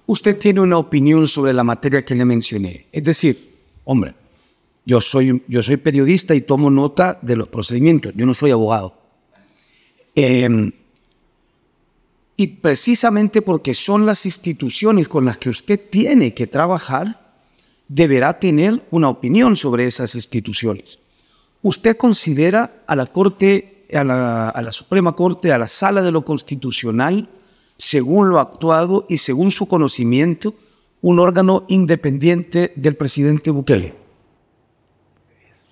usted 0.06 0.36
tiene 0.38 0.60
una 0.60 0.76
opinión 0.76 1.28
sobre 1.28 1.52
la 1.52 1.62
materia 1.62 2.04
que 2.04 2.16
le 2.16 2.24
mencioné. 2.24 2.86
Es 2.90 3.04
decir, 3.04 3.60
hombre, 3.84 4.14
yo 4.84 5.00
soy, 5.00 5.40
yo 5.46 5.62
soy 5.62 5.76
periodista 5.76 6.34
y 6.34 6.40
tomo 6.40 6.68
nota 6.68 7.16
de 7.22 7.36
los 7.36 7.46
procedimientos, 7.46 8.12
yo 8.16 8.26
no 8.26 8.34
soy 8.34 8.50
abogado. 8.50 8.99
Em, 10.14 10.72
y 12.36 12.46
precisamente 12.46 13.42
porque 13.42 13.74
son 13.74 14.06
las 14.06 14.24
instituciones 14.24 15.08
con 15.08 15.24
las 15.24 15.36
que 15.36 15.50
usted 15.50 15.80
tiene 15.90 16.32
que 16.34 16.46
trabajar, 16.46 17.34
deberá 17.86 18.38
tener 18.38 18.82
una 18.90 19.08
opinión 19.08 19.56
sobre 19.56 19.86
esas 19.86 20.14
instituciones. 20.14 20.98
¿Usted 21.62 21.96
considera 21.96 22.82
a 22.86 22.96
la 22.96 23.06
Corte, 23.06 23.84
a 23.92 24.04
la, 24.04 24.48
a 24.48 24.62
la 24.62 24.72
Suprema 24.72 25.14
Corte, 25.14 25.52
a 25.52 25.58
la 25.58 25.68
Sala 25.68 26.00
de 26.00 26.12
lo 26.12 26.24
Constitucional, 26.24 27.28
según 27.76 28.30
lo 28.30 28.38
actuado 28.38 29.06
y 29.08 29.18
según 29.18 29.50
su 29.50 29.66
conocimiento, 29.66 30.54
un 31.02 31.18
órgano 31.18 31.64
independiente 31.68 32.72
del 32.76 32.96
presidente 32.96 33.50
Bukele. 33.50 33.99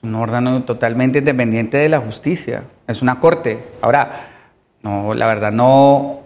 Un 0.02 0.14
órgano 0.14 0.62
totalmente 0.64 1.18
independiente 1.18 1.76
de 1.76 1.88
la 1.88 1.98
justicia, 1.98 2.64
es 2.86 3.02
una 3.02 3.18
corte. 3.20 3.58
Ahora, 3.80 4.28
no, 4.82 5.14
la 5.14 5.26
verdad 5.26 5.52
no 5.52 6.22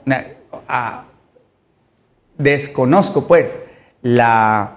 desconozco 2.38 3.26
pues 3.26 3.58
la 4.02 4.72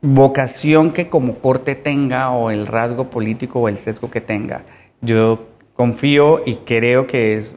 vocación 0.00 0.92
que 0.92 1.08
como 1.08 1.36
corte 1.36 1.74
tenga 1.74 2.30
o 2.30 2.50
el 2.50 2.66
rasgo 2.66 3.10
político 3.10 3.60
o 3.60 3.68
el 3.68 3.78
sesgo 3.78 4.10
que 4.10 4.20
tenga. 4.20 4.62
Yo 5.00 5.46
confío 5.78 6.42
y 6.44 6.56
creo 6.56 7.06
que 7.06 7.36
es 7.36 7.56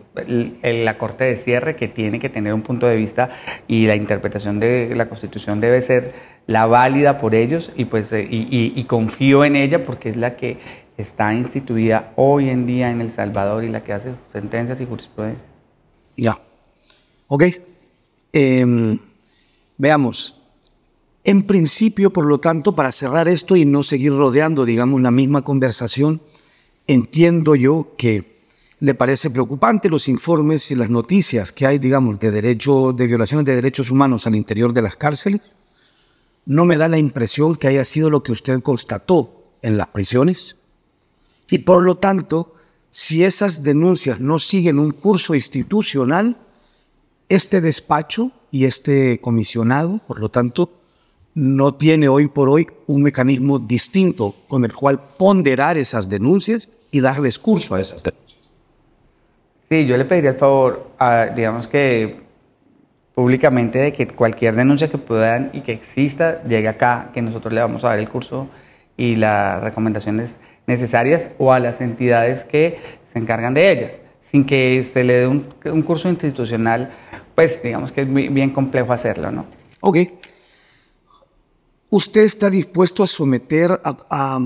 la 0.61 0.99
Corte 0.99 1.23
de 1.23 1.37
Cierre 1.37 1.75
que 1.75 1.87
tiene 1.87 2.19
que 2.19 2.29
tener 2.29 2.53
un 2.53 2.61
punto 2.61 2.85
de 2.85 2.95
vista 2.95 3.31
y 3.67 3.87
la 3.87 3.95
interpretación 3.95 4.59
de 4.59 4.93
la 4.95 5.09
Constitución 5.09 5.59
debe 5.59 5.81
ser 5.81 6.13
la 6.45 6.67
válida 6.67 7.17
por 7.17 7.33
ellos 7.33 7.73
y 7.75 7.85
pues 7.85 8.13
eh, 8.13 8.27
y, 8.29 8.83
confío 8.83 9.43
en 9.43 9.55
ella 9.55 9.83
porque 9.83 10.09
es 10.09 10.17
la 10.17 10.35
que 10.35 10.59
está 10.97 11.33
instituida 11.33 12.13
hoy 12.15 12.49
en 12.49 12.67
día 12.67 12.91
en 12.91 13.01
El 13.01 13.09
Salvador 13.09 13.63
y 13.63 13.69
la 13.69 13.83
que 13.83 13.91
hace 13.91 14.11
sentencias 14.31 14.79
y 14.79 14.85
jurisprudencia. 14.85 15.47
Ya. 16.15 16.39
Ok. 17.25 17.45
Em, 18.33 18.99
veamos. 19.79 20.39
En 21.23 21.41
principio, 21.47 22.13
por 22.13 22.25
lo 22.25 22.39
tanto, 22.39 22.75
para 22.75 22.91
cerrar 22.91 23.27
esto 23.27 23.55
y 23.55 23.65
no 23.65 23.81
seguir 23.81 24.13
rodeando, 24.13 24.63
digamos, 24.63 25.01
la 25.01 25.09
misma 25.09 25.41
conversación, 25.41 26.21
entiendo 26.87 27.55
yo 27.55 27.93
que 27.97 28.41
le 28.79 28.95
parece 28.95 29.29
preocupante 29.29 29.89
los 29.89 30.07
informes 30.07 30.71
y 30.71 30.75
las 30.75 30.89
noticias 30.89 31.51
que 31.51 31.67
hay, 31.67 31.77
digamos, 31.77 32.19
de 32.19 32.31
derecho, 32.31 32.93
de 32.93 33.07
violaciones 33.07 33.45
de 33.45 33.55
derechos 33.55 33.91
humanos 33.91 34.25
al 34.25 34.35
interior 34.35 34.73
de 34.73 34.81
las 34.81 34.95
cárceles. 34.95 35.41
No 36.45 36.65
me 36.65 36.77
da 36.77 36.87
la 36.87 36.97
impresión 36.97 37.55
que 37.55 37.67
haya 37.67 37.85
sido 37.85 38.09
lo 38.09 38.23
que 38.23 38.31
usted 38.31 38.61
constató 38.61 39.43
en 39.61 39.77
las 39.77 39.87
prisiones. 39.87 40.55
Y 41.49 41.59
por 41.59 41.83
lo 41.83 41.97
tanto, 41.97 42.55
si 42.89 43.23
esas 43.23 43.61
denuncias 43.61 44.19
no 44.19 44.39
siguen 44.39 44.79
un 44.79 44.91
curso 44.91 45.35
institucional, 45.35 46.37
Este 47.29 47.61
despacho 47.61 48.33
y 48.51 48.65
este 48.65 49.21
comisionado, 49.21 50.01
por 50.05 50.19
lo 50.19 50.27
tanto, 50.27 50.80
no 51.33 51.73
tiene 51.75 52.09
hoy 52.09 52.27
por 52.27 52.49
hoy 52.49 52.67
un 52.87 53.03
mecanismo 53.03 53.59
distinto 53.59 54.35
con 54.47 54.65
el 54.65 54.73
cual 54.73 54.99
ponderar 55.17 55.77
esas 55.77 56.09
denuncias 56.09 56.69
y 56.91 56.99
darles 56.99 57.39
curso 57.39 57.75
a 57.75 57.81
esas 57.81 58.03
denuncias. 58.03 58.51
Sí, 59.69 59.85
yo 59.85 59.95
le 59.95 60.05
pediría 60.05 60.31
el 60.31 60.37
favor, 60.37 60.91
a, 60.99 61.27
digamos 61.27 61.67
que 61.67 62.17
públicamente, 63.15 63.79
de 63.79 63.93
que 63.93 64.07
cualquier 64.07 64.55
denuncia 64.55 64.89
que 64.89 64.97
puedan 64.97 65.49
y 65.53 65.61
que 65.61 65.71
exista 65.71 66.43
llegue 66.43 66.67
acá, 66.67 67.11
que 67.13 67.21
nosotros 67.21 67.53
le 67.53 67.61
vamos 67.61 67.83
a 67.83 67.89
dar 67.89 67.99
el 67.99 68.09
curso 68.09 68.47
y 68.97 69.15
las 69.15 69.63
recomendaciones 69.63 70.39
necesarias 70.67 71.29
o 71.37 71.53
a 71.53 71.59
las 71.59 71.81
entidades 71.81 72.45
que 72.45 72.79
se 73.05 73.19
encargan 73.19 73.53
de 73.53 73.71
ellas, 73.71 73.99
sin 74.21 74.45
que 74.45 74.83
se 74.83 75.03
le 75.03 75.13
dé 75.13 75.27
un, 75.27 75.45
un 75.65 75.81
curso 75.81 76.09
institucional, 76.09 76.91
pues 77.35 77.61
digamos 77.61 77.91
que 77.91 78.01
es 78.01 78.13
bien 78.13 78.49
complejo 78.51 78.93
hacerlo, 78.93 79.31
¿no? 79.31 79.45
Ok. 79.81 79.97
¿Usted 81.93 82.21
está 82.21 82.49
dispuesto 82.49 83.03
a 83.03 83.07
someter 83.07 83.81
a, 83.83 84.39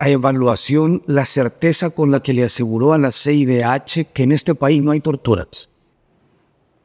evaluación 0.00 1.04
la 1.06 1.24
certeza 1.26 1.90
con 1.90 2.10
la 2.10 2.24
que 2.24 2.32
le 2.32 2.42
aseguró 2.42 2.92
a 2.92 2.98
la 2.98 3.12
CIDH 3.12 4.08
que 4.12 4.24
en 4.24 4.32
este 4.32 4.56
país 4.56 4.82
no 4.82 4.90
hay 4.90 4.98
torturas? 4.98 5.70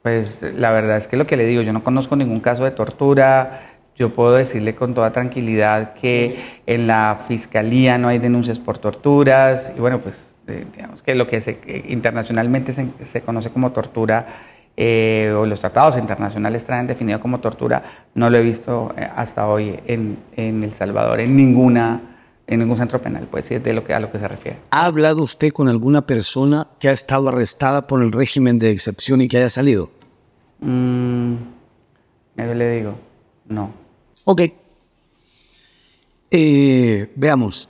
Pues 0.04 0.44
la 0.56 0.72
verdad 0.72 0.98
es 0.98 1.08
que 1.08 1.18
lo 1.18 1.26
que 1.26 1.36
le 1.36 1.48
digo, 1.48 1.64
yo 1.64 1.74
no 1.74 1.84
conozco 1.84 2.16
ningún 2.16 2.42
caso 2.42 2.64
de 2.64 2.70
tortura. 2.70 3.80
Yo 3.96 4.14
puedo 4.14 4.34
decirle 4.34 4.76
con 4.76 4.94
toda 4.94 5.12
tranquilidad 5.12 5.96
que 5.96 6.38
en 6.68 6.86
la 6.86 7.24
fiscalía 7.28 7.98
no 7.98 8.10
hay 8.10 8.20
denuncias 8.20 8.60
por 8.60 8.78
torturas. 8.78 9.74
Y 9.76 9.80
bueno, 9.80 10.00
pues 10.00 10.36
eh, 10.46 10.68
digamos 10.76 11.02
que 11.02 11.16
lo 11.16 11.26
que 11.26 11.42
se, 11.42 11.58
internacionalmente 11.88 12.72
se 12.72 13.22
conoce 13.22 13.50
como 13.50 13.72
tortura 13.72 14.28
eh, 14.76 15.34
o 15.38 15.46
los 15.46 15.60
tratados 15.60 15.98
internacionales 15.98 16.64
traen 16.64 16.88
definido 16.88 17.20
como 17.20 17.40
tortura, 17.40 17.84
no 18.16 18.30
lo 18.30 18.38
he 18.38 18.42
visto 18.42 18.94
eh, 18.98 19.08
hasta 19.16 19.48
hoy 19.48 19.80
en, 19.86 20.18
en, 20.36 20.64
El 20.64 20.74
Salvador, 20.74 21.20
en 21.20 21.36
ninguna 21.36 22.14
en 22.46 22.60
ningún 22.60 22.76
centro 22.76 23.02
penal, 23.02 23.28
pues 23.32 23.46
sí, 23.46 23.54
es 23.56 23.64
de 23.64 23.74
lo 23.74 23.84
que, 23.84 23.94
a 23.94 24.00
lo 24.00 24.12
que 24.12 24.20
se 24.20 24.28
refiere. 24.28 24.60
¿Ha 24.72 24.86
hablado 24.86 25.22
usted 25.22 25.54
con 25.54 25.70
alguna 25.70 26.06
persona 26.06 26.68
que 26.78 26.90
ha 26.90 26.92
estado 26.92 27.30
arrestada 27.30 27.88
por 27.88 28.04
el 28.04 28.12
régimen 28.12 28.60
de 28.60 28.72
excepción 28.72 29.22
y 29.22 29.30
que 29.30 29.38
haya 29.38 29.50
salido? 29.50 29.90
Mm, 30.60 31.36
yo 32.36 32.54
le 32.54 32.72
digo, 32.72 32.96
no. 33.48 33.72
Ok. 34.26 34.42
Eh, 36.32 37.12
veamos. 37.16 37.70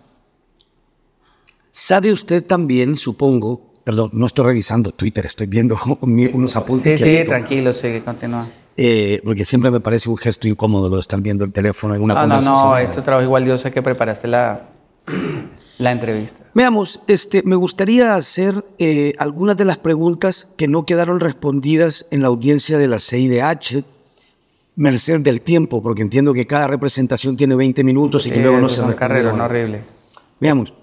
¿Sabe 1.70 2.12
usted 2.12 2.44
también, 2.46 2.96
supongo, 2.96 3.73
Perdón, 3.84 4.12
no 4.14 4.26
estoy 4.28 4.46
revisando 4.46 4.92
Twitter, 4.92 5.26
estoy 5.26 5.48
viendo 5.48 5.78
unos 6.02 6.56
apuntes. 6.56 7.02
Sí, 7.02 7.18
sí, 7.18 7.26
tranquilo, 7.26 7.74
sigue, 7.74 8.02
continúa. 8.02 8.48
Eh, 8.76 9.22
porque 9.24 9.46
siempre 9.46 9.70
me 9.70 9.80
parece 9.80 10.10
un 10.10 10.18
gesto 10.18 10.48
incómodo 10.48 10.90
lo 10.90 10.96
de 10.96 11.02
estar 11.02 11.22
viendo 11.22 11.46
el 11.46 11.52
teléfono 11.52 11.94
en 11.94 12.02
una 12.02 12.20
ah. 12.20 12.26
No, 12.26 12.42
no, 12.42 12.78
este 12.78 13.02
trabajo 13.04 13.24
igual 13.24 13.46
yo 13.46 13.56
sé 13.58 13.72
que 13.72 13.84
preparaste 13.84 14.28
la, 14.28 14.70
la 15.78 15.92
entrevista. 15.92 16.44
Veamos, 16.56 17.02
este, 17.08 17.44
me 17.44 17.56
gustaría 17.56 18.16
hacer 18.16 18.66
eh, 18.80 19.14
algunas 19.20 19.58
de 19.58 19.66
las 19.66 19.78
preguntas 19.78 20.48
que 20.58 20.68
no 20.68 20.86
quedaron 20.86 21.20
respondidas 21.20 22.08
en 22.10 22.22
la 22.22 22.30
audiencia 22.30 22.80
de 22.80 22.88
la 22.88 23.00
CIDH, 23.00 23.84
merced 24.76 25.20
del 25.20 25.42
tiempo, 25.42 25.84
porque 25.84 26.02
entiendo 26.02 26.34
que 26.34 26.48
cada 26.48 26.68
representación 26.68 27.38
tiene 27.38 27.56
20 27.56 27.84
minutos 27.84 28.26
y 28.26 28.32
que 28.32 28.40
luego 28.40 28.60
no 28.60 28.70
se... 28.70 28.82
Carrera, 28.96 29.34
no 29.34 29.44
horrible. 29.44 29.84
Veamos, 30.40 30.74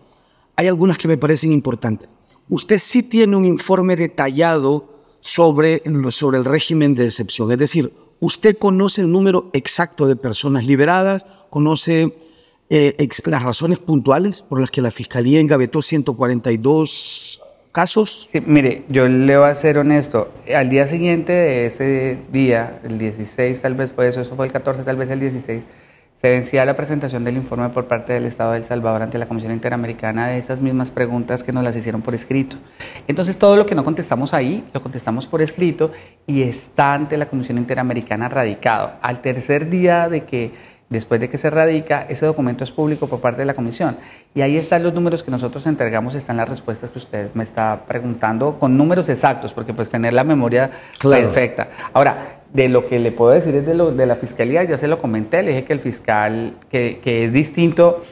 hay 0.54 0.68
algunas 0.68 0.96
que 0.96 1.08
me 1.08 1.16
parecen 1.16 1.52
importantes 1.52 2.08
usted 2.50 2.78
sí 2.78 3.02
tiene 3.02 3.36
un 3.36 3.46
informe 3.46 3.96
detallado 3.96 4.90
sobre, 5.20 5.82
sobre 6.10 6.38
el 6.38 6.44
régimen 6.44 6.94
de 6.94 7.06
excepción. 7.06 7.50
Es 7.52 7.58
decir, 7.58 7.92
usted 8.18 8.58
conoce 8.58 9.00
el 9.02 9.10
número 9.10 9.48
exacto 9.54 10.06
de 10.06 10.16
personas 10.16 10.66
liberadas, 10.66 11.24
conoce 11.48 12.14
eh, 12.68 13.08
las 13.26 13.42
razones 13.42 13.78
puntuales 13.78 14.42
por 14.42 14.60
las 14.60 14.70
que 14.70 14.82
la 14.82 14.90
Fiscalía 14.90 15.40
engavetó 15.40 15.80
142 15.80 17.40
casos. 17.72 18.28
Mire, 18.46 18.84
yo 18.88 19.08
le 19.08 19.36
voy 19.36 19.48
a 19.48 19.54
ser 19.54 19.78
honesto. 19.78 20.32
Al 20.54 20.68
día 20.68 20.86
siguiente 20.86 21.32
de 21.32 21.66
ese 21.66 22.18
día, 22.32 22.80
el 22.84 22.98
16 22.98 23.60
tal 23.62 23.74
vez 23.74 23.92
fue 23.92 24.08
eso, 24.08 24.20
eso 24.20 24.34
fue 24.34 24.46
el 24.46 24.52
14, 24.52 24.82
tal 24.82 24.96
vez 24.96 25.10
el 25.10 25.20
16, 25.20 25.62
se 26.20 26.28
vencía 26.28 26.66
la 26.66 26.76
presentación 26.76 27.24
del 27.24 27.36
informe 27.36 27.70
por 27.70 27.86
parte 27.86 28.12
del 28.12 28.26
Estado 28.26 28.52
de 28.52 28.58
El 28.58 28.64
Salvador 28.64 29.00
ante 29.00 29.16
la 29.16 29.26
Comisión 29.26 29.52
Interamericana 29.52 30.26
de 30.26 30.38
esas 30.38 30.60
mismas 30.60 30.90
preguntas 30.90 31.42
que 31.42 31.50
nos 31.50 31.64
las 31.64 31.74
hicieron 31.74 32.02
por 32.02 32.14
escrito. 32.14 32.58
Entonces 33.08 33.38
todo 33.38 33.56
lo 33.56 33.64
que 33.64 33.74
no 33.74 33.84
contestamos 33.84 34.34
ahí, 34.34 34.62
lo 34.74 34.82
contestamos 34.82 35.26
por 35.26 35.40
escrito 35.40 35.92
y 36.26 36.42
está 36.42 36.92
ante 36.92 37.16
la 37.16 37.24
Comisión 37.24 37.56
Interamericana 37.56 38.28
radicado. 38.28 38.92
Al 39.00 39.22
tercer 39.22 39.70
día 39.70 40.10
de 40.10 40.24
que 40.24 40.52
Después 40.90 41.20
de 41.20 41.28
que 41.28 41.38
se 41.38 41.50
radica, 41.50 42.04
ese 42.08 42.26
documento 42.26 42.64
es 42.64 42.72
público 42.72 43.06
por 43.06 43.20
parte 43.20 43.38
de 43.38 43.44
la 43.44 43.54
comisión. 43.54 43.96
Y 44.34 44.40
ahí 44.40 44.56
están 44.56 44.82
los 44.82 44.92
números 44.92 45.22
que 45.22 45.30
nosotros 45.30 45.64
entregamos, 45.68 46.16
están 46.16 46.36
las 46.36 46.48
respuestas 46.48 46.90
que 46.90 46.98
usted 46.98 47.30
me 47.32 47.44
está 47.44 47.84
preguntando, 47.86 48.58
con 48.58 48.76
números 48.76 49.08
exactos, 49.08 49.52
porque 49.52 49.72
pues 49.72 49.88
tener 49.88 50.12
la 50.12 50.24
memoria 50.24 50.72
perfecta. 51.00 51.68
Ahora, 51.92 52.39
de 52.52 52.68
lo 52.68 52.86
que 52.86 52.98
le 52.98 53.12
puedo 53.12 53.30
decir 53.30 53.54
es 53.54 53.66
de, 53.66 53.74
lo, 53.74 53.92
de 53.92 54.06
la 54.06 54.16
fiscalía, 54.16 54.64
ya 54.64 54.76
se 54.76 54.88
lo 54.88 54.98
comenté, 54.98 55.42
le 55.42 55.50
dije 55.50 55.64
que 55.64 55.72
el 55.72 55.80
fiscal, 55.80 56.54
que, 56.70 57.00
que 57.02 57.24
es 57.24 57.32
distinto 57.32 58.02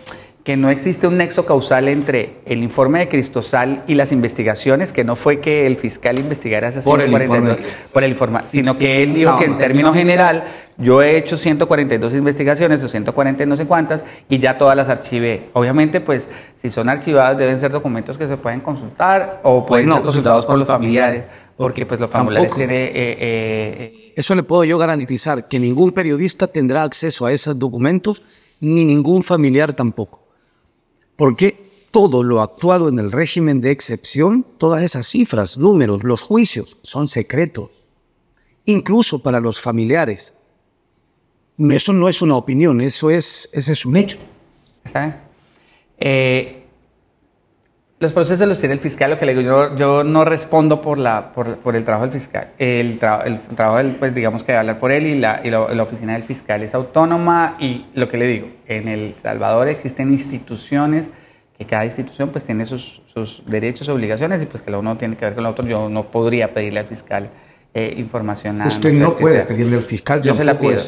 que 0.48 0.56
no 0.56 0.70
existe 0.70 1.06
un 1.06 1.18
nexo 1.18 1.44
causal 1.44 1.88
entre 1.88 2.36
el 2.46 2.62
informe 2.62 3.00
de 3.00 3.08
Cristosal 3.08 3.82
y 3.86 3.96
las 3.96 4.12
investigaciones, 4.12 4.94
que 4.94 5.04
no 5.04 5.14
fue 5.14 5.40
que 5.40 5.66
el 5.66 5.76
fiscal 5.76 6.18
investigara 6.18 6.68
esas 6.68 6.86
por 6.86 7.02
142, 7.02 7.58
por 7.92 8.02
el 8.02 8.12
informe, 8.12 8.40
sino 8.46 8.78
que 8.78 9.02
él 9.02 9.12
dijo 9.12 9.38
que 9.38 9.44
en 9.44 9.58
términos 9.58 9.94
general 9.94 10.44
yo 10.78 11.02
he 11.02 11.18
hecho 11.18 11.36
142 11.36 12.14
investigaciones 12.14 12.82
o 12.82 12.88
140 12.88 13.44
no 13.44 13.58
sé 13.58 13.66
cuántas 13.66 14.06
y 14.30 14.38
ya 14.38 14.56
todas 14.56 14.74
las 14.74 14.88
archivé. 14.88 15.50
Obviamente, 15.52 16.00
pues 16.00 16.30
si 16.56 16.70
son 16.70 16.88
archivadas 16.88 17.36
deben 17.36 17.60
ser 17.60 17.70
documentos 17.70 18.16
que 18.16 18.26
se 18.26 18.38
pueden 18.38 18.60
consultar 18.60 19.40
o 19.42 19.66
pueden 19.66 19.92
ser 19.92 20.00
consultados 20.00 20.46
por 20.46 20.56
los 20.56 20.66
familiares, 20.66 21.24
porque 21.58 21.84
pues 21.84 22.00
los 22.00 22.10
familiares 22.10 22.54
tienen... 22.54 22.76
Eh, 22.76 22.92
eh, 22.94 23.16
eh, 23.20 24.12
Eso 24.16 24.34
le 24.34 24.42
puedo 24.42 24.64
yo 24.64 24.78
garantizar, 24.78 25.46
que 25.46 25.60
ningún 25.60 25.92
periodista 25.92 26.46
tendrá 26.46 26.84
acceso 26.84 27.26
a 27.26 27.32
esos 27.32 27.58
documentos, 27.58 28.22
ni 28.60 28.86
ningún 28.86 29.22
familiar 29.22 29.74
tampoco 29.74 30.28
porque 31.18 31.68
todo 31.90 32.22
lo 32.22 32.40
actuado 32.40 32.88
en 32.88 33.00
el 33.00 33.10
régimen 33.10 33.60
de 33.60 33.72
excepción, 33.72 34.46
todas 34.56 34.84
esas 34.84 35.08
cifras, 35.08 35.58
números, 35.58 36.04
los 36.04 36.22
juicios, 36.22 36.76
son 36.82 37.08
secretos, 37.08 37.82
incluso 38.64 39.18
para 39.18 39.40
los 39.40 39.60
familiares. 39.60 40.32
Eso 41.58 41.92
no 41.92 42.08
es 42.08 42.22
una 42.22 42.36
opinión, 42.36 42.80
eso 42.80 43.10
es, 43.10 43.50
ese 43.52 43.72
es 43.72 43.84
un 43.84 43.96
hecho. 43.96 44.16
Está 44.84 45.00
bien. 45.00 45.16
Eh, 45.98 46.57
los 48.00 48.12
procesos 48.12 48.46
los 48.46 48.58
tiene 48.58 48.74
el 48.74 48.80
fiscal, 48.80 49.10
lo 49.10 49.18
que 49.18 49.26
le 49.26 49.34
digo, 49.34 49.74
yo, 49.74 50.04
no 50.04 50.24
respondo 50.24 50.80
por, 50.80 50.98
la, 50.98 51.32
por, 51.32 51.74
el 51.74 51.84
trabajo 51.84 52.04
del 52.06 52.12
fiscal. 52.12 52.52
El, 52.58 53.00
el 53.24 53.38
trabajo, 53.56 53.78
del, 53.78 53.96
pues 53.96 54.14
digamos 54.14 54.44
que 54.44 54.54
hablar 54.54 54.78
por 54.78 54.92
él 54.92 55.06
y, 55.06 55.18
la, 55.18 55.40
y 55.42 55.50
la, 55.50 55.82
oficina 55.82 56.12
del 56.12 56.22
fiscal 56.22 56.62
es 56.62 56.74
autónoma 56.74 57.56
y 57.58 57.86
lo 57.94 58.08
que 58.08 58.16
le 58.16 58.26
digo, 58.26 58.48
en 58.66 58.86
El 58.86 59.14
Salvador 59.20 59.68
existen 59.68 60.12
instituciones 60.12 61.08
que 61.58 61.64
cada 61.64 61.84
institución 61.84 62.28
pues 62.28 62.44
tiene 62.44 62.66
sus, 62.66 63.02
sus 63.12 63.42
derechos, 63.46 63.88
obligaciones 63.88 64.40
y 64.42 64.46
pues 64.46 64.62
que 64.62 64.70
lo 64.70 64.78
uno 64.78 64.96
tiene 64.96 65.16
que 65.16 65.24
ver 65.24 65.34
con 65.34 65.42
lo 65.42 65.50
otro. 65.50 65.66
Yo 65.66 65.88
no 65.88 66.04
podría 66.04 66.54
pedirle 66.54 66.78
al 66.80 66.86
fiscal 66.86 67.30
eh, 67.74 67.94
información. 67.96 68.62
Usted 68.62 68.92
no, 68.92 69.16
puede 69.16 69.40
pedirle 69.40 69.76
al 69.76 69.82
fiscal. 69.82 70.22
Yo 70.22 70.34
se 70.34 70.44
la 70.44 70.56
pido. 70.56 70.78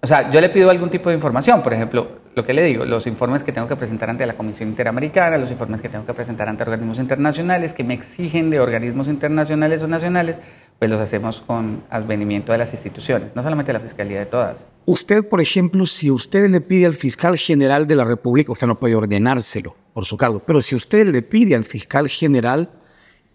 O 0.00 0.06
sea, 0.06 0.30
yo 0.30 0.40
le 0.40 0.48
pido 0.48 0.70
algún 0.70 0.90
tipo 0.90 1.08
de 1.08 1.16
información, 1.16 1.60
por 1.60 1.74
ejemplo, 1.74 2.08
lo 2.36 2.44
que 2.44 2.54
le 2.54 2.62
digo, 2.62 2.84
los 2.84 3.08
informes 3.08 3.42
que 3.42 3.50
tengo 3.50 3.66
que 3.66 3.74
presentar 3.74 4.08
ante 4.08 4.24
la 4.24 4.36
Comisión 4.36 4.68
Interamericana, 4.68 5.36
los 5.38 5.50
informes 5.50 5.80
que 5.80 5.88
tengo 5.88 6.06
que 6.06 6.14
presentar 6.14 6.48
ante 6.48 6.62
organismos 6.62 7.00
internacionales 7.00 7.72
que 7.72 7.82
me 7.82 7.94
exigen 7.94 8.48
de 8.48 8.60
organismos 8.60 9.08
internacionales 9.08 9.82
o 9.82 9.88
nacionales, 9.88 10.36
pues 10.78 10.88
los 10.88 11.00
hacemos 11.00 11.42
con 11.44 11.82
advenimiento 11.90 12.52
de 12.52 12.58
las 12.58 12.72
instituciones, 12.72 13.30
no 13.34 13.42
solamente 13.42 13.72
la 13.72 13.80
Fiscalía 13.80 14.20
de 14.20 14.26
todas. 14.26 14.68
Usted, 14.86 15.28
por 15.28 15.40
ejemplo, 15.40 15.84
si 15.84 16.12
usted 16.12 16.48
le 16.48 16.60
pide 16.60 16.86
al 16.86 16.94
fiscal 16.94 17.36
general 17.36 17.88
de 17.88 17.96
la 17.96 18.04
República, 18.04 18.52
usted 18.52 18.68
no 18.68 18.78
puede 18.78 18.94
ordenárselo 18.94 19.74
por 19.92 20.04
su 20.04 20.16
cargo, 20.16 20.40
pero 20.46 20.62
si 20.62 20.76
usted 20.76 21.08
le 21.08 21.22
pide 21.22 21.56
al 21.56 21.64
fiscal 21.64 22.08
general 22.08 22.70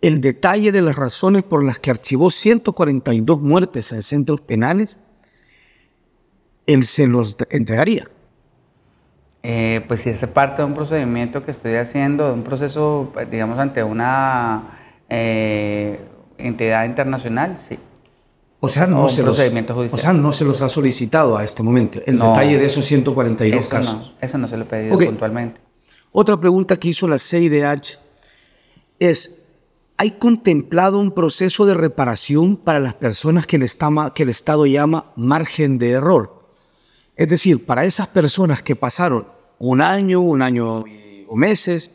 el 0.01 0.21
detalle 0.21 0.71
de 0.71 0.81
las 0.81 0.95
razones 0.95 1.43
por 1.43 1.61
las 1.61 1.79
que 1.79 1.91
archivó 1.91 2.31
142 2.31 3.41
muertes 3.41 3.91
en 3.91 4.01
centros 4.01 4.39
penales, 4.39 4.97
él 6.65 6.83
se 6.83 7.07
los 7.07 7.37
entregaría. 7.49 8.09
Eh, 9.45 9.83
pues 9.87 10.01
si 10.01 10.09
es 10.09 10.25
parte 10.27 10.61
de 10.61 10.67
un 10.67 10.73
procedimiento 10.73 11.43
que 11.43 11.51
estoy 11.51 11.75
haciendo, 11.75 12.27
de 12.27 12.33
un 12.33 12.43
proceso, 12.43 13.09
pues, 13.13 13.29
digamos, 13.29 13.59
ante 13.59 13.83
una 13.83 14.79
eh, 15.09 15.99
entidad 16.37 16.85
internacional, 16.85 17.57
sí. 17.57 17.77
O 18.61 18.69
sea, 18.69 18.87
no 18.87 19.09
se 19.09 19.23
los, 19.23 19.37
o 19.37 19.97
sea, 19.97 20.13
no 20.13 20.31
se 20.31 20.45
los 20.45 20.61
ha 20.61 20.69
solicitado 20.69 21.35
a 21.35 21.43
este 21.43 21.61
momento, 21.61 21.99
el 22.05 22.17
detalle 22.17 22.57
de 22.57 22.65
esos 22.65 22.85
142 22.85 23.67
casos. 23.67 23.93
No, 23.93 24.11
eso 24.21 24.37
no 24.37 24.47
se 24.47 24.55
lo 24.55 24.63
he 24.63 24.65
pedido 24.65 24.97
puntualmente. 24.97 25.59
Otra 26.13 26.39
pregunta 26.39 26.77
que 26.77 26.87
hizo 26.87 27.05
la 27.05 27.19
CIDH 27.19 27.99
es, 28.99 29.35
¿hay 29.97 30.11
contemplado 30.11 30.97
un 30.97 31.11
proceso 31.11 31.65
de 31.65 31.73
reparación 31.73 32.55
para 32.55 32.79
las 32.79 32.93
personas 32.93 33.45
que 33.47 33.57
el, 33.57 33.69
que 34.13 34.23
el 34.23 34.29
Estado 34.29 34.65
llama 34.65 35.11
margen 35.17 35.77
de 35.77 35.91
error? 35.91 36.42
Es 37.15 37.29
decir, 37.29 37.65
para 37.65 37.85
esas 37.85 38.07
personas 38.07 38.61
que 38.61 38.75
pasaron 38.75 39.27
un 39.59 39.81
año, 39.81 40.19
un 40.21 40.41
año 40.41 40.83
o 41.27 41.35
meses 41.35 41.91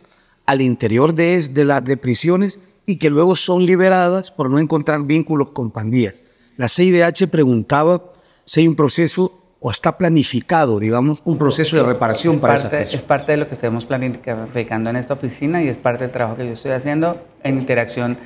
al 0.46 0.60
interior 0.60 1.14
de, 1.14 1.40
de 1.48 1.64
las 1.64 1.84
de 1.84 1.96
prisiones 1.96 2.60
y 2.86 2.96
que 2.96 3.10
luego 3.10 3.36
son 3.36 3.66
liberadas 3.66 4.30
por 4.30 4.50
no 4.50 4.58
encontrar 4.58 5.02
vínculos 5.02 5.50
con 5.50 5.70
pandillas. 5.70 6.22
La 6.56 6.68
CIDH 6.68 7.28
preguntaba 7.28 8.12
si 8.44 8.60
hay 8.60 8.68
un 8.68 8.74
proceso 8.74 9.38
o 9.60 9.70
está 9.70 9.98
planificado, 9.98 10.78
digamos, 10.78 11.20
un 11.24 11.36
proceso 11.36 11.76
de 11.76 11.82
reparación 11.82 12.38
para 12.38 12.54
parte, 12.54 12.82
Es 12.82 13.02
parte 13.02 13.32
de 13.32 13.38
lo 13.38 13.48
que 13.48 13.54
estamos 13.54 13.84
planificando 13.84 14.88
en 14.88 14.96
esta 14.96 15.14
oficina 15.14 15.62
y 15.62 15.68
es 15.68 15.76
parte 15.76 16.04
del 16.04 16.12
trabajo 16.12 16.36
que 16.36 16.46
yo 16.46 16.52
estoy 16.52 16.70
haciendo 16.70 17.20
en 17.42 17.58
interacción 17.58 18.18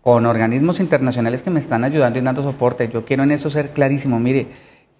con 0.00 0.26
organismos 0.26 0.80
internacionales 0.80 1.42
que 1.42 1.50
me 1.50 1.60
están 1.60 1.84
ayudando 1.84 2.18
y 2.18 2.22
dando 2.22 2.42
soporte. 2.42 2.88
Yo 2.88 3.04
quiero 3.04 3.22
en 3.22 3.30
eso 3.30 3.50
ser 3.50 3.70
clarísimo. 3.72 4.18
Mire, 4.18 4.48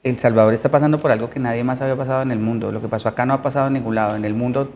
El 0.02 0.18
Salvador 0.18 0.52
está 0.52 0.68
pasando 0.68 0.98
por 0.98 1.12
algo 1.12 1.30
que 1.30 1.38
nadie 1.38 1.62
más 1.62 1.80
había 1.80 1.94
pasado 1.94 2.22
en 2.22 2.32
el 2.32 2.40
mundo. 2.40 2.72
Lo 2.72 2.80
que 2.80 2.88
pasó 2.88 3.08
acá 3.08 3.24
no 3.24 3.34
ha 3.34 3.42
pasado 3.42 3.68
en 3.68 3.74
ningún 3.74 3.94
lado. 3.94 4.16
En 4.16 4.24
el 4.24 4.34
mundo 4.34 4.72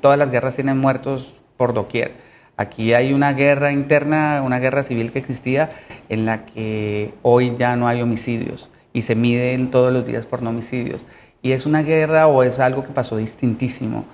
todas 0.00 0.18
las 0.18 0.30
guerras 0.30 0.54
tienen 0.54 0.78
muertos 0.78 1.36
por 1.58 1.74
doquier. 1.74 2.14
Aquí 2.56 2.94
hay 2.94 3.12
una 3.12 3.34
guerra 3.34 3.70
interna, 3.70 4.40
una 4.42 4.58
guerra 4.58 4.82
civil 4.82 5.12
que 5.12 5.18
existía 5.18 5.72
en 6.08 6.24
la 6.24 6.46
que 6.46 7.12
hoy 7.20 7.54
ya 7.58 7.76
no 7.76 7.86
hay 7.86 8.00
homicidios 8.00 8.70
y 8.94 9.02
se 9.02 9.14
miden 9.14 9.70
todos 9.70 9.92
los 9.92 10.06
días 10.06 10.24
por 10.24 10.40
no 10.40 10.50
homicidios. 10.50 11.06
Y 11.42 11.52
es 11.52 11.66
una 11.66 11.82
guerra 11.82 12.26
o 12.26 12.42
es 12.42 12.58
algo 12.58 12.82
que 12.82 12.92
pasó 12.92 13.18
distintísimo. 13.18 14.06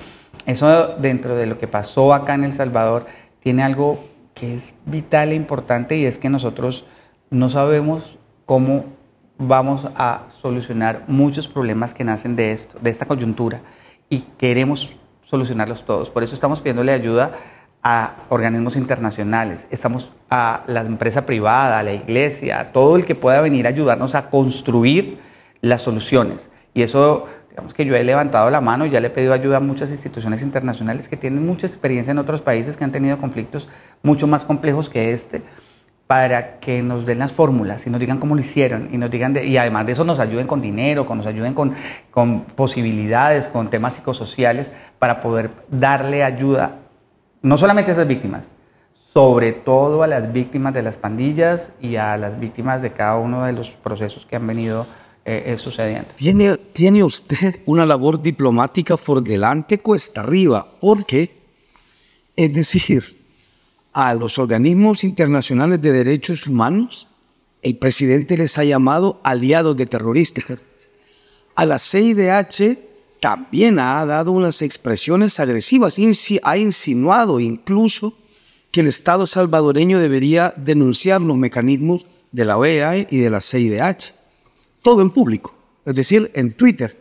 Eso 0.45 0.97
dentro 0.97 1.37
de 1.37 1.47
lo 1.47 1.59
que 1.59 1.69
pasó 1.69 2.15
acá 2.15 2.35
en 2.35 2.43
El 2.43 2.53
Salvador 2.53 3.07
tiene 3.39 3.63
algo 3.63 4.05
que 4.35 4.55
es 4.55 4.75
vital 4.87 5.31
e 5.31 5.37
importante 5.37 5.97
y 5.97 6.05
es 6.05 6.19
que 6.19 6.31
nosotros 6.31 6.85
no 7.31 7.49
sabemos 7.49 8.19
cómo 8.45 8.87
vamos 9.47 9.87
a 9.95 10.23
solucionar 10.41 11.05
muchos 11.07 11.49
problemas 11.49 11.95
que 11.95 12.05
nacen 12.05 12.37
de 12.37 12.53
esto, 12.53 12.79
de 12.81 12.91
esta 12.91 13.07
coyuntura 13.07 13.61
y 14.09 14.21
queremos 14.39 14.97
solucionarlos 15.25 15.85
todos. 15.85 16.11
Por 16.11 16.23
eso 16.23 16.35
estamos 16.35 16.61
pidiéndole 16.61 16.93
ayuda 16.93 17.33
a 17.83 18.17
organismos 18.29 18.77
internacionales, 18.77 19.67
estamos 19.71 20.13
a 20.31 20.63
la 20.67 20.83
empresa 20.83 21.27
privada, 21.27 21.79
a 21.79 21.83
la 21.83 21.93
iglesia, 21.93 22.61
a 22.61 22.73
todo 22.73 22.97
el 22.97 23.05
que 23.05 23.15
pueda 23.15 23.41
venir 23.41 23.67
a 23.67 23.71
ayudarnos 23.71 24.15
a 24.15 24.31
construir 24.31 25.19
las 25.61 25.83
soluciones. 25.83 26.51
Y 26.75 26.83
eso, 26.83 27.27
digamos 27.51 27.75
que 27.75 27.85
yo 27.85 27.97
he 27.97 28.05
levantado 28.05 28.51
la 28.51 28.61
mano 28.61 28.87
y 28.87 28.91
ya 28.91 29.01
le 29.01 29.09
he 29.09 29.11
pedido 29.11 29.33
ayuda 29.33 29.57
a 29.57 29.61
muchas 29.61 29.91
instituciones 29.91 30.43
internacionales 30.43 31.09
que 31.09 31.17
tienen 31.17 31.45
mucha 31.45 31.67
experiencia 31.67 32.13
en 32.13 32.19
otros 32.19 32.41
países 32.41 32.77
que 32.77 32.85
han 32.85 32.93
tenido 32.93 33.19
conflictos 33.19 33.69
mucho 34.03 34.27
más 34.27 34.45
complejos 34.45 34.89
que 34.89 35.13
este, 35.13 35.43
para 36.07 36.61
que 36.61 36.83
nos 36.83 37.07
den 37.07 37.19
las 37.19 37.33
fórmulas 37.33 37.87
y 37.87 37.91
nos 37.91 37.99
digan 38.01 38.19
cómo 38.19 38.35
lo 38.35 38.41
hicieron 38.41 38.89
y 38.93 38.99
nos 38.99 39.11
digan 39.11 39.35
y 39.43 39.57
además 39.57 39.87
de 39.87 39.93
eso 39.93 40.05
nos 40.05 40.21
ayuden 40.21 40.47
con 40.47 40.61
dinero, 40.61 41.07
con, 41.07 41.19
nos 41.19 41.27
ayuden 41.27 41.55
con, 41.55 41.75
con 42.11 42.41
posibilidades, 42.41 43.49
con 43.49 43.71
temas 43.71 43.95
psicosociales 43.95 44.71
para 44.99 45.21
poder 45.21 45.51
darle 45.71 46.23
ayuda 46.23 46.79
no 47.43 47.59
solamente 47.59 47.91
a 47.91 47.95
esas 47.95 48.07
víctimas, 48.07 48.53
sobre 49.13 49.53
todo 49.53 50.03
a 50.03 50.07
las 50.07 50.33
víctimas 50.33 50.73
de 50.75 50.83
las 50.83 50.97
pandillas 50.97 51.73
y 51.81 51.97
a 51.97 52.17
las 52.17 52.39
víctimas 52.39 52.83
de 52.83 52.93
cada 52.93 53.17
uno 53.17 53.45
de 53.45 53.53
los 53.53 53.71
procesos 53.71 54.25
que 54.27 54.37
han 54.37 54.47
venido 54.47 54.87
eh, 55.25 55.45
eh, 55.47 55.59
sucediendo. 55.59 56.09
¿Tiene, 56.17 56.57
tiene 56.57 57.05
usted 57.05 57.61
una 57.67 57.87
labor 57.87 58.21
diplomática 58.21 58.97
por 58.97 59.23
delante, 59.23 59.79
cuesta 59.79 60.21
arriba, 60.21 60.67
porque, 60.81 61.43
es 62.37 62.53
decir, 62.53 63.22
a 63.93 64.15
los 64.15 64.39
organismos 64.39 65.05
internacionales 65.05 65.81
de 65.81 65.93
derechos 65.93 66.47
humanos, 66.47 67.09
el 67.63 67.77
presidente 67.77 68.37
les 68.37 68.59
ha 68.59 68.65
llamado 68.65 69.21
aliados 69.23 69.77
de 69.77 69.87
terroristas. 69.87 70.63
A 71.55 71.67
la 71.67 71.79
CIDH 71.79 72.79
también 73.21 73.79
ha 73.79 74.05
dado 74.05 74.33
unas 74.33 74.63
expresiones 74.63 75.39
agresivas, 75.39 75.97
ha 76.43 76.57
insinuado 76.57 77.39
incluso 77.39 78.15
que 78.71 78.81
el 78.81 78.89
Estado 78.89 79.27
salvadoreño 79.27 80.01
debería 80.01 80.55
denunciar 80.57 81.21
los 81.21 81.37
mecanismos 81.37 82.07
de 82.33 82.45
la 82.47 82.57
OEA 82.57 83.07
y 83.11 83.19
de 83.19 83.31
la 83.31 83.41
CIDH. 83.41 84.15
Todo 84.83 85.03
en 85.03 85.11
público, 85.11 85.55
es 85.85 85.95
decir, 85.95 86.31
en 86.35 86.53
Twitter. 86.53 87.01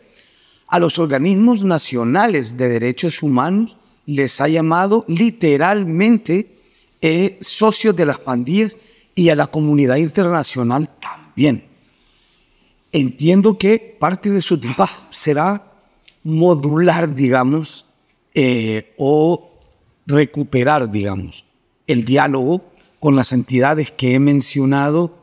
A 0.68 0.78
los 0.78 0.98
organismos 0.98 1.64
nacionales 1.64 2.56
de 2.56 2.68
derechos 2.68 3.22
humanos 3.22 3.76
les 4.06 4.40
ha 4.40 4.48
llamado 4.48 5.04
literalmente 5.08 6.51
eh, 7.02 7.38
socios 7.40 7.94
de 7.96 8.06
las 8.06 8.18
pandillas 8.18 8.76
y 9.14 9.28
a 9.28 9.34
la 9.34 9.48
comunidad 9.48 9.96
internacional 9.96 10.88
también. 11.00 11.64
Entiendo 12.92 13.58
que 13.58 13.96
parte 13.98 14.30
de 14.30 14.40
su 14.40 14.58
trabajo 14.58 15.02
será 15.10 15.64
modular, 16.22 17.14
digamos, 17.14 17.86
eh, 18.34 18.94
o 18.96 19.50
recuperar, 20.06 20.90
digamos, 20.90 21.44
el 21.86 22.04
diálogo 22.04 22.62
con 23.00 23.16
las 23.16 23.32
entidades 23.32 23.90
que 23.90 24.14
he 24.14 24.18
mencionado 24.18 25.18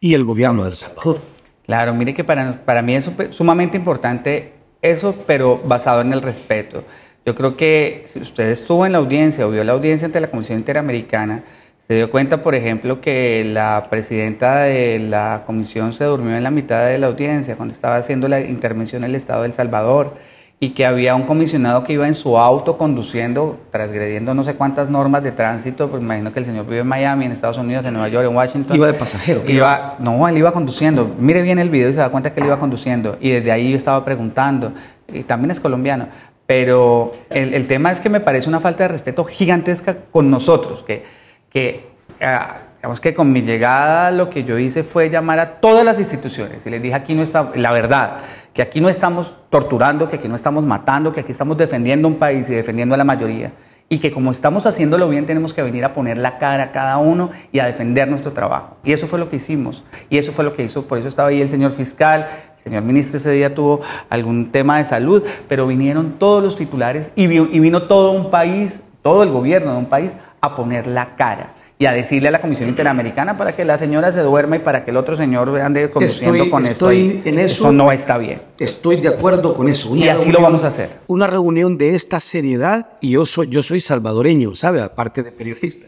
y 0.00 0.14
el 0.14 0.24
gobierno 0.24 0.64
del 0.64 0.76
Salvador. 0.76 1.20
Claro, 1.64 1.94
mire 1.94 2.14
que 2.14 2.22
para, 2.22 2.64
para 2.64 2.82
mí 2.82 2.94
es 2.94 3.10
sumamente 3.30 3.76
importante 3.76 4.52
eso, 4.80 5.16
pero 5.26 5.60
basado 5.64 6.00
en 6.02 6.12
el 6.12 6.22
respeto. 6.22 6.84
Yo 7.26 7.34
creo 7.34 7.56
que 7.56 8.04
si 8.06 8.20
usted 8.20 8.50
estuvo 8.50 8.86
en 8.86 8.92
la 8.92 8.98
audiencia 8.98 9.44
o 9.48 9.50
vio 9.50 9.64
la 9.64 9.72
audiencia 9.72 10.06
ante 10.06 10.20
la 10.20 10.28
Comisión 10.28 10.58
Interamericana, 10.58 11.42
se 11.76 11.94
dio 11.94 12.08
cuenta, 12.08 12.40
por 12.40 12.54
ejemplo, 12.54 13.00
que 13.00 13.42
la 13.44 13.88
presidenta 13.90 14.60
de 14.60 15.00
la 15.00 15.42
comisión 15.44 15.92
se 15.92 16.04
durmió 16.04 16.36
en 16.36 16.44
la 16.44 16.52
mitad 16.52 16.86
de 16.86 16.98
la 17.00 17.08
audiencia 17.08 17.56
cuando 17.56 17.74
estaba 17.74 17.96
haciendo 17.96 18.28
la 18.28 18.40
intervención 18.40 19.02
el 19.02 19.16
Estado 19.16 19.42
de 19.42 19.48
El 19.48 19.54
Salvador 19.54 20.14
y 20.60 20.70
que 20.70 20.86
había 20.86 21.16
un 21.16 21.24
comisionado 21.24 21.82
que 21.82 21.94
iba 21.94 22.06
en 22.06 22.14
su 22.14 22.38
auto 22.38 22.78
conduciendo, 22.78 23.58
transgrediendo 23.72 24.32
no 24.32 24.44
sé 24.44 24.54
cuántas 24.54 24.88
normas 24.88 25.24
de 25.24 25.32
tránsito, 25.32 25.90
pues 25.90 26.02
imagino 26.02 26.32
que 26.32 26.38
el 26.38 26.44
señor 26.44 26.64
vive 26.64 26.78
en 26.78 26.86
Miami, 26.86 27.26
en 27.26 27.32
Estados 27.32 27.58
Unidos, 27.58 27.84
en 27.84 27.94
Nueva 27.94 28.08
York, 28.08 28.28
en 28.28 28.36
Washington. 28.36 28.76
Iba 28.76 28.86
de 28.86 28.94
pasajero. 28.94 29.42
Iba, 29.48 29.96
no, 29.98 30.28
él 30.28 30.38
iba 30.38 30.52
conduciendo. 30.52 31.12
Mire 31.18 31.42
bien 31.42 31.58
el 31.58 31.70
video 31.70 31.88
y 31.88 31.92
se 31.92 31.98
da 31.98 32.08
cuenta 32.08 32.32
que 32.32 32.38
él 32.38 32.46
iba 32.46 32.56
conduciendo. 32.56 33.18
Y 33.20 33.30
desde 33.30 33.50
ahí 33.50 33.72
yo 33.72 33.76
estaba 33.76 34.04
preguntando, 34.04 34.72
y 35.12 35.24
también 35.24 35.50
es 35.50 35.60
colombiano, 35.60 36.08
pero 36.46 37.12
el, 37.30 37.54
el 37.54 37.66
tema 37.66 37.92
es 37.92 38.00
que 38.00 38.08
me 38.08 38.20
parece 38.20 38.48
una 38.48 38.60
falta 38.60 38.84
de 38.84 38.88
respeto 38.88 39.24
gigantesca 39.24 39.96
con 40.10 40.30
nosotros, 40.30 40.82
que, 40.82 41.04
que 41.50 41.88
ah, 42.20 42.58
digamos 42.76 43.00
que 43.00 43.14
con 43.14 43.32
mi 43.32 43.42
llegada 43.42 44.10
lo 44.12 44.30
que 44.30 44.44
yo 44.44 44.58
hice 44.58 44.84
fue 44.84 45.10
llamar 45.10 45.40
a 45.40 45.60
todas 45.60 45.84
las 45.84 45.98
instituciones 45.98 46.64
y 46.66 46.70
les 46.70 46.80
dije 46.80 46.94
aquí 46.94 47.14
no 47.14 47.22
está, 47.22 47.50
la 47.56 47.72
verdad, 47.72 48.18
que 48.56 48.62
aquí 48.62 48.80
no 48.80 48.88
estamos 48.88 49.34
torturando, 49.50 50.08
que 50.08 50.16
aquí 50.16 50.28
no 50.28 50.36
estamos 50.36 50.64
matando, 50.64 51.12
que 51.12 51.20
aquí 51.20 51.32
estamos 51.32 51.58
defendiendo 51.58 52.08
un 52.08 52.16
país 52.16 52.48
y 52.48 52.54
defendiendo 52.54 52.94
a 52.94 52.98
la 52.98 53.04
mayoría. 53.04 53.52
Y 53.88 53.98
que 53.98 54.10
como 54.10 54.32
estamos 54.32 54.66
haciéndolo 54.66 55.08
bien 55.08 55.26
tenemos 55.26 55.52
que 55.52 55.62
venir 55.62 55.84
a 55.84 55.94
poner 55.94 56.18
la 56.18 56.38
cara 56.38 56.64
a 56.64 56.72
cada 56.72 56.96
uno 56.96 57.30
y 57.52 57.60
a 57.60 57.66
defender 57.66 58.08
nuestro 58.08 58.32
trabajo. 58.32 58.78
Y 58.82 58.92
eso 58.92 59.06
fue 59.06 59.18
lo 59.18 59.28
que 59.28 59.36
hicimos. 59.36 59.84
Y 60.08 60.18
eso 60.18 60.32
fue 60.32 60.42
lo 60.42 60.54
que 60.54 60.64
hizo. 60.64 60.88
Por 60.88 60.98
eso 60.98 61.06
estaba 61.06 61.28
ahí 61.28 61.40
el 61.40 61.48
señor 61.48 61.70
fiscal, 61.70 62.28
señor 62.66 62.82
ministro 62.82 63.18
ese 63.18 63.30
día 63.30 63.54
tuvo 63.54 63.80
algún 64.10 64.50
tema 64.50 64.78
de 64.78 64.84
salud, 64.84 65.22
pero 65.48 65.68
vinieron 65.68 66.14
todos 66.18 66.42
los 66.42 66.56
titulares 66.56 67.12
y 67.14 67.28
vino 67.28 67.82
todo 67.84 68.10
un 68.10 68.28
país, 68.30 68.80
todo 69.02 69.22
el 69.22 69.30
gobierno 69.30 69.70
de 69.72 69.78
un 69.78 69.86
país 69.86 70.12
a 70.40 70.56
poner 70.56 70.88
la 70.88 71.14
cara 71.14 71.54
y 71.78 71.86
a 71.86 71.92
decirle 71.92 72.28
a 72.28 72.30
la 72.32 72.40
Comisión 72.40 72.68
Interamericana 72.68 73.36
para 73.36 73.54
que 73.54 73.64
la 73.64 73.78
señora 73.78 74.10
se 74.10 74.20
duerma 74.20 74.56
y 74.56 74.58
para 74.60 74.84
que 74.84 74.90
el 74.90 74.96
otro 74.96 75.14
señor 75.14 75.56
ande 75.60 75.90
conduciendo 75.90 76.50
con 76.50 76.64
esto. 76.64 76.90
En 76.90 77.38
eso, 77.38 77.70
no 77.70 77.92
está 77.92 78.18
bien. 78.18 78.42
Estoy 78.58 79.00
de 79.00 79.08
acuerdo 79.08 79.54
con 79.54 79.68
eso. 79.68 79.94
y 79.94 80.08
así 80.08 80.32
lo 80.32 80.40
vamos 80.40 80.64
a 80.64 80.68
hacer. 80.68 80.90
Una 81.06 81.28
reunión 81.28 81.78
de 81.78 81.94
esta 81.94 82.18
seriedad, 82.18 82.88
y 83.00 83.10
yo 83.10 83.26
soy, 83.26 83.48
yo 83.48 83.62
soy 83.62 83.80
salvadoreño, 83.80 84.56
¿sabe? 84.56 84.80
Aparte 84.80 85.22
de 85.22 85.30
periodista. 85.30 85.86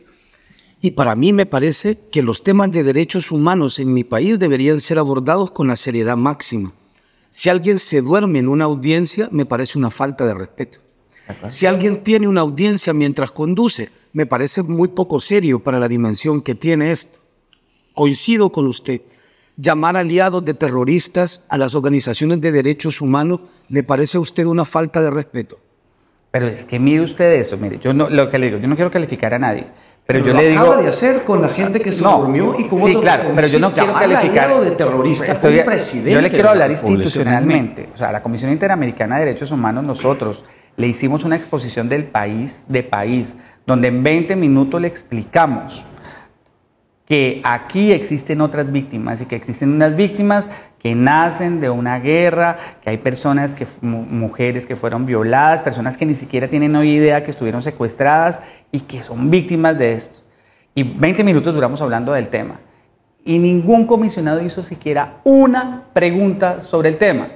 Y 0.80 0.92
para 0.92 1.16
mí 1.16 1.32
me 1.32 1.46
parece 1.46 1.98
que 2.12 2.22
los 2.22 2.44
temas 2.44 2.70
de 2.70 2.84
derechos 2.84 3.32
humanos 3.32 3.78
en 3.80 3.92
mi 3.92 4.04
país 4.04 4.38
deberían 4.38 4.80
ser 4.80 4.98
abordados 4.98 5.50
con 5.50 5.66
la 5.66 5.76
seriedad 5.76 6.16
máxima. 6.16 6.72
Si 7.30 7.48
alguien 7.48 7.78
se 7.78 8.00
duerme 8.00 8.38
en 8.38 8.48
una 8.48 8.64
audiencia, 8.64 9.28
me 9.32 9.44
parece 9.44 9.76
una 9.76 9.90
falta 9.90 10.24
de 10.24 10.34
respeto. 10.34 10.78
Si 11.48 11.66
alguien 11.66 12.02
tiene 12.02 12.28
una 12.28 12.40
audiencia 12.40 12.92
mientras 12.92 13.32
conduce, 13.32 13.90
me 14.12 14.24
parece 14.24 14.62
muy 14.62 14.88
poco 14.88 15.20
serio 15.20 15.62
para 15.62 15.78
la 15.78 15.88
dimensión 15.88 16.40
que 16.40 16.54
tiene 16.54 16.92
esto. 16.92 17.18
Coincido 17.92 18.50
con 18.50 18.66
usted. 18.66 19.02
Llamar 19.56 19.96
aliados 19.96 20.44
de 20.44 20.54
terroristas 20.54 21.42
a 21.48 21.58
las 21.58 21.74
organizaciones 21.74 22.40
de 22.40 22.52
derechos 22.52 23.00
humanos 23.00 23.40
le 23.68 23.82
parece 23.82 24.16
a 24.16 24.20
usted 24.20 24.44
una 24.46 24.64
falta 24.64 25.02
de 25.02 25.10
respeto. 25.10 25.58
Pero 26.30 26.46
es 26.46 26.64
que 26.64 26.78
mire 26.78 27.02
usted 27.02 27.40
esto, 27.40 27.56
mire, 27.56 27.78
yo 27.78 27.92
no, 27.92 28.08
lo 28.08 28.30
que 28.30 28.38
le 28.38 28.46
digo, 28.46 28.58
yo 28.58 28.68
no 28.68 28.76
quiero 28.76 28.90
calificar 28.90 29.34
a 29.34 29.38
nadie. 29.38 29.66
Pero, 30.10 30.24
yo 30.24 30.32
le 30.32 30.48
digo. 30.48 30.62
Acaba 30.62 30.80
de 30.80 30.88
hacer 30.88 31.22
con 31.24 31.42
la 31.42 31.48
gente 31.48 31.80
que 31.80 31.92
se 31.92 32.02
durmió 32.02 32.56
y 32.58 32.64
con 32.64 32.78
Sí, 32.78 32.96
claro, 32.96 33.30
pero 33.34 33.46
yo 33.46 33.58
no 33.58 33.74
quiero 33.74 33.92
calificar. 33.92 34.58
de 34.58 34.70
terrorista 34.70 35.32
estoy, 35.32 35.60
presidente 35.60 36.12
yo 36.12 36.22
le 36.22 36.30
quiero 36.30 36.48
hablar 36.48 36.70
institucionalmente. 36.70 37.90
O 37.94 37.98
sea, 37.98 38.10
la 38.10 38.22
Comisión 38.22 38.50
Interamericana 38.50 39.18
de 39.18 39.26
Derechos 39.26 39.50
Humanos, 39.50 39.84
nosotros 39.84 40.46
le 40.78 40.86
hicimos 40.86 41.24
una 41.24 41.36
exposición 41.36 41.90
del 41.90 42.04
país, 42.04 42.62
de 42.68 42.82
país, 42.84 43.36
donde 43.66 43.88
en 43.88 44.02
20 44.02 44.34
minutos 44.34 44.80
le 44.80 44.88
explicamos 44.88 45.84
que 47.08 47.40
aquí 47.42 47.92
existen 47.92 48.42
otras 48.42 48.70
víctimas 48.70 49.22
y 49.22 49.24
que 49.24 49.34
existen 49.34 49.72
unas 49.72 49.96
víctimas 49.96 50.50
que 50.78 50.94
nacen 50.94 51.58
de 51.58 51.70
una 51.70 51.98
guerra, 52.00 52.58
que 52.82 52.90
hay 52.90 52.98
personas, 52.98 53.54
que, 53.54 53.66
mujeres 53.80 54.66
que 54.66 54.76
fueron 54.76 55.06
violadas, 55.06 55.62
personas 55.62 55.96
que 55.96 56.04
ni 56.04 56.12
siquiera 56.12 56.48
tienen 56.48 56.76
idea 56.84 57.24
que 57.24 57.30
estuvieron 57.30 57.62
secuestradas 57.62 58.40
y 58.70 58.80
que 58.80 59.02
son 59.02 59.30
víctimas 59.30 59.78
de 59.78 59.92
esto. 59.92 60.20
Y 60.74 60.82
20 60.82 61.24
minutos 61.24 61.54
duramos 61.54 61.80
hablando 61.80 62.12
del 62.12 62.28
tema. 62.28 62.60
Y 63.24 63.38
ningún 63.38 63.86
comisionado 63.86 64.42
hizo 64.42 64.62
siquiera 64.62 65.20
una 65.24 65.84
pregunta 65.94 66.60
sobre 66.60 66.90
el 66.90 66.98
tema. 66.98 67.28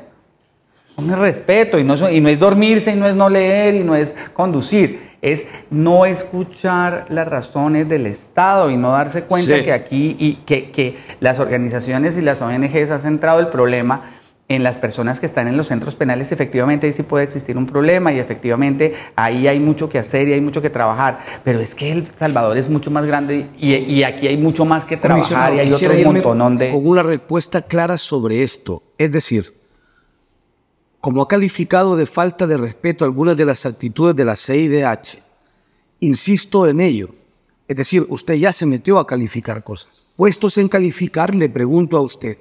Es 0.86 0.98
un 0.98 1.10
respeto 1.16 1.78
y 1.78 1.84
no, 1.84 2.10
y 2.10 2.20
no 2.20 2.28
es 2.28 2.38
dormirse 2.38 2.92
y 2.92 2.96
no 2.96 3.08
es 3.08 3.14
no 3.14 3.30
leer 3.30 3.74
y 3.76 3.84
no 3.84 3.96
es 3.96 4.14
conducir 4.34 5.11
es 5.22 5.46
no 5.70 6.04
escuchar 6.04 7.06
las 7.08 7.28
razones 7.28 7.88
del 7.88 8.06
Estado 8.06 8.70
y 8.70 8.76
no 8.76 8.90
darse 8.90 9.22
cuenta 9.22 9.62
que 9.62 9.72
aquí 9.72 10.16
y 10.18 10.34
que, 10.44 10.70
que, 10.70 10.98
las 11.20 11.38
organizaciones 11.38 12.16
y 12.16 12.20
las 12.20 12.42
ONGs 12.42 12.90
han 12.90 13.00
centrado 13.00 13.38
el 13.38 13.48
problema 13.48 14.02
en 14.48 14.64
las 14.64 14.76
personas 14.76 15.20
que 15.20 15.26
están 15.26 15.48
en 15.48 15.56
los 15.56 15.68
centros 15.68 15.94
penales, 15.96 16.32
efectivamente 16.32 16.86
ahí 16.86 16.92
sí 16.92 17.04
puede 17.04 17.24
existir 17.24 17.56
un 17.56 17.64
problema 17.64 18.12
y 18.12 18.18
efectivamente 18.18 18.92
ahí 19.16 19.46
hay 19.46 19.60
mucho 19.60 19.88
que 19.88 19.98
hacer 19.98 20.28
y 20.28 20.32
hay 20.32 20.40
mucho 20.40 20.60
que 20.60 20.68
trabajar, 20.68 21.20
pero 21.42 21.60
es 21.60 21.74
que 21.74 21.92
El 21.92 22.08
Salvador 22.16 22.58
es 22.58 22.68
mucho 22.68 22.90
más 22.90 23.06
grande 23.06 23.46
y, 23.56 23.74
y 23.74 24.02
aquí 24.02 24.26
hay 24.26 24.36
mucho 24.36 24.64
más 24.64 24.84
que 24.84 24.96
trabajar 24.96 25.54
y 25.54 25.60
hay 25.60 25.72
otro 25.72 25.94
montonón 26.04 26.58
de... 26.58 26.70
Con 26.70 26.86
una 26.86 27.02
respuesta 27.02 27.62
clara 27.62 27.96
sobre 27.96 28.42
esto, 28.42 28.82
es 28.98 29.10
decir, 29.10 29.61
como 31.02 31.20
ha 31.20 31.26
calificado 31.26 31.96
de 31.96 32.06
falta 32.06 32.46
de 32.46 32.56
respeto 32.56 33.04
algunas 33.04 33.36
de 33.36 33.44
las 33.44 33.66
actitudes 33.66 34.14
de 34.14 34.24
la 34.24 34.36
CIDH, 34.36 35.18
insisto 35.98 36.68
en 36.68 36.80
ello. 36.80 37.08
Es 37.66 37.76
decir, 37.76 38.06
usted 38.08 38.34
ya 38.34 38.52
se 38.52 38.66
metió 38.66 39.00
a 39.00 39.06
calificar 39.06 39.64
cosas. 39.64 40.04
Puestos 40.14 40.58
en 40.58 40.68
calificar, 40.68 41.34
le 41.34 41.48
pregunto 41.48 41.96
a 41.96 42.02
usted, 42.02 42.38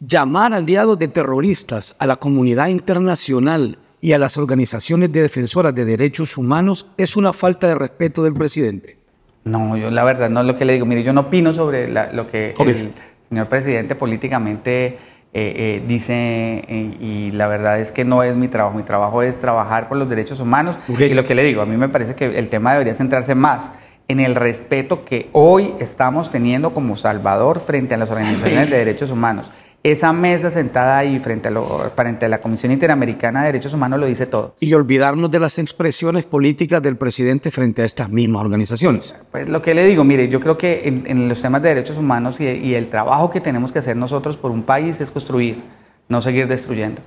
llamar 0.00 0.54
aliados 0.54 0.98
de 0.98 1.08
terroristas 1.08 1.94
a 1.98 2.06
la 2.06 2.16
comunidad 2.16 2.68
internacional 2.68 3.76
y 4.00 4.12
a 4.12 4.18
las 4.18 4.38
organizaciones 4.38 5.12
de 5.12 5.20
defensoras 5.20 5.74
de 5.74 5.84
derechos 5.84 6.38
humanos 6.38 6.86
es 6.96 7.16
una 7.18 7.34
falta 7.34 7.68
de 7.68 7.74
respeto 7.74 8.22
del 8.22 8.32
presidente. 8.32 8.96
No, 9.44 9.76
yo 9.76 9.90
la 9.90 10.04
verdad 10.04 10.30
no 10.30 10.40
es 10.40 10.46
lo 10.46 10.56
que 10.56 10.64
le 10.64 10.72
digo. 10.72 10.86
Mire, 10.86 11.02
yo 11.02 11.12
no 11.12 11.22
opino 11.22 11.52
sobre 11.52 11.88
lo 11.88 12.30
que 12.30 12.54
el 12.58 12.94
señor 13.28 13.48
presidente 13.50 13.94
políticamente 13.94 15.13
eh, 15.36 15.52
eh, 15.56 15.82
dice, 15.84 16.14
eh, 16.14 16.96
y 17.00 17.32
la 17.32 17.48
verdad 17.48 17.80
es 17.80 17.90
que 17.90 18.04
no 18.04 18.22
es 18.22 18.36
mi 18.36 18.46
trabajo, 18.46 18.76
mi 18.76 18.84
trabajo 18.84 19.20
es 19.20 19.36
trabajar 19.36 19.88
por 19.88 19.98
los 19.98 20.08
derechos 20.08 20.38
humanos. 20.38 20.78
Y 20.86 21.12
lo 21.12 21.24
que 21.24 21.34
le 21.34 21.42
digo, 21.42 21.60
a 21.60 21.66
mí 21.66 21.76
me 21.76 21.88
parece 21.88 22.14
que 22.14 22.26
el 22.38 22.48
tema 22.48 22.70
debería 22.72 22.94
centrarse 22.94 23.34
más 23.34 23.70
en 24.06 24.20
el 24.20 24.36
respeto 24.36 25.04
que 25.04 25.30
hoy 25.32 25.74
estamos 25.80 26.30
teniendo 26.30 26.72
como 26.72 26.94
Salvador 26.94 27.58
frente 27.58 27.96
a 27.96 27.98
las 27.98 28.12
organizaciones 28.12 28.70
de 28.70 28.76
derechos 28.76 29.10
humanos 29.10 29.50
esa 29.84 30.14
mesa 30.14 30.50
sentada 30.50 30.96
ahí 30.96 31.18
frente 31.18 31.48
a, 31.48 31.50
lo, 31.50 31.92
frente 31.94 32.24
a 32.24 32.28
la 32.30 32.40
Comisión 32.40 32.72
Interamericana 32.72 33.40
de 33.40 33.46
Derechos 33.46 33.74
Humanos 33.74 34.00
lo 34.00 34.06
dice 34.06 34.24
todo. 34.24 34.56
Y 34.58 34.72
olvidarnos 34.72 35.30
de 35.30 35.38
las 35.38 35.58
expresiones 35.58 36.24
políticas 36.24 36.82
del 36.82 36.96
presidente 36.96 37.50
frente 37.50 37.82
a 37.82 37.84
estas 37.84 38.08
mismas 38.08 38.42
organizaciones. 38.42 39.14
Pues 39.30 39.46
lo 39.46 39.60
que 39.60 39.74
le 39.74 39.84
digo, 39.84 40.02
mire, 40.02 40.26
yo 40.28 40.40
creo 40.40 40.56
que 40.56 40.82
en, 40.88 41.28
los 41.28 41.40
temas 41.40 41.60
de 41.60 41.68
derechos 41.68 41.98
humanos 41.98 42.40
y, 42.40 42.44
y, 42.44 42.74
el 42.74 42.88
trabajo 42.88 43.30
que 43.30 43.42
tenemos 43.42 43.72
que 43.72 43.78
hacer 43.78 43.94
nosotros 43.94 44.38
por 44.38 44.50
un 44.50 44.62
país 44.62 45.00
es 45.02 45.10
construir, 45.10 45.62
no 46.08 46.22
seguir 46.22 46.48
destruyendo. 46.48 47.02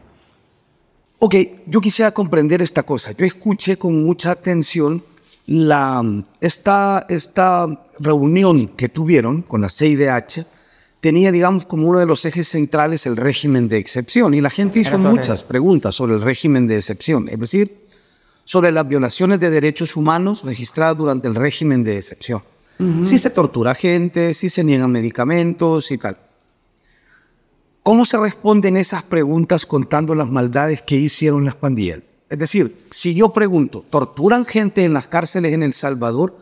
Ok, 1.18 1.36
yo 1.66 1.82
quisiera 1.82 2.12
comprender 2.12 2.62
esta 2.62 2.84
cosa. 2.84 3.12
Yo 3.14 3.26
escuché 3.26 3.78
con 3.78 4.04
mucha 4.06 4.30
atención 4.30 5.04
la, 5.48 6.04
esta, 6.42 7.08
esta 7.10 7.66
reunión 7.98 8.68
que 8.68 8.88
tuvieron 8.88 9.42
con 9.42 9.62
la 9.62 9.70
CIDH 9.70 10.46
tenía, 11.00 11.32
digamos, 11.32 11.66
como 11.66 11.88
uno 11.88 12.00
de 12.00 12.06
los 12.06 12.26
ejes 12.26 12.48
centrales 12.48 13.06
el 13.06 13.18
régimen 13.18 13.70
de 13.70 13.78
excepción. 13.78 14.34
Y 14.34 14.42
la 14.42 14.50
gente 14.50 14.80
hizo 14.80 14.98
muchas 14.98 15.44
preguntas 15.44 15.96
sobre 15.96 16.16
el 16.16 16.22
régimen 16.22 16.68
de 16.68 16.78
excepción, 16.78 17.30
es 17.30 17.40
decir, 17.40 17.88
sobre 18.44 18.72
las 18.72 18.88
violaciones 18.88 19.40
de 19.40 19.50
derechos 19.50 19.96
humanos 19.96 20.44
registradas 20.44 20.98
durante 20.98 21.28
el 21.28 21.36
régimen 21.36 21.84
de 21.84 21.98
excepción. 21.98 22.42
Si 23.04 23.18
se 23.18 23.32
tortura 23.32 23.74
gente, 23.74 24.36
si 24.36 24.50
se 24.50 24.64
niegan 24.64 24.92
medicamentos 24.92 25.90
y 25.90 25.98
tal. 25.98 26.18
¿Cómo 27.82 28.06
se 28.06 28.20
responden 28.20 28.78
esas 28.78 29.02
preguntas 29.02 29.66
contando 29.66 30.14
las 30.14 30.30
maldades 30.30 30.84
que 30.84 30.96
hicieron 30.96 31.44
las 31.44 31.56
pandillas? 31.56 32.02
Es 32.30 32.38
decir, 32.38 32.86
si 32.92 33.16
yo 33.16 33.30
pregunto, 33.34 33.84
¿torturan 33.90 34.46
gente 34.46 34.84
en 34.84 34.94
las 34.94 35.08
cárceles 35.08 35.54
en 35.54 35.64
El 35.64 35.74
Salvador? 35.74 36.38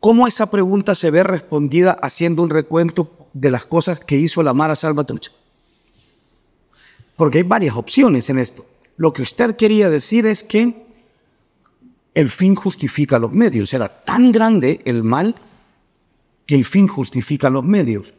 ¿Cómo 0.00 0.26
esa 0.26 0.50
pregunta 0.50 0.94
se 0.94 1.10
ve 1.10 1.22
respondida 1.22 1.92
haciendo 1.92 2.42
un 2.42 2.50
recuento 2.50 3.19
de 3.32 3.50
las 3.50 3.64
cosas 3.64 4.00
que 4.00 4.16
hizo 4.16 4.42
la 4.42 4.52
Mara 4.52 4.76
Salvatrucha. 4.76 5.32
Porque 7.16 7.38
hay 7.38 7.44
varias 7.44 7.76
opciones 7.76 8.30
en 8.30 8.38
esto. 8.38 8.66
Lo 8.96 9.12
que 9.12 9.22
usted 9.22 9.56
quería 9.56 9.90
decir 9.90 10.26
es 10.26 10.42
que 10.42 10.86
el 12.14 12.28
fin 12.28 12.54
justifica 12.54 13.18
los 13.18 13.32
medios. 13.32 13.72
Era 13.72 13.88
tan 13.88 14.32
grande 14.32 14.80
el 14.84 15.02
mal 15.02 15.34
que 16.46 16.54
el 16.54 16.64
fin 16.64 16.88
justifica 16.88 17.50
los 17.50 17.64
medios. 17.64 18.14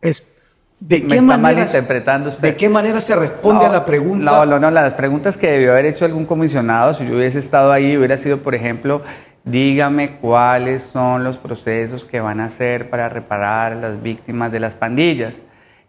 Es 0.00 0.32
¿De 0.78 1.06
qué, 1.06 1.22
manera, 1.22 1.62
interpretando 1.62 2.28
usted. 2.28 2.42
¿De 2.42 2.56
qué 2.56 2.68
manera 2.68 3.00
se 3.00 3.16
responde 3.16 3.64
a 3.64 3.70
la 3.70 3.86
pregunta? 3.86 4.24
No, 4.24 4.44
no, 4.44 4.58
no, 4.58 4.70
las 4.70 4.92
preguntas 4.92 5.38
que 5.38 5.50
debió 5.50 5.72
haber 5.72 5.86
hecho 5.86 6.04
algún 6.04 6.26
comisionado, 6.26 6.92
si 6.92 7.06
yo 7.06 7.16
hubiese 7.16 7.38
estado 7.38 7.72
ahí, 7.72 7.96
hubiera 7.96 8.18
sido, 8.18 8.42
por 8.42 8.54
ejemplo, 8.54 9.02
dígame 9.46 10.16
cuáles 10.16 10.82
son 10.82 11.24
los 11.24 11.38
procesos 11.38 12.04
que 12.04 12.20
van 12.20 12.40
a 12.40 12.46
hacer 12.46 12.90
para 12.90 13.08
reparar 13.08 13.72
a 13.72 13.76
las 13.76 14.02
víctimas 14.02 14.52
de 14.52 14.60
las 14.60 14.74
pandillas. 14.74 15.36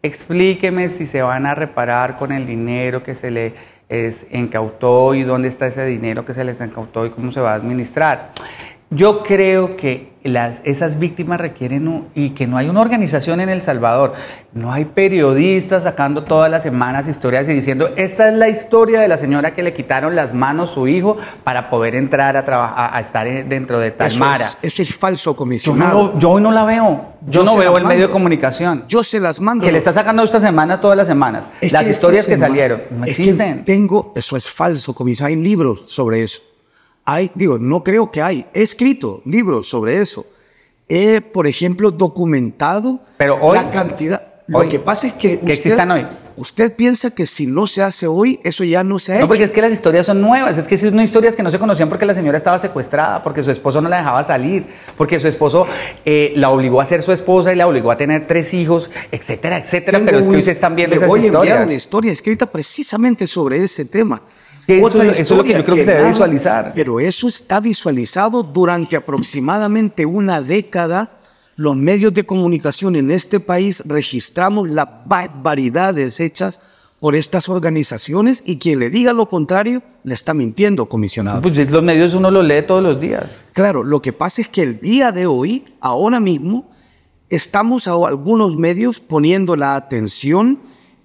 Explíqueme 0.04 0.90
si 0.90 1.06
se 1.08 1.24
van 1.24 1.48
a 1.48 1.56
reparar 1.56 2.18
con 2.18 2.32
el 2.32 2.46
dinero 2.46 3.04
que 3.04 3.16
se 3.16 3.32
le 3.32 3.54
incautó 4.32 5.16
y 5.16 5.24
dónde 5.24 5.48
está 5.48 5.68
ese 5.68 5.86
dinero 5.86 6.24
que 6.24 6.34
se 6.34 6.44
les 6.44 6.62
incautó 6.62 7.06
y 7.06 7.10
cómo 7.10 7.32
se 7.32 7.42
va 7.42 7.54
a 7.54 7.56
administrar. 7.56 8.32
Yo 8.90 9.22
creo 9.22 9.76
que 9.76 10.14
las, 10.24 10.62
esas 10.64 10.98
víctimas 10.98 11.42
requieren 11.42 12.06
y 12.16 12.32
que 12.32 12.48
no 12.48 12.58
hay 12.58 12.70
una 12.70 12.80
organización 12.80 13.42
en 13.42 13.50
El 13.50 13.62
Salvador, 13.62 14.14
no 14.54 14.72
hay 14.72 14.86
periodistas 14.86 15.84
sacando 15.84 16.24
todas 16.24 16.50
las 16.50 16.64
semanas 16.64 17.08
historias 17.10 17.50
y 17.50 17.54
diciendo, 17.54 17.90
esta 17.98 18.30
es 18.30 18.36
la 18.36 18.48
historia 18.48 19.02
de 19.02 19.10
la 19.10 19.18
señora 19.18 19.54
que 19.54 19.62
le 19.62 19.74
quitaron 19.74 20.16
las 20.16 20.34
manos 20.34 20.72
a 20.72 20.74
su 20.74 20.88
hijo 20.88 21.18
para 21.44 21.70
poder 21.70 21.96
entrar 21.96 22.38
a, 22.38 22.46
trabajar, 22.46 22.92
a 22.94 23.02
estar 23.02 23.28
dentro 23.48 23.80
de 23.80 23.92
Talmara. 23.92 24.48
Eso 24.62 24.82
es, 24.82 24.96
falso, 24.96 25.36
comisionado. 25.36 26.18
Yo, 26.18 26.32
hoy 26.32 26.42
no 26.42 26.52
la 26.52 26.64
veo, 26.64 27.14
yo, 27.28 27.44
no 27.44 27.58
veo 27.58 27.78
el 27.78 27.86
medio 27.86 28.08
de 28.08 28.14
comunicación. 28.14 28.86
Yo 28.88 29.04
se 29.04 29.20
las 29.20 29.42
mando. 29.42 29.66
Que 29.66 29.72
le 29.72 29.80
está 29.80 29.92
sacando 29.92 30.24
esta 30.24 30.40
semana 30.40 30.80
todas 30.80 30.96
las 30.96 31.08
semanas. 31.08 31.50
las 31.72 31.88
historias 31.88 32.26
que 32.26 32.38
salieron, 32.38 32.84
no 32.92 33.06
existen. 33.06 33.66
tengo, 33.66 34.14
eso 34.16 34.38
es 34.38 34.50
falso, 34.50 34.94
comisionado, 34.94 35.36
hay 35.36 35.42
libros 35.42 35.92
sobre 35.92 36.24
eso. 36.24 36.40
Hay, 37.10 37.32
digo, 37.36 37.58
no 37.58 37.86
creo 37.86 38.12
que 38.12 38.22
hay. 38.22 38.46
He 38.54 38.64
escrito 38.64 39.22
libros 39.24 39.70
sobre 39.70 40.02
eso. 40.02 40.26
He, 40.90 41.22
por 41.22 41.48
ejemplo, 41.48 41.90
documentado 41.90 43.00
Pero 43.16 43.38
hoy, 43.42 43.56
la 43.56 43.72
cantidad. 43.72 44.22
Lo 44.48 44.68
que 44.68 44.78
pasa 44.78 45.08
es 45.08 45.14
que. 45.14 45.40
Que 45.40 45.54
existan 45.54 45.90
hoy. 45.90 46.06
Usted 46.36 46.76
piensa 46.76 47.10
que 47.12 47.26
si 47.26 47.48
no 47.48 47.66
se 47.66 47.82
hace 47.82 48.08
hoy, 48.08 48.42
eso 48.44 48.66
ya 48.66 48.84
no 48.84 49.00
se 49.00 49.14
ha 49.14 49.16
hecho. 49.16 49.22
No, 49.22 49.28
porque 49.30 49.46
es 49.46 49.54
que 49.54 49.62
las 49.62 49.72
historias 49.72 50.06
son 50.06 50.20
nuevas. 50.20 50.58
Es 50.58 50.68
que 50.68 50.78
son 50.78 51.00
historias 51.00 51.38
que 51.38 51.44
no 51.44 51.50
se 51.50 51.58
conocían 51.60 51.88
porque 51.88 52.06
la 52.06 52.14
señora 52.14 52.38
estaba 52.38 52.60
secuestrada, 52.60 53.22
porque 53.22 53.42
su 53.42 53.52
esposo 53.52 53.82
no 53.82 53.88
la 53.88 53.98
dejaba 53.98 54.22
salir, 54.26 54.66
porque 54.98 55.18
su 55.22 55.30
esposo 55.30 55.66
eh, 56.04 56.34
la 56.36 56.50
obligó 56.50 56.82
a 56.82 56.86
ser 56.86 57.04
su 57.04 57.14
esposa 57.14 57.54
y 57.54 57.56
la 57.56 57.68
obligó 57.68 57.90
a 57.90 57.96
tener 57.96 58.28
tres 58.28 58.54
hijos, 58.54 58.92
etcétera, 59.14 59.58
etcétera. 59.58 60.02
Pero 60.04 60.20
es 60.20 60.28
que 60.28 60.36
hoy 60.36 60.44
se 60.44 60.52
están 60.52 60.76
viendo 60.76 60.98
esas 60.98 61.10
historias. 61.18 61.66
una 61.66 61.74
historia 61.74 62.12
escrita 62.12 62.46
precisamente 62.46 63.26
sobre 63.26 63.64
ese 63.64 63.86
tema. 63.86 64.22
Eso, 64.68 65.02
es 65.02 65.32
lo 65.32 65.44
que 65.44 65.54
yo 65.54 65.64
creo 65.64 65.76
que, 65.78 65.86
se 65.86 65.94
debe 65.94 66.10
visualizar. 66.10 66.74
Pero 66.76 67.00
eso 67.00 67.28
está 67.28 67.62
visualizado 67.62 68.44
durante 68.44 68.98
aproximadamente 68.98 70.06
una 70.06 70.42
década. 70.42 71.20
Los 71.56 71.76
medios 71.76 72.14
de 72.14 72.26
comunicación 72.26 72.96
en 72.96 73.10
este 73.10 73.40
país 73.40 73.82
registramos 73.86 74.70
las 74.70 74.88
barbaridades 75.06 76.20
hechas 76.20 76.60
por 77.00 77.16
estas 77.16 77.48
organizaciones 77.48 78.44
y 78.46 78.58
quien 78.58 78.80
le 78.80 78.90
diga 78.90 79.14
lo 79.14 79.30
contrario 79.30 79.84
le 80.04 80.14
está 80.14 80.34
mintiendo, 80.34 80.88
comisionado. 80.88 81.42
Pues 81.42 81.72
los 81.72 81.84
medios 81.84 82.14
uno 82.14 82.30
los 82.30 82.46
lee 82.46 82.62
todos 82.66 82.84
los 82.84 83.00
días. 83.00 83.38
Claro, 83.54 83.84
lo 83.84 84.02
que 84.02 84.14
pasa 84.14 84.42
es 84.42 84.48
que 84.48 84.64
el 84.64 84.80
día 84.80 85.12
de 85.12 85.28
hoy, 85.28 85.66
ahora 85.80 86.20
mismo, 86.20 86.70
estamos 87.30 87.88
a 87.88 87.94
algunos 87.94 88.58
medios 88.58 89.00
poniendo 89.00 89.56
la 89.56 89.76
atención 89.76 90.60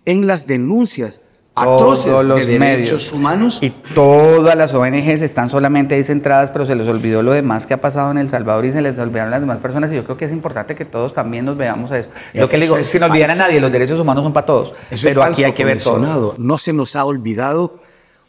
en 0.05 0.27
las 0.27 0.47
denuncias 0.47 1.22
atroces 1.55 2.11
todos 2.11 2.25
los 2.25 2.47
de 2.47 2.59
derechos 2.59 3.13
humanos. 3.13 3.59
Y 3.63 3.71
todas 3.71 4.57
las 4.57 4.73
ONGs 4.73 5.21
están 5.23 5.51
solamente 5.51 5.95
ahí 5.95 6.05
centradas, 6.05 6.51
pero 6.51 6.67
se 6.67 6.75
les 6.75 6.89
olvidó 6.89 7.23
lo 7.23 7.33
demás 7.33 7.67
que 7.67 7.75
ha 7.75 7.81
pasado 7.81 8.11
en 8.11 8.19
El 8.19 8.31
Salvador 8.31 8.65
y 8.65 8.73
se 8.73 8.83
les 8.83 8.99
olvidaron 8.99 9.31
las 9.31 9.41
demás 9.41 9.61
personas. 9.61 9.93
Y 9.93 9.97
yo 9.97 10.05
creo 10.05 10.17
que 10.17 10.25
es 10.25 10.33
importante 10.33 10.75
que 10.75 10.85
todos 10.85 11.13
también 11.13 11.45
nos 11.45 11.57
veamos 11.57 11.91
a 11.93 11.99
eso. 11.99 12.11
Lo 12.35 12.49
que 12.49 12.59
le 12.59 12.65
digo 12.65 12.77
es 12.77 12.91
que 12.91 12.99
no 12.99 13.07
olvidar 13.07 13.31
a 13.31 13.35
nadie, 13.35 13.61
los 13.61 13.73
derechos 13.73 14.01
humanos 14.01 14.25
son 14.25 14.33
para 14.33 14.47
todos. 14.47 14.75
pero 15.03 15.23
aquí 15.23 15.45
hay 15.45 15.53
que 15.53 15.65
ver 15.65 15.83
todo. 15.83 16.35
No 16.39 16.59
se 16.59 16.73
nos 16.73 16.97
ha 16.97 17.05
olvidado. 17.05 17.79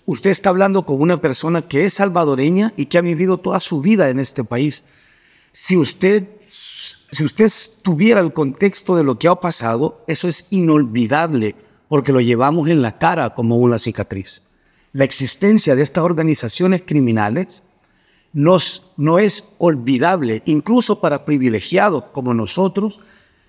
Usted 0.05 0.31
está 0.31 0.49
hablando 0.49 0.85
con 0.85 0.99
una 0.99 1.17
persona 1.17 1.61
que 1.61 1.85
es 1.85 1.93
salvadoreña 1.93 2.73
y 2.75 2.87
que 2.87 2.97
ha 2.97 3.01
vivido 3.01 3.37
toda 3.37 3.61
su 3.61 3.79
vida 3.79 4.09
en 4.09 4.19
este 4.19 4.43
país. 4.43 4.83
Si 5.53 5.77
usted 5.77 6.27
si 7.13 7.23
usted 7.23 7.51
tuviera 7.83 8.19
el 8.21 8.33
contexto 8.33 8.95
de 8.95 9.03
lo 9.03 9.19
que 9.19 9.27
ha 9.27 9.35
pasado, 9.35 10.03
eso 10.07 10.27
es 10.27 10.47
inolvidable 10.49 11.55
porque 11.93 12.11
lo 12.11 12.21
llevamos 12.21 12.69
en 12.69 12.81
la 12.81 12.97
cara 12.97 13.35
como 13.35 13.57
una 13.57 13.77
cicatriz. 13.77 14.41
La 14.93 15.03
existencia 15.03 15.75
de 15.75 15.83
estas 15.83 16.03
organizaciones 16.03 16.81
criminales 16.83 17.61
nos, 18.33 18.89
no 18.97 19.19
es 19.19 19.47
olvidable, 19.59 20.41
incluso 20.47 20.99
para 20.99 21.23
privilegiados 21.23 22.05
como 22.05 22.33
nosotros, 22.33 22.99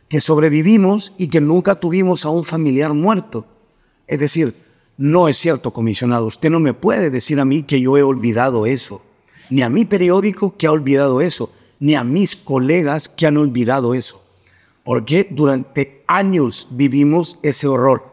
que 0.08 0.20
sobrevivimos 0.20 1.14
y 1.16 1.28
que 1.28 1.40
nunca 1.40 1.76
tuvimos 1.76 2.26
a 2.26 2.28
un 2.28 2.44
familiar 2.44 2.92
muerto. 2.92 3.46
Es 4.06 4.20
decir, 4.20 4.54
no 4.98 5.26
es 5.26 5.38
cierto, 5.38 5.72
comisionado, 5.72 6.26
usted 6.26 6.50
no 6.50 6.60
me 6.60 6.74
puede 6.74 7.08
decir 7.08 7.40
a 7.40 7.46
mí 7.46 7.62
que 7.62 7.80
yo 7.80 7.96
he 7.96 8.02
olvidado 8.02 8.66
eso, 8.66 9.00
ni 9.48 9.62
a 9.62 9.70
mi 9.70 9.86
periódico 9.86 10.54
que 10.58 10.66
ha 10.66 10.72
olvidado 10.72 11.22
eso, 11.22 11.50
ni 11.80 11.94
a 11.94 12.04
mis 12.04 12.36
colegas 12.36 13.08
que 13.08 13.26
han 13.26 13.38
olvidado 13.38 13.94
eso, 13.94 14.22
porque 14.82 15.26
durante 15.30 16.04
años 16.06 16.68
vivimos 16.70 17.38
ese 17.42 17.68
horror. 17.68 18.12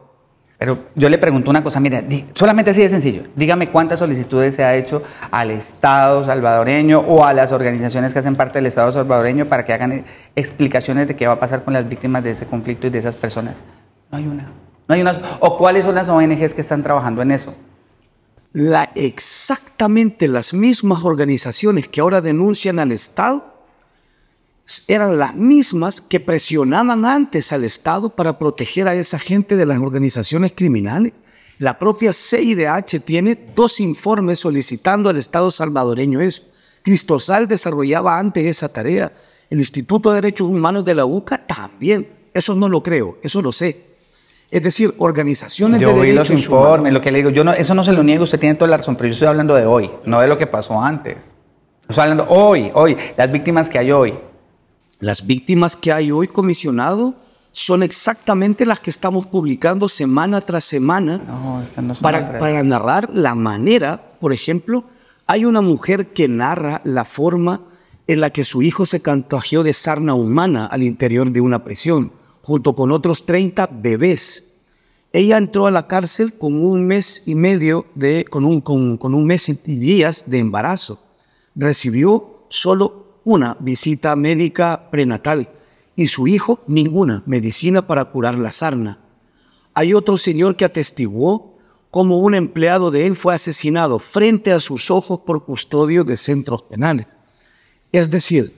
Pero 0.62 0.78
yo 0.94 1.10
le 1.10 1.18
pregunto 1.18 1.50
una 1.50 1.64
cosa, 1.64 1.80
mira, 1.80 2.04
solamente 2.36 2.70
así 2.70 2.84
de 2.84 2.90
sencillo, 2.90 3.24
dígame 3.36 3.70
cuántas 3.70 3.98
solicitudes 3.98 4.54
se 4.54 4.64
ha 4.64 4.76
hecho 4.76 5.02
al 5.32 5.50
Estado 5.50 6.24
salvadoreño 6.24 7.00
o 7.00 7.26
a 7.26 7.34
las 7.34 7.52
organizaciones 7.52 8.14
que 8.14 8.20
hacen 8.20 8.36
parte 8.36 8.60
del 8.60 8.68
Estado 8.68 8.92
salvadoreño 8.92 9.50
para 9.50 9.66
que 9.66 9.74
hagan 9.74 10.06
explicaciones 10.36 11.08
de 11.08 11.16
qué 11.16 11.26
va 11.26 11.34
a 11.34 11.40
pasar 11.40 11.64
con 11.64 11.74
las 11.74 11.90
víctimas 11.90 12.24
de 12.24 12.30
ese 12.30 12.46
conflicto 12.46 12.86
y 12.86 12.90
de 12.92 13.00
esas 13.00 13.16
personas. 13.16 13.56
No 14.12 14.20
hay 14.20 14.28
una. 14.28 14.52
No 14.88 14.94
hay 14.94 15.02
una. 15.02 15.20
¿O 15.40 15.58
cuáles 15.58 15.84
son 15.84 15.96
las 15.96 16.10
ONGs 16.10 16.54
que 16.54 16.62
están 16.62 16.84
trabajando 16.84 17.24
en 17.24 17.32
eso? 17.32 17.56
La, 18.54 18.92
exactamente 18.94 20.28
las 20.28 20.54
mismas 20.54 21.04
organizaciones 21.04 21.88
que 21.88 22.02
ahora 22.02 22.22
denuncian 22.22 22.78
al 22.78 22.92
Estado 22.92 23.51
eran 24.88 25.18
las 25.18 25.36
mismas 25.36 26.02
que 26.02 26.20
presionaban 26.20 27.06
antes 27.06 27.52
al 27.52 27.64
Estado 27.64 28.10
para 28.10 28.38
proteger 28.38 28.88
a 28.88 28.96
esa 28.96 29.20
gente 29.20 29.56
de 29.56 29.66
las 29.66 29.80
organizaciones 29.80 30.54
criminales. 30.56 31.14
La 31.60 31.78
propia 31.78 32.12
CIDH 32.14 33.02
tiene 33.06 33.38
dos 33.56 33.80
informes 33.80 34.40
solicitando 34.40 35.10
al 35.10 35.18
Estado 35.18 35.52
salvadoreño 35.52 36.20
eso. 36.20 36.44
Cristosal 36.82 37.48
desarrollaba 37.48 38.18
antes 38.18 38.46
esa 38.46 38.70
tarea. 38.70 39.12
El 39.50 39.60
Instituto 39.60 40.10
de 40.10 40.16
Derechos 40.16 40.48
Humanos 40.48 40.86
de 40.86 40.96
la 40.96 41.06
UCA 41.06 41.46
también. 41.46 42.08
Eso 42.34 42.56
no 42.56 42.68
lo 42.68 42.82
creo, 42.82 43.18
eso 43.22 43.42
lo 43.42 43.52
sé. 43.52 43.92
Es 44.50 44.64
decir, 44.64 44.94
organizaciones 44.98 45.80
de 45.80 45.86
derechos 45.86 46.30
los 46.30 46.30
informes, 46.32 46.92
lo 46.92 47.00
que 47.00 47.12
le 47.12 47.20
digo, 47.20 47.30
yo 47.30 47.44
no, 47.44 47.54
eso 47.54 47.74
no 47.74 47.84
se 47.84 47.94
lo 47.94 48.04
niego, 48.04 48.24
usted 48.24 48.40
tiene 48.40 48.56
toda 48.56 48.72
la 48.72 48.78
razón, 48.78 48.96
pero 48.96 49.08
yo 49.08 49.14
estoy 49.14 49.28
hablando 49.28 49.56
de 49.56 49.66
hoy, 49.66 49.92
no 50.06 50.20
de 50.20 50.28
lo 50.28 50.38
que 50.38 50.48
pasó 50.48 50.82
antes. 50.82 51.30
Estoy 51.88 52.02
hablando 52.02 52.26
hoy, 52.28 52.72
hoy, 52.74 52.98
las 53.16 53.32
víctimas 53.32 53.70
que 53.70 53.78
hay 53.78 53.92
hoy. 53.92 54.14
Las 55.02 55.26
víctimas 55.26 55.76
que 55.76 55.92
hay 55.92 56.12
hoy, 56.12 56.28
comisionado, 56.28 57.16
son 57.52 57.82
exactamente 57.82 58.68
las 58.68 58.80
que 58.80 58.92
estamos 58.92 59.26
publicando 59.26 59.90
semana 59.90 60.42
tras 60.42 60.64
semana 60.64 61.20
para, 62.00 62.38
para 62.40 62.64
narrar 62.64 63.10
la 63.12 63.34
manera, 63.34 64.14
por 64.20 64.32
ejemplo, 64.32 64.86
hay 65.26 65.44
una 65.46 65.62
mujer 65.62 66.14
que 66.14 66.28
narra 66.28 66.82
la 66.84 67.04
forma 67.04 67.62
en 68.06 68.22
la 68.22 68.30
que 68.30 68.44
su 68.44 68.62
hijo 68.62 68.86
se 68.86 69.02
contagió 69.02 69.64
de 69.64 69.74
sarna 69.74 70.14
humana 70.14 70.68
al 70.68 70.84
interior 70.84 71.32
de 71.32 71.42
una 71.42 71.64
prisión, 71.64 72.12
junto 72.44 72.76
con 72.76 72.92
otros 72.92 73.26
30 73.26 73.70
bebés. 73.72 74.52
Ella 75.14 75.38
entró 75.38 75.66
a 75.66 75.72
la 75.72 75.88
cárcel 75.88 76.38
con 76.38 76.54
un 76.54 76.86
mes 76.86 77.24
y 77.26 77.34
medio 77.34 77.88
de, 77.96 78.24
con 78.30 78.46
un, 78.46 78.62
con, 78.62 78.98
con 78.98 79.16
un 79.16 79.26
mes 79.26 79.50
y 79.50 79.56
días 79.56 80.26
de 80.28 80.38
embarazo. 80.38 81.02
Recibió 81.56 82.46
solo 82.50 83.11
una 83.24 83.58
visita 83.60 84.16
médica 84.16 84.90
prenatal 84.90 85.50
y 85.96 86.08
su 86.08 86.28
hijo 86.28 86.62
ninguna 86.68 87.24
medicina 87.26 87.88
para 87.88 88.06
curar 88.06 88.38
la 88.38 88.52
sarna. 88.52 89.00
Hay 89.74 89.94
otro 89.94 90.18
señor 90.18 90.56
que 90.56 90.66
atestiguó 90.66 91.58
cómo 91.92 92.20
un 92.20 92.36
empleado 92.36 92.90
de 92.92 93.06
él 93.06 93.16
fue 93.16 93.36
asesinado 93.36 94.00
frente 94.00 94.52
a 94.52 94.60
sus 94.60 94.90
ojos 94.90 95.20
por 95.26 95.46
custodio 95.46 96.04
de 96.04 96.18
centros 96.18 96.64
penales. 96.64 97.08
Es 97.92 98.10
decir, 98.10 98.54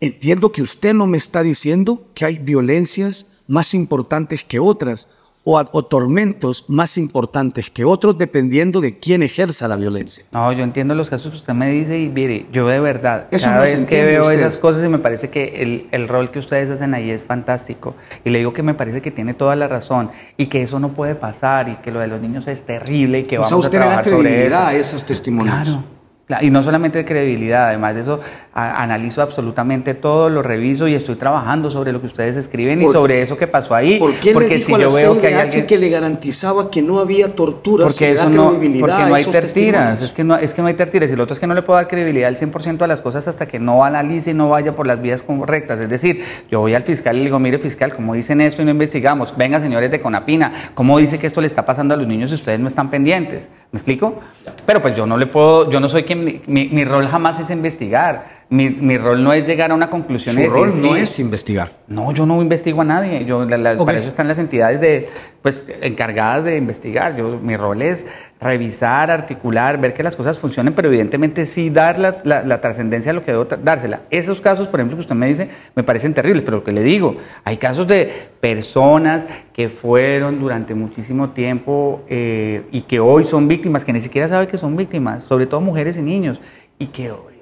entiendo 0.00 0.52
que 0.52 0.62
usted 0.62 0.94
no 0.94 1.06
me 1.06 1.16
está 1.16 1.42
diciendo 1.42 2.08
que 2.14 2.26
hay 2.26 2.38
violencias 2.38 3.26
más 3.46 3.74
importantes 3.74 4.44
que 4.44 4.60
otras 4.60 5.08
o, 5.44 5.84
tormentos 5.84 6.64
más 6.68 6.96
importantes 6.96 7.68
que 7.70 7.84
otros 7.84 8.16
dependiendo 8.16 8.80
de 8.80 8.98
quién 8.98 9.22
ejerza 9.22 9.68
la 9.68 9.76
violencia. 9.76 10.24
No, 10.32 10.50
yo 10.52 10.64
entiendo 10.64 10.94
los 10.94 11.10
casos 11.10 11.30
que 11.30 11.36
usted 11.36 11.52
me 11.52 11.70
dice 11.70 11.98
y 12.00 12.08
mire, 12.08 12.46
yo 12.50 12.66
de 12.66 12.80
verdad, 12.80 13.28
cada 13.30 13.60
vez 13.60 13.84
que 13.84 14.04
veo 14.04 14.30
esas 14.30 14.56
cosas 14.56 14.84
y 14.84 14.88
me 14.88 14.98
parece 14.98 15.28
que 15.28 15.62
el, 15.62 15.86
el, 15.90 16.08
rol 16.08 16.30
que 16.30 16.38
ustedes 16.38 16.70
hacen 16.70 16.94
ahí 16.94 17.10
es 17.10 17.24
fantástico 17.24 17.94
y 18.24 18.30
le 18.30 18.38
digo 18.38 18.52
que 18.52 18.62
me 18.62 18.74
parece 18.74 19.02
que 19.02 19.10
tiene 19.10 19.34
toda 19.34 19.54
la 19.54 19.68
razón 19.68 20.10
y 20.36 20.46
que 20.46 20.62
eso 20.62 20.80
no 20.80 20.90
puede 20.90 21.14
pasar 21.14 21.68
y 21.68 21.76
que 21.76 21.90
lo 21.90 22.00
de 22.00 22.06
los 22.06 22.20
niños 22.20 22.46
es 22.46 22.64
terrible 22.64 23.20
y 23.20 23.22
que 23.24 23.38
vamos 23.38 23.66
a 23.66 23.70
trabajar 23.70 24.08
sobre 24.08 24.46
eso. 24.46 24.58
a 24.58 24.74
esos 24.74 25.04
testimonios. 25.04 25.54
Claro. 25.54 25.93
Y 26.40 26.50
no 26.50 26.62
solamente 26.62 26.98
de 26.98 27.04
credibilidad, 27.04 27.68
además 27.68 27.94
de 27.94 28.00
eso, 28.00 28.20
analizo 28.54 29.20
absolutamente 29.20 29.92
todo, 29.92 30.30
lo 30.30 30.42
reviso 30.42 30.88
y 30.88 30.94
estoy 30.94 31.16
trabajando 31.16 31.70
sobre 31.70 31.92
lo 31.92 32.00
que 32.00 32.06
ustedes 32.06 32.36
escriben 32.36 32.80
y 32.80 32.86
sobre 32.86 33.20
eso 33.20 33.36
que 33.36 33.46
pasó 33.46 33.74
ahí. 33.74 33.98
¿Por 33.98 34.14
qué 34.14 34.32
porque 34.32 34.48
le 34.48 34.56
dijo 34.56 34.76
si 34.76 34.82
yo 34.82 34.90
veo 34.90 35.20
que 35.20 35.26
hay 35.26 35.34
alguien 35.34 35.66
que 35.66 35.76
le 35.76 35.90
garantizaba 35.90 36.70
que 36.70 36.80
no 36.80 36.98
había 36.98 37.36
torturas, 37.36 37.92
porque 37.92 38.12
eso 38.12 38.30
no, 38.30 38.52
porque 38.52 39.04
no 39.06 39.14
hay 39.14 39.24
tertiras, 39.26 40.00
es 40.00 40.14
que 40.14 40.24
no, 40.24 40.36
es 40.36 40.54
que 40.54 40.62
no 40.62 40.68
hay 40.68 40.74
tertiras 40.74 41.10
y 41.10 41.16
lo 41.16 41.24
otro 41.24 41.34
es 41.34 41.40
que 41.40 41.46
no 41.46 41.54
le 41.54 41.60
puedo 41.60 41.76
dar 41.76 41.88
credibilidad 41.88 42.28
al 42.28 42.36
100% 42.36 42.80
a 42.80 42.86
las 42.86 43.02
cosas 43.02 43.28
hasta 43.28 43.46
que 43.46 43.58
no 43.58 43.84
analice 43.84 44.30
y 44.30 44.34
no 44.34 44.48
vaya 44.48 44.74
por 44.74 44.86
las 44.86 45.02
vías 45.02 45.22
correctas. 45.22 45.78
Es 45.78 45.90
decir, 45.90 46.24
yo 46.50 46.60
voy 46.60 46.74
al 46.74 46.84
fiscal 46.84 47.16
y 47.16 47.18
le 47.18 47.24
digo, 47.26 47.38
mire 47.38 47.58
fiscal, 47.58 47.94
¿cómo 47.94 48.14
dicen 48.14 48.40
esto 48.40 48.62
y 48.62 48.64
no 48.64 48.70
investigamos? 48.70 49.36
Venga, 49.36 49.60
señores 49.60 49.90
de 49.90 50.00
Conapina, 50.00 50.70
¿cómo 50.72 50.96
dice 50.96 51.18
que 51.18 51.26
esto 51.26 51.42
le 51.42 51.48
está 51.48 51.66
pasando 51.66 51.92
a 51.92 51.98
los 51.98 52.06
niños 52.06 52.30
si 52.30 52.36
ustedes 52.36 52.60
no 52.60 52.68
están 52.68 52.88
pendientes? 52.88 53.50
¿Me 53.72 53.76
explico? 53.76 54.20
Pero 54.64 54.80
pues 54.80 54.96
yo 54.96 55.04
no 55.04 55.18
le 55.18 55.26
puedo, 55.26 55.70
yo 55.70 55.80
no 55.80 55.88
soy 55.90 56.04
quien 56.04 56.13
mi, 56.14 56.84
rol 56.84 57.08
jamás 57.08 57.40
es 57.40 57.50
investigar. 57.50 58.43
Mi, 58.54 58.98
rol 58.98 59.24
no 59.24 59.32
es 59.32 59.46
llegar 59.46 59.72
a 59.72 59.74
una 59.74 59.90
conclusión. 59.90 60.36
Su 60.36 60.48
rol 60.48 60.70
no 60.80 60.94
es 60.94 61.18
investigar. 61.18 61.72
No, 61.88 62.12
yo 62.12 62.24
no 62.24 62.40
investigo 62.40 62.82
a 62.82 62.84
nadie. 62.84 63.24
Yo, 63.24 63.46
Para 63.48 63.98
eso 63.98 64.08
están 64.08 64.28
las 64.28 64.38
entidades 64.38 64.80
de, 64.80 65.08
pues, 65.42 65.66
encargadas 65.82 66.44
de 66.44 66.56
investigar. 66.56 67.16
Yo, 67.16 67.40
mi 67.42 67.56
rol 67.56 67.82
es 67.82 68.06
revisar, 68.40 69.10
articular, 69.10 69.80
ver 69.80 69.92
que 69.92 70.04
las 70.04 70.14
cosas 70.14 70.38
funcionen, 70.38 70.72
pero 70.72 70.86
evidentemente 70.86 71.46
sí 71.46 71.68
dar 71.68 71.98
la, 71.98 72.60
trascendencia 72.60 73.10
a 73.10 73.14
lo 73.14 73.24
que 73.24 73.32
debo 73.32 73.44
dársela. 73.44 74.02
Esos 74.10 74.40
casos, 74.40 74.68
por 74.68 74.78
ejemplo, 74.78 74.98
que 74.98 75.00
usted 75.00 75.16
me 75.16 75.26
dice, 75.26 75.48
me 75.74 75.82
parecen 75.82 76.14
terribles, 76.14 76.44
pero 76.44 76.58
lo 76.58 76.64
que 76.64 76.70
le 76.70 76.82
digo, 76.82 77.16
hay 77.42 77.56
casos 77.56 77.88
de 77.88 78.28
personas 78.40 79.24
que 79.52 79.68
fueron 79.68 80.38
durante 80.38 80.76
muchísimo 80.76 81.30
tiempo 81.30 82.04
eh, 82.08 82.62
y 82.70 82.82
que 82.82 83.00
hoy 83.00 83.24
son 83.24 83.48
víctimas, 83.48 83.84
que 83.84 83.92
ni 83.92 84.00
siquiera 84.00 84.28
saben 84.28 84.46
que 84.46 84.58
son 84.58 84.76
víctimas, 84.76 85.24
sobre 85.24 85.46
todo 85.46 85.60
mujeres 85.60 85.96
y 85.96 86.02
niños, 86.02 86.40
y 86.78 86.86
que 86.86 87.10
hoy 87.10 87.34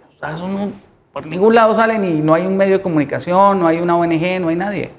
por 1.12 1.26
ningún 1.26 1.54
lado 1.54 1.74
salen 1.74 2.04
y 2.04 2.20
no 2.20 2.34
hay 2.34 2.46
un 2.46 2.56
medio 2.56 2.78
de 2.78 2.82
comunicación, 2.82 3.60
no 3.60 3.66
hay 3.66 3.78
una 3.78 3.96
ONG, 3.96 4.40
no 4.40 4.48
hay 4.48 4.56
nadie. 4.56 4.90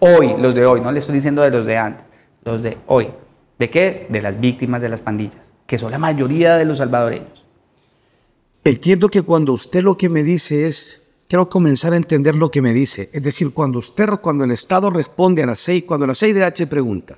Hoy, 0.00 0.34
los 0.38 0.54
de 0.54 0.66
hoy, 0.66 0.80
no 0.80 0.92
le 0.92 1.00
estoy 1.00 1.14
diciendo 1.14 1.42
de 1.42 1.50
los 1.50 1.64
de 1.64 1.76
antes, 1.76 2.04
los 2.44 2.62
de 2.62 2.76
hoy. 2.86 3.08
¿De 3.58 3.70
qué? 3.70 4.06
De 4.08 4.20
las 4.20 4.38
víctimas 4.38 4.82
de 4.82 4.88
las 4.88 5.00
pandillas, 5.00 5.50
que 5.66 5.78
son 5.78 5.90
la 5.90 5.98
mayoría 5.98 6.56
de 6.56 6.64
los 6.64 6.78
salvadoreños. 6.78 7.44
Entiendo 8.64 9.08
que 9.08 9.22
cuando 9.22 9.52
usted 9.52 9.82
lo 9.82 9.96
que 9.96 10.08
me 10.08 10.22
dice 10.22 10.66
es 10.66 11.02
quiero 11.32 11.48
comenzar 11.48 11.94
a 11.94 11.96
entender 11.96 12.34
lo 12.34 12.50
que 12.50 12.60
me 12.60 12.74
dice. 12.74 13.08
Es 13.10 13.22
decir, 13.22 13.54
cuando 13.54 13.78
usted, 13.78 14.06
cuando 14.20 14.44
el 14.44 14.50
Estado 14.50 14.90
responde 14.90 15.42
a 15.42 15.46
la 15.46 15.54
CEI, 15.54 15.80
cuando 15.80 16.06
la 16.06 16.14
CIDH 16.14 16.66
pregunta, 16.68 17.16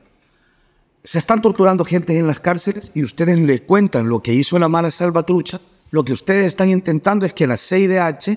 se 1.02 1.18
están 1.18 1.42
torturando 1.42 1.84
gente 1.84 2.16
en 2.16 2.28
las 2.28 2.38
cárceles 2.38 2.92
y 2.94 3.02
ustedes 3.02 3.36
le 3.40 3.64
cuentan 3.64 4.08
lo 4.08 4.22
que 4.22 4.32
hizo 4.32 4.56
la 4.60 4.68
mala 4.68 4.92
salvatrucha, 4.92 5.60
lo 5.94 6.04
que 6.04 6.12
ustedes 6.12 6.48
están 6.48 6.70
intentando 6.70 7.24
es 7.24 7.32
que 7.32 7.46
la 7.46 7.56
CIDH 7.56 8.36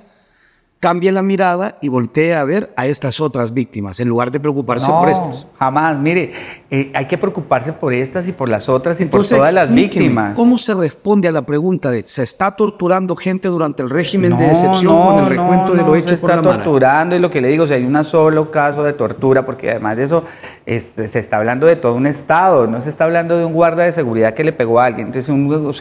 cambie 0.80 1.12
la 1.12 1.24
mirada 1.24 1.78
y 1.82 1.90
voltee 1.90 2.36
a 2.36 2.44
ver 2.44 2.72
a 2.76 2.86
estas 2.86 3.20
otras 3.20 3.54
víctimas 3.54 4.00
en 4.00 4.08
lugar 4.08 4.32
de 4.32 4.40
preocuparse 4.40 4.92
por 4.92 5.10
estas. 5.10 5.48
Jamás, 5.58 5.98
mire, 5.98 6.34
eh, 6.70 6.92
hay 6.94 7.06
que 7.06 7.18
preocuparse 7.18 7.74
por 7.74 7.94
estas 7.94 8.28
y 8.28 8.32
por 8.32 8.48
las 8.48 8.70
otras 8.70 9.00
y 9.02 9.06
por 9.06 9.26
todas 9.26 9.54
las 9.54 9.74
víctimas. 9.74 10.36
¿Cómo 10.36 10.58
se 10.58 10.74
responde 10.74 11.28
a 11.28 11.32
la 11.32 11.42
pregunta 11.42 11.90
de 11.90 12.04
se 12.06 12.24
está 12.24 12.56
torturando 12.56 13.16
gente 13.16 13.48
durante 13.48 13.82
el 13.82 13.90
régimen 13.90 14.38
de 14.38 14.48
excepción 14.48 15.08
con 15.08 15.20
el 15.20 15.26
recuento 15.26 15.74
de 15.74 15.82
lo 15.82 15.96
hecho 15.96 16.18
por 16.18 16.30
la 16.30 16.36
Se 16.36 16.42
está 16.42 16.56
torturando 16.56 17.16
y 17.16 17.20
lo 17.20 17.32
que 17.32 17.42
le 17.42 17.48
digo, 17.48 17.66
si 17.66 17.74
hay 17.74 17.84
un 17.84 18.04
solo 18.04 18.52
caso 18.52 18.84
de 18.84 18.94
tortura, 18.94 19.46
porque 19.46 19.72
además 19.72 19.98
de 19.98 20.04
eso 20.04 20.24
se 20.66 21.20
está 21.20 21.38
hablando 21.38 21.66
de 21.66 21.76
todo 21.76 21.96
un 21.96 22.06
estado, 22.06 22.68
no 22.68 22.82
se 22.82 22.90
está 22.90 23.06
hablando 23.06 23.38
de 23.38 23.46
un 23.46 23.54
guarda 23.54 23.84
de 23.84 23.92
seguridad 23.92 24.34
que 24.34 24.44
le 24.44 24.54
pegó 24.54 24.80
a 24.80 24.86
alguien. 24.86 25.08
Entonces, 25.08 25.26
si 25.26 25.32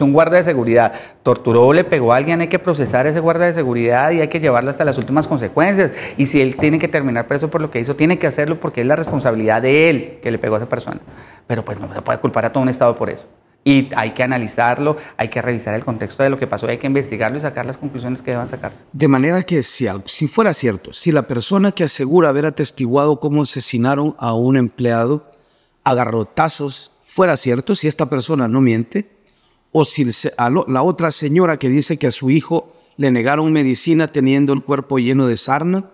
un, 0.03 0.13
guarda 0.13 0.37
de 0.37 0.43
seguridad 0.43 0.93
torturó 1.21 1.67
o 1.67 1.73
le 1.73 1.83
pegó 1.83 2.13
a 2.13 2.17
alguien, 2.17 2.41
hay 2.41 2.47
que 2.47 2.59
procesar 2.59 3.05
a 3.05 3.09
ese 3.09 3.19
guarda 3.19 3.45
de 3.45 3.53
seguridad 3.53 4.11
y 4.11 4.21
hay 4.21 4.27
que 4.27 4.39
llevarlo 4.39 4.71
hasta 4.71 4.86
las 4.87 4.97
últimas 4.97 5.27
consecuencias. 5.27 5.91
Y 6.17 6.25
si 6.25 6.41
él 6.41 6.55
tiene 6.55 6.79
que 6.79 6.87
terminar 6.87 7.27
preso 7.27 7.49
por 7.51 7.61
lo 7.61 7.69
que 7.69 7.79
hizo, 7.79 7.95
tiene 7.95 8.17
que 8.17 8.25
hacerlo 8.25 8.59
porque 8.59 8.81
es 8.81 8.87
la 8.87 8.95
responsabilidad 8.95 9.61
de 9.61 9.89
él 9.91 10.19
que 10.23 10.31
le 10.31 10.39
pegó 10.39 10.55
a 10.55 10.57
esa 10.57 10.69
persona. 10.69 10.99
Pero 11.45 11.63
pues 11.63 11.79
no 11.79 11.93
se 11.93 12.01
puede 12.01 12.19
culpar 12.19 12.45
a 12.45 12.51
todo 12.51 12.63
un 12.63 12.69
Estado 12.69 12.95
por 12.95 13.09
eso. 13.11 13.27
y 13.63 13.89
hay 13.97 14.11
que 14.11 14.23
analizarlo, 14.23 14.95
hay 15.17 15.27
que 15.27 15.41
revisar 15.41 15.73
el 15.75 15.83
contexto 15.83 16.23
de 16.23 16.29
lo 16.29 16.39
que 16.39 16.47
pasó, 16.47 16.67
hay 16.67 16.77
que 16.77 16.87
investigarlo 16.87 17.37
y 17.37 17.41
sacar 17.41 17.65
las 17.65 17.77
conclusiones 17.77 18.21
que 18.21 18.31
deban 18.31 18.47
sacarse. 18.47 18.85
De 18.93 19.09
manera 19.09 19.43
que 19.43 19.61
si, 19.61 19.87
si 20.05 20.27
fuera 20.27 20.53
cierto, 20.53 20.93
si 20.93 21.11
la 21.11 21.27
persona 21.27 21.73
que 21.73 21.83
asegura 21.83 22.29
haber 22.29 22.45
atestiguado 22.45 23.19
cómo 23.19 23.41
asesinaron 23.41 24.15
a 24.19 24.33
un 24.33 24.55
empleado 24.55 25.29
a 25.83 25.93
garrotazos 25.93 26.91
fuera 27.03 27.35
cierto, 27.35 27.75
si 27.75 27.89
esta 27.89 28.09
persona 28.09 28.47
no 28.47 28.61
miente, 28.61 29.09
o 29.73 29.83
si 29.83 30.05
la 30.05 30.81
otra 30.81 31.11
señora 31.11 31.57
que 31.57 31.67
dice 31.67 31.97
que 31.97 32.07
a 32.07 32.11
su 32.11 32.29
hijo 32.29 32.71
le 32.97 33.11
negaron 33.11 33.53
medicina 33.53 34.07
teniendo 34.07 34.53
el 34.53 34.63
cuerpo 34.63 34.99
lleno 34.99 35.27
de 35.27 35.37
sarna, 35.37 35.85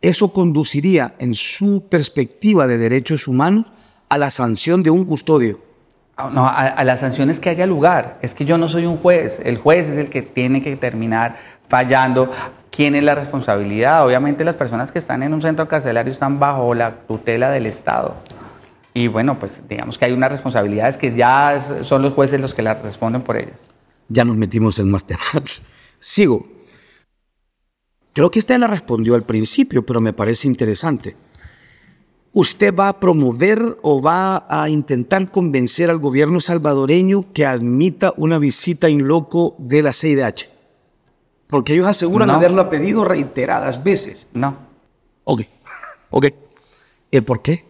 eso 0.00 0.32
conduciría 0.32 1.14
en 1.18 1.34
su 1.34 1.84
perspectiva 1.88 2.66
de 2.66 2.78
derechos 2.78 3.28
humanos 3.28 3.66
a 4.08 4.18
la 4.18 4.30
sanción 4.30 4.82
de 4.82 4.90
un 4.90 5.04
custodio 5.04 5.60
Ah, 6.20 6.30
no, 6.34 6.48
a, 6.48 6.82
las 6.82 6.98
sanciones 6.98 7.38
que 7.38 7.48
haya 7.48 7.64
lugar. 7.64 8.18
Es 8.22 8.34
que 8.34 8.44
yo 8.44 8.58
no 8.58 8.68
soy 8.68 8.86
un 8.86 8.96
juez. 8.96 9.40
El 9.44 9.56
juez 9.56 9.86
es 9.86 9.98
el 9.98 10.10
que 10.10 10.20
tiene 10.20 10.60
que 10.60 10.74
terminar 10.74 11.36
fallando. 11.68 12.32
¿Quién 12.72 12.96
es 12.96 13.04
la 13.04 13.14
responsabilidad? 13.14 14.04
Obviamente 14.04 14.42
las 14.42 14.56
personas 14.56 14.90
que 14.90 14.98
están 14.98 15.22
en 15.22 15.32
un 15.32 15.40
centro 15.40 15.68
carcelario 15.68 16.10
están 16.10 16.40
bajo 16.40 16.74
la 16.74 17.02
tutela 17.06 17.52
del 17.52 17.66
Estado. 17.66 18.16
Y 18.94 19.06
bueno, 19.06 19.38
pues 19.38 19.62
digamos 19.68 19.96
que 19.96 20.06
hay 20.06 20.12
unas 20.12 20.32
responsabilidades 20.32 20.96
que 20.96 21.14
ya 21.14 21.60
son 21.82 22.02
los 22.02 22.14
jueces 22.14 22.40
los 22.40 22.52
que 22.52 22.62
las 22.62 22.82
responden 22.82 23.22
por 23.22 23.36
ellas. 23.36 23.70
Ya 24.08 24.24
nos 24.24 24.36
metimos 24.36 24.80
en 24.80 24.90
más 24.90 25.06
temas. 25.06 25.62
Sigo. 26.00 26.46
Creo 28.12 28.30
que 28.30 28.38
usted 28.38 28.58
la 28.58 28.66
respondió 28.66 29.14
al 29.14 29.24
principio, 29.24 29.84
pero 29.84 30.00
me 30.00 30.12
parece 30.12 30.48
interesante 30.48 31.16
usted 32.32 32.74
va 32.74 32.88
a 32.88 33.00
promover 33.00 33.78
o 33.82 34.00
va 34.00 34.46
a 34.48 34.68
intentar 34.68 35.30
convencer 35.30 35.90
al 35.90 35.98
gobierno 35.98 36.40
salvadoreño 36.40 37.32
que 37.32 37.46
admita 37.46 38.14
una 38.16 38.38
visita 38.38 38.88
in 38.88 39.08
loco 39.08 39.56
de 39.58 39.82
la 39.82 39.92
CIDH? 39.92 40.48
Porque 41.48 41.74
ellos 41.74 41.88
aseguran 41.88 42.30
haberla 42.30 42.68
pedido 42.68 43.04
reiteradas 43.04 43.82
veces. 43.82 44.28
No. 44.34 44.56
Ok. 45.24 45.42
Ok. 46.10 46.26
¿Y 47.10 47.20
por 47.22 47.42
qué? 47.42 47.64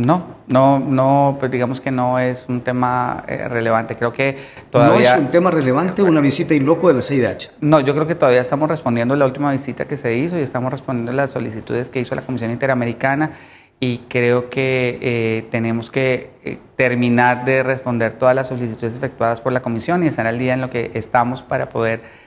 No, 0.00 0.36
no, 0.46 0.78
no, 0.78 1.36
pues 1.38 1.50
digamos 1.52 1.80
que 1.80 1.90
no 1.90 2.18
es 2.18 2.46
un 2.48 2.62
tema 2.62 3.22
eh, 3.28 3.48
relevante. 3.48 3.96
Creo 3.96 4.12
que 4.12 4.36
todavía... 4.70 4.94
¿No 4.94 5.18
es 5.18 5.24
un 5.26 5.30
tema 5.30 5.50
relevante 5.50 6.02
una 6.02 6.20
visita 6.20 6.54
in 6.54 6.64
loco 6.64 6.88
de 6.88 6.94
la 6.94 7.02
CIDH? 7.02 7.50
No, 7.60 7.80
yo 7.80 7.94
creo 7.94 8.06
que 8.06 8.14
todavía 8.14 8.40
estamos 8.40 8.68
respondiendo 8.68 9.14
la 9.16 9.26
última 9.26 9.52
visita 9.52 9.84
que 9.86 9.96
se 9.96 10.16
hizo 10.16 10.38
y 10.38 10.42
estamos 10.42 10.70
respondiendo 10.70 11.12
las 11.12 11.32
solicitudes 11.32 11.90
que 11.90 12.00
hizo 12.00 12.14
la 12.14 12.22
Comisión 12.22 12.50
Interamericana 12.50 13.32
y 13.78 13.98
creo 14.08 14.48
que 14.48 14.98
eh, 15.02 15.48
tenemos 15.50 15.90
que 15.90 16.30
eh, 16.44 16.58
terminar 16.76 17.44
de 17.44 17.62
responder 17.62 18.14
todas 18.14 18.34
las 18.34 18.48
solicitudes 18.48 18.94
efectuadas 18.94 19.40
por 19.40 19.52
la 19.52 19.60
Comisión 19.60 20.02
y 20.02 20.06
estar 20.06 20.26
al 20.26 20.38
día 20.38 20.54
en 20.54 20.62
lo 20.62 20.70
que 20.70 20.92
estamos 20.94 21.42
para 21.42 21.68
poder 21.68 22.20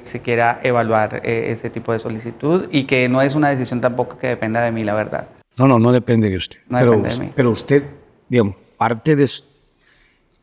siquiera 0.00 0.58
evaluar 0.64 1.20
ese 1.22 1.70
tipo 1.70 1.92
de 1.92 2.00
solicitud 2.00 2.66
y 2.72 2.84
que 2.84 3.08
no 3.08 3.22
es 3.22 3.36
una 3.36 3.50
decisión 3.50 3.80
tampoco 3.80 4.18
que 4.18 4.26
dependa 4.26 4.62
de 4.62 4.72
mí, 4.72 4.80
la 4.80 4.94
verdad. 4.94 5.28
No, 5.58 5.66
no, 5.66 5.78
no 5.78 5.92
depende 5.92 6.30
de 6.30 6.36
usted. 6.36 6.58
pero, 6.70 7.02
pero 7.34 7.50
usted, 7.50 7.82
digamos, 8.28 8.56
parte 8.76 9.16
de... 9.16 9.28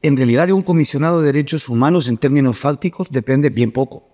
En 0.01 0.17
realidad 0.17 0.47
de 0.47 0.53
un 0.53 0.61
comisionado 0.61 1.21
de 1.21 1.27
derechos 1.27 1.67
humanos 1.69 2.07
en 2.09 2.17
términos 2.17 2.59
fácticos 2.59 3.09
depende 3.09 3.49
bien 3.49 3.71
poco. 3.71 4.07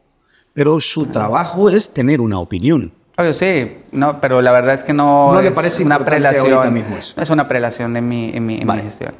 Pero 0.54 0.80
su 0.80 1.08
trabajo 1.08 1.70
es 1.70 1.89
tener 1.89 2.22
una 2.22 2.39
opinión. 2.39 2.93
Obvio, 3.18 3.34
sí, 3.34 3.78
no, 3.91 4.22
pero 4.22 4.41
la 4.41 4.52
verdad 4.52 4.74
es 4.74 4.84
que 4.84 4.93
no, 4.93 5.34
no 5.34 5.41
le 5.41 5.52
parece 5.52 5.84
una 5.84 6.04
prelación. 6.04 6.74
Mismo 6.74 6.95
eso. 6.95 7.20
es 7.20 7.30
una 7.30 7.47
prelación 7.47 7.93
de 7.93 8.02
mi, 8.02 8.32
en 8.34 8.45
mi, 8.45 8.60
gestión. 8.82 9.16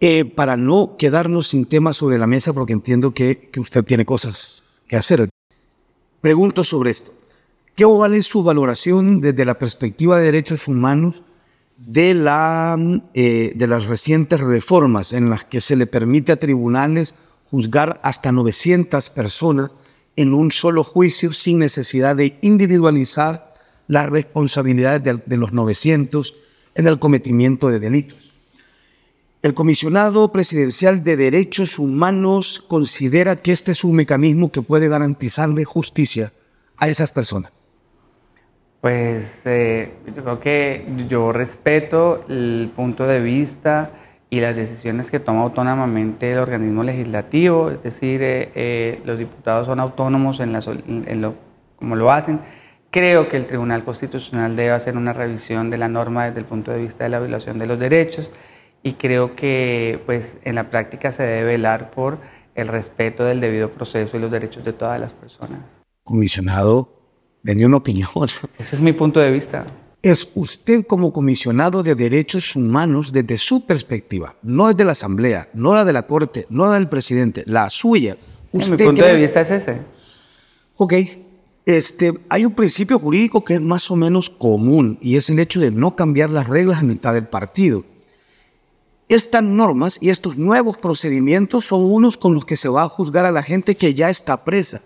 Eh, 0.00 0.24
para 0.24 0.56
no 0.56 0.96
quedarnos 0.98 1.48
sin 1.48 1.64
temas 1.64 1.96
sobre 1.96 2.18
la 2.18 2.26
mesa, 2.26 2.52
porque 2.52 2.72
entiendo 2.72 3.12
que, 3.12 3.48
que 3.50 3.60
usted 3.60 3.82
tiene 3.84 4.04
cosas 4.04 4.62
que 4.86 4.96
hacer, 4.96 5.28
pregunto 6.20 6.64
sobre 6.64 6.90
esto. 6.90 7.12
¿Qué 7.78 7.84
vale 7.84 8.20
su 8.22 8.42
valoración 8.42 9.20
desde 9.20 9.44
la 9.44 9.56
perspectiva 9.56 10.18
de 10.18 10.24
derechos 10.24 10.66
humanos 10.66 11.22
de, 11.76 12.12
la, 12.12 12.76
eh, 13.14 13.52
de 13.54 13.66
las 13.68 13.86
recientes 13.86 14.40
reformas 14.40 15.12
en 15.12 15.30
las 15.30 15.44
que 15.44 15.60
se 15.60 15.76
le 15.76 15.86
permite 15.86 16.32
a 16.32 16.40
tribunales 16.40 17.14
juzgar 17.44 18.00
hasta 18.02 18.32
900 18.32 19.10
personas 19.10 19.70
en 20.16 20.34
un 20.34 20.50
solo 20.50 20.82
juicio 20.82 21.32
sin 21.32 21.60
necesidad 21.60 22.16
de 22.16 22.36
individualizar 22.42 23.54
las 23.86 24.10
responsabilidades 24.10 25.04
de, 25.04 25.22
de 25.24 25.36
los 25.36 25.52
900 25.52 26.34
en 26.74 26.88
el 26.88 26.98
cometimiento 26.98 27.68
de 27.68 27.78
delitos? 27.78 28.32
El 29.40 29.54
comisionado 29.54 30.32
presidencial 30.32 31.04
de 31.04 31.16
derechos 31.16 31.78
humanos 31.78 32.60
considera 32.66 33.36
que 33.36 33.52
este 33.52 33.70
es 33.70 33.84
un 33.84 33.94
mecanismo 33.94 34.50
que 34.50 34.62
puede 34.62 34.88
garantizarle 34.88 35.64
justicia 35.64 36.32
a 36.76 36.88
esas 36.88 37.12
personas. 37.12 37.57
Pues 38.80 39.42
eh, 39.44 39.94
yo 40.06 40.22
creo 40.22 40.40
que 40.40 40.86
yo 41.08 41.32
respeto 41.32 42.24
el 42.28 42.70
punto 42.74 43.06
de 43.06 43.20
vista 43.20 43.90
y 44.30 44.40
las 44.40 44.54
decisiones 44.54 45.10
que 45.10 45.18
toma 45.18 45.42
autónomamente 45.42 46.30
el 46.30 46.38
organismo 46.38 46.84
legislativo, 46.84 47.70
es 47.70 47.82
decir, 47.82 48.22
eh, 48.22 48.50
eh, 48.54 49.02
los 49.04 49.18
diputados 49.18 49.66
son 49.66 49.80
autónomos 49.80 50.38
en, 50.40 50.54
en 50.54 51.20
lo, 51.20 51.34
como 51.76 51.96
lo 51.96 52.12
hacen. 52.12 52.40
Creo 52.90 53.28
que 53.28 53.36
el 53.36 53.46
Tribunal 53.46 53.84
Constitucional 53.84 54.54
debe 54.54 54.70
hacer 54.70 54.96
una 54.96 55.12
revisión 55.12 55.70
de 55.70 55.76
la 55.78 55.88
norma 55.88 56.26
desde 56.26 56.40
el 56.40 56.46
punto 56.46 56.70
de 56.70 56.78
vista 56.78 57.04
de 57.04 57.10
la 57.10 57.18
violación 57.18 57.58
de 57.58 57.66
los 57.66 57.78
derechos 57.78 58.30
y 58.82 58.94
creo 58.94 59.34
que 59.34 60.00
pues, 60.06 60.38
en 60.44 60.54
la 60.54 60.70
práctica 60.70 61.10
se 61.10 61.24
debe 61.24 61.44
velar 61.44 61.90
por 61.90 62.18
el 62.54 62.68
respeto 62.68 63.24
del 63.24 63.40
debido 63.40 63.70
proceso 63.70 64.16
y 64.16 64.20
los 64.20 64.30
derechos 64.30 64.64
de 64.64 64.72
todas 64.72 65.00
las 65.00 65.12
personas. 65.12 65.60
Comisionado, 66.04 66.97
tenía 67.44 67.66
una 67.66 67.78
opinión. 67.78 68.08
Ese 68.58 68.76
es 68.76 68.80
mi 68.80 68.92
punto 68.92 69.20
de 69.20 69.30
vista. 69.30 69.66
Es 70.00 70.28
usted 70.34 70.86
como 70.86 71.12
comisionado 71.12 71.82
de 71.82 71.94
derechos 71.94 72.54
humanos 72.54 73.12
desde 73.12 73.36
su 73.36 73.66
perspectiva, 73.66 74.36
no 74.42 74.68
desde 74.68 74.84
la 74.84 74.92
Asamblea, 74.92 75.48
no 75.54 75.74
la 75.74 75.84
de 75.84 75.92
la 75.92 76.06
Corte, 76.06 76.46
no 76.50 76.66
la 76.66 76.74
del 76.74 76.88
presidente, 76.88 77.42
la 77.46 77.68
suya. 77.68 78.16
mi 78.52 78.60
punto 78.60 79.04
de 79.04 79.16
vista 79.16 79.40
es 79.40 79.50
ese. 79.50 79.78
Ok. 80.76 80.94
Este, 81.66 82.14
hay 82.30 82.46
un 82.46 82.54
principio 82.54 82.98
jurídico 82.98 83.44
que 83.44 83.54
es 83.54 83.60
más 83.60 83.90
o 83.90 83.96
menos 83.96 84.30
común 84.30 84.98
y 85.02 85.16
es 85.16 85.28
el 85.28 85.38
hecho 85.38 85.60
de 85.60 85.70
no 85.70 85.96
cambiar 85.96 86.30
las 86.30 86.46
reglas 86.46 86.78
a 86.78 86.84
mitad 86.84 87.12
del 87.12 87.26
partido. 87.26 87.84
Estas 89.08 89.42
normas 89.42 89.98
y 90.00 90.10
estos 90.10 90.38
nuevos 90.38 90.78
procedimientos 90.78 91.66
son 91.66 91.82
unos 91.84 92.16
con 92.16 92.34
los 92.34 92.44
que 92.46 92.56
se 92.56 92.68
va 92.68 92.84
a 92.84 92.88
juzgar 92.88 93.24
a 93.24 93.32
la 93.32 93.42
gente 93.42 93.76
que 93.76 93.92
ya 93.92 94.08
está 94.08 94.44
presa. 94.44 94.80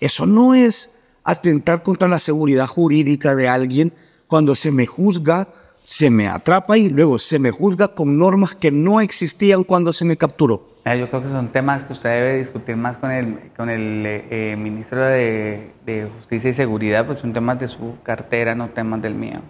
Eso 0.00 0.24
no 0.24 0.54
es 0.54 0.90
atentar 1.24 1.82
contra 1.82 2.08
la 2.08 2.18
seguridad 2.18 2.66
jurídica 2.66 3.34
de 3.34 3.48
alguien 3.48 3.92
cuando 4.26 4.56
se 4.56 4.70
me 4.70 4.86
juzga, 4.86 5.48
se 5.82 6.08
me 6.08 6.28
atrapa 6.28 6.78
y 6.78 6.88
luego 6.88 7.18
se 7.18 7.38
me 7.38 7.50
juzga 7.50 7.88
con 7.88 8.18
normas 8.18 8.54
que 8.54 8.70
no 8.70 9.00
existían 9.00 9.64
cuando 9.64 9.92
se 9.92 10.04
me 10.04 10.16
capturó. 10.16 10.72
Eh, 10.84 10.98
yo 10.98 11.08
creo 11.08 11.22
que 11.22 11.28
son 11.28 11.48
temas 11.48 11.84
que 11.84 11.92
usted 11.92 12.10
debe 12.10 12.38
discutir 12.38 12.76
más 12.76 12.96
con 12.96 13.10
el, 13.10 13.38
con 13.56 13.70
el 13.70 14.04
eh, 14.06 14.24
eh, 14.30 14.56
ministro 14.56 15.04
de, 15.04 15.70
de, 15.86 16.08
Justicia 16.16 16.50
y 16.50 16.54
Seguridad, 16.54 17.06
pues 17.06 17.20
son 17.20 17.32
temas 17.32 17.58
de 17.60 17.68
su 17.68 17.98
cartera, 18.02 18.54
no 18.54 18.70
temas 18.70 19.00
del 19.02 19.14
mío. 19.14 19.40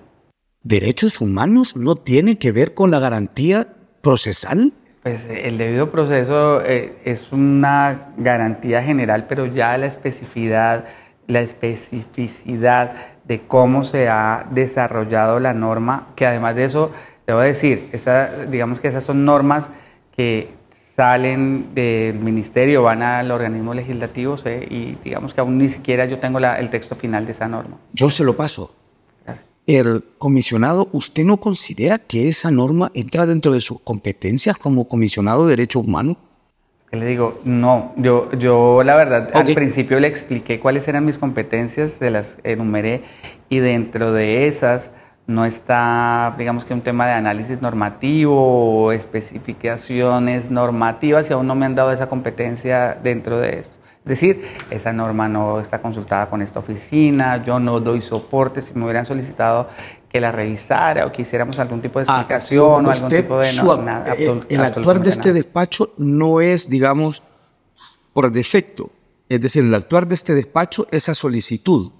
¿Derechos 0.62 1.20
humanos 1.20 1.76
no 1.76 1.96
tiene 1.96 2.36
que 2.38 2.52
ver 2.52 2.74
con 2.74 2.90
la 2.90 2.98
garantía 2.98 3.68
procesal? 4.02 4.72
Pues 5.02 5.26
el 5.26 5.58
debido 5.58 5.90
proceso 5.90 6.60
es 6.60 7.32
una 7.32 8.12
garantía 8.16 8.82
general, 8.82 9.26
pero 9.26 9.46
ya 9.46 9.76
la 9.76 9.86
especificidad 9.86 10.84
la 11.26 11.40
especificidad 11.40 12.94
de 13.24 13.40
cómo 13.40 13.84
se 13.84 14.08
ha 14.08 14.46
desarrollado 14.50 15.40
la 15.40 15.54
norma, 15.54 16.08
que 16.16 16.26
además 16.26 16.56
de 16.56 16.64
eso, 16.64 16.90
debo 17.26 17.40
decir, 17.40 17.88
esa, 17.92 18.46
digamos 18.46 18.80
que 18.80 18.88
esas 18.88 19.04
son 19.04 19.24
normas 19.24 19.68
que 20.16 20.50
salen 20.70 21.74
del 21.74 22.18
ministerio, 22.18 22.82
van 22.82 23.02
al 23.02 23.30
organismo 23.30 23.72
legislativo 23.72 24.36
y 24.68 24.98
digamos 25.02 25.32
que 25.32 25.40
aún 25.40 25.56
ni 25.56 25.68
siquiera 25.68 26.04
yo 26.04 26.18
tengo 26.18 26.38
el 26.38 26.70
texto 26.70 26.94
final 26.94 27.24
de 27.24 27.32
esa 27.32 27.48
norma. 27.48 27.78
Yo 27.92 28.10
se 28.10 28.24
lo 28.24 28.36
paso. 28.36 28.74
Gracias. 29.24 29.46
El 29.66 30.04
comisionado, 30.18 30.88
¿usted 30.92 31.24
no 31.24 31.38
considera 31.38 31.98
que 31.98 32.28
esa 32.28 32.50
norma 32.50 32.90
entra 32.94 33.26
dentro 33.26 33.52
de 33.52 33.60
sus 33.60 33.80
competencias 33.80 34.58
como 34.58 34.88
comisionado 34.88 35.46
de 35.46 35.50
derechos 35.50 35.86
humanos? 35.86 36.16
Le 36.92 37.06
digo? 37.06 37.40
No, 37.44 37.92
yo, 37.96 38.30
yo 38.32 38.82
la 38.84 38.94
verdad 38.94 39.30
al 39.32 39.54
principio 39.54 39.98
le 39.98 40.08
expliqué 40.08 40.60
cuáles 40.60 40.86
eran 40.88 41.06
mis 41.06 41.16
competencias, 41.16 41.92
se 41.92 42.10
las 42.10 42.36
enumeré 42.44 43.02
y 43.48 43.60
dentro 43.60 44.12
de 44.12 44.46
esas 44.46 44.90
no 45.26 45.46
está, 45.46 46.34
digamos 46.36 46.66
que 46.66 46.74
un 46.74 46.82
tema 46.82 47.06
de 47.06 47.12
análisis 47.12 47.62
normativo 47.62 48.84
o 48.84 48.92
especificaciones 48.92 50.50
normativas 50.50 51.30
y 51.30 51.32
aún 51.32 51.46
no 51.46 51.54
me 51.54 51.64
han 51.64 51.74
dado 51.74 51.92
esa 51.92 52.08
competencia 52.08 52.98
dentro 53.02 53.38
de 53.38 53.60
esto. 53.60 53.78
Es 54.04 54.08
decir, 54.08 54.44
esa 54.70 54.92
norma 54.92 55.28
no 55.28 55.60
está 55.60 55.80
consultada 55.80 56.28
con 56.28 56.42
esta 56.42 56.58
oficina, 56.58 57.42
yo 57.44 57.60
no 57.60 57.78
doy 57.78 58.02
soporte, 58.02 58.60
si 58.60 58.74
me 58.74 58.84
hubieran 58.84 59.06
solicitado 59.06 59.68
que 60.12 60.20
la 60.20 60.30
revisara 60.30 61.06
o 61.06 61.10
quisiéramos 61.10 61.58
algún 61.58 61.80
tipo 61.80 61.98
de 61.98 62.04
ah, 62.06 62.18
explicación 62.18 62.84
o 62.84 62.90
algún 62.90 63.08
tipo 63.08 63.38
de... 63.38 63.48
Eh, 63.48 64.40
el 64.50 64.60
actuar 64.60 65.00
de 65.00 65.08
este 65.08 65.32
despacho 65.32 65.94
no 65.96 66.42
es, 66.42 66.68
digamos, 66.68 67.22
por 68.12 68.30
defecto. 68.30 68.90
Es 69.30 69.40
decir, 69.40 69.64
el 69.64 69.74
actuar 69.74 70.06
de 70.06 70.14
este 70.14 70.34
despacho 70.34 70.86
es 70.90 71.08
a 71.08 71.14
solicitud. 71.14 71.92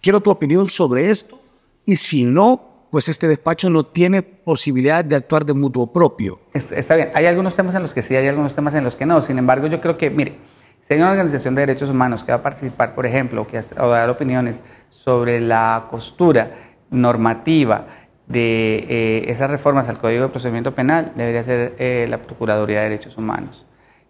Quiero 0.00 0.20
tu 0.20 0.30
opinión 0.30 0.68
sobre 0.68 1.10
esto 1.10 1.40
y 1.84 1.96
si 1.96 2.22
no, 2.22 2.86
pues 2.92 3.08
este 3.08 3.26
despacho 3.26 3.68
no 3.68 3.84
tiene 3.84 4.22
posibilidad 4.22 5.04
de 5.04 5.16
actuar 5.16 5.44
de 5.44 5.52
mutuo 5.52 5.92
propio. 5.92 6.38
Está 6.54 6.94
bien, 6.94 7.10
hay 7.14 7.26
algunos 7.26 7.56
temas 7.56 7.74
en 7.74 7.82
los 7.82 7.92
que 7.92 8.02
sí, 8.02 8.14
hay 8.14 8.28
algunos 8.28 8.54
temas 8.54 8.74
en 8.74 8.84
los 8.84 8.94
que 8.94 9.06
no. 9.06 9.20
Sin 9.20 9.38
embargo, 9.38 9.66
yo 9.66 9.80
creo 9.80 9.98
que, 9.98 10.08
mire, 10.08 10.36
si 10.82 10.94
hay 10.94 11.00
una 11.00 11.10
organización 11.10 11.56
de 11.56 11.62
derechos 11.62 11.90
humanos 11.90 12.22
que 12.22 12.30
va 12.30 12.38
a 12.38 12.42
participar, 12.42 12.94
por 12.94 13.06
ejemplo, 13.06 13.44
que 13.44 13.58
o 13.58 13.88
dar 13.88 14.08
opiniones 14.08 14.62
sobre 14.88 15.40
la 15.40 15.88
costura 15.90 16.75
normativa 16.90 17.86
de 18.26 18.86
eh, 18.88 19.30
esas 19.30 19.50
reformas 19.50 19.88
al 19.88 19.98
Código 19.98 20.22
de 20.22 20.28
Procedimiento 20.28 20.74
Penal, 20.74 21.12
debería 21.16 21.44
ser 21.44 21.76
eh, 21.78 22.06
la 22.08 22.20
Procuraduría 22.22 22.78
de 22.78 22.90
Derechos 22.90 23.16
Humanos, 23.16 23.66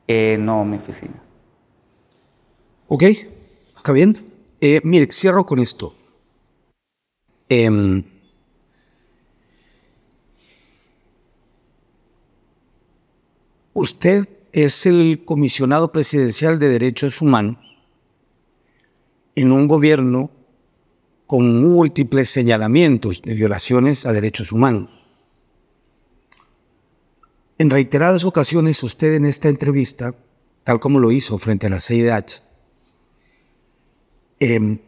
eh, 0.09 0.37
no 0.41 0.65
mi 0.65 0.77
oficina. 0.77 1.15
Ok, 2.89 3.03
está 3.77 3.93
bien. 3.93 4.33
mire, 4.85 5.09
cierro 5.13 5.45
con 5.45 5.59
esto. 5.59 5.95
Em, 7.49 8.03
usted 13.75 14.29
es 14.53 14.87
el 14.87 15.23
comisionado 15.25 15.93
presidencial 15.93 16.59
de 16.59 16.69
derechos 16.69 17.21
humanos 17.21 17.59
en 19.35 19.53
un 19.53 19.69
gobierno 19.69 20.31
con 21.27 21.63
múltiples 21.63 22.31
señalamientos 22.31 23.23
de 23.23 23.35
violaciones 23.35 24.07
a 24.07 24.13
derechos 24.13 24.53
humanos. 24.53 24.91
En 27.59 27.71
reiteradas 27.71 28.25
ocasiones 28.25 28.83
usted 28.83 29.15
en 29.15 29.27
esta 29.27 29.49
entrevista, 29.49 30.15
tal 30.63 30.79
como 30.79 31.01
lo 31.01 31.11
hizo 31.11 31.39
frente 31.39 31.67
a 31.67 31.71
la 31.71 31.81
CIDH, 31.81 32.43
em, 34.41 34.79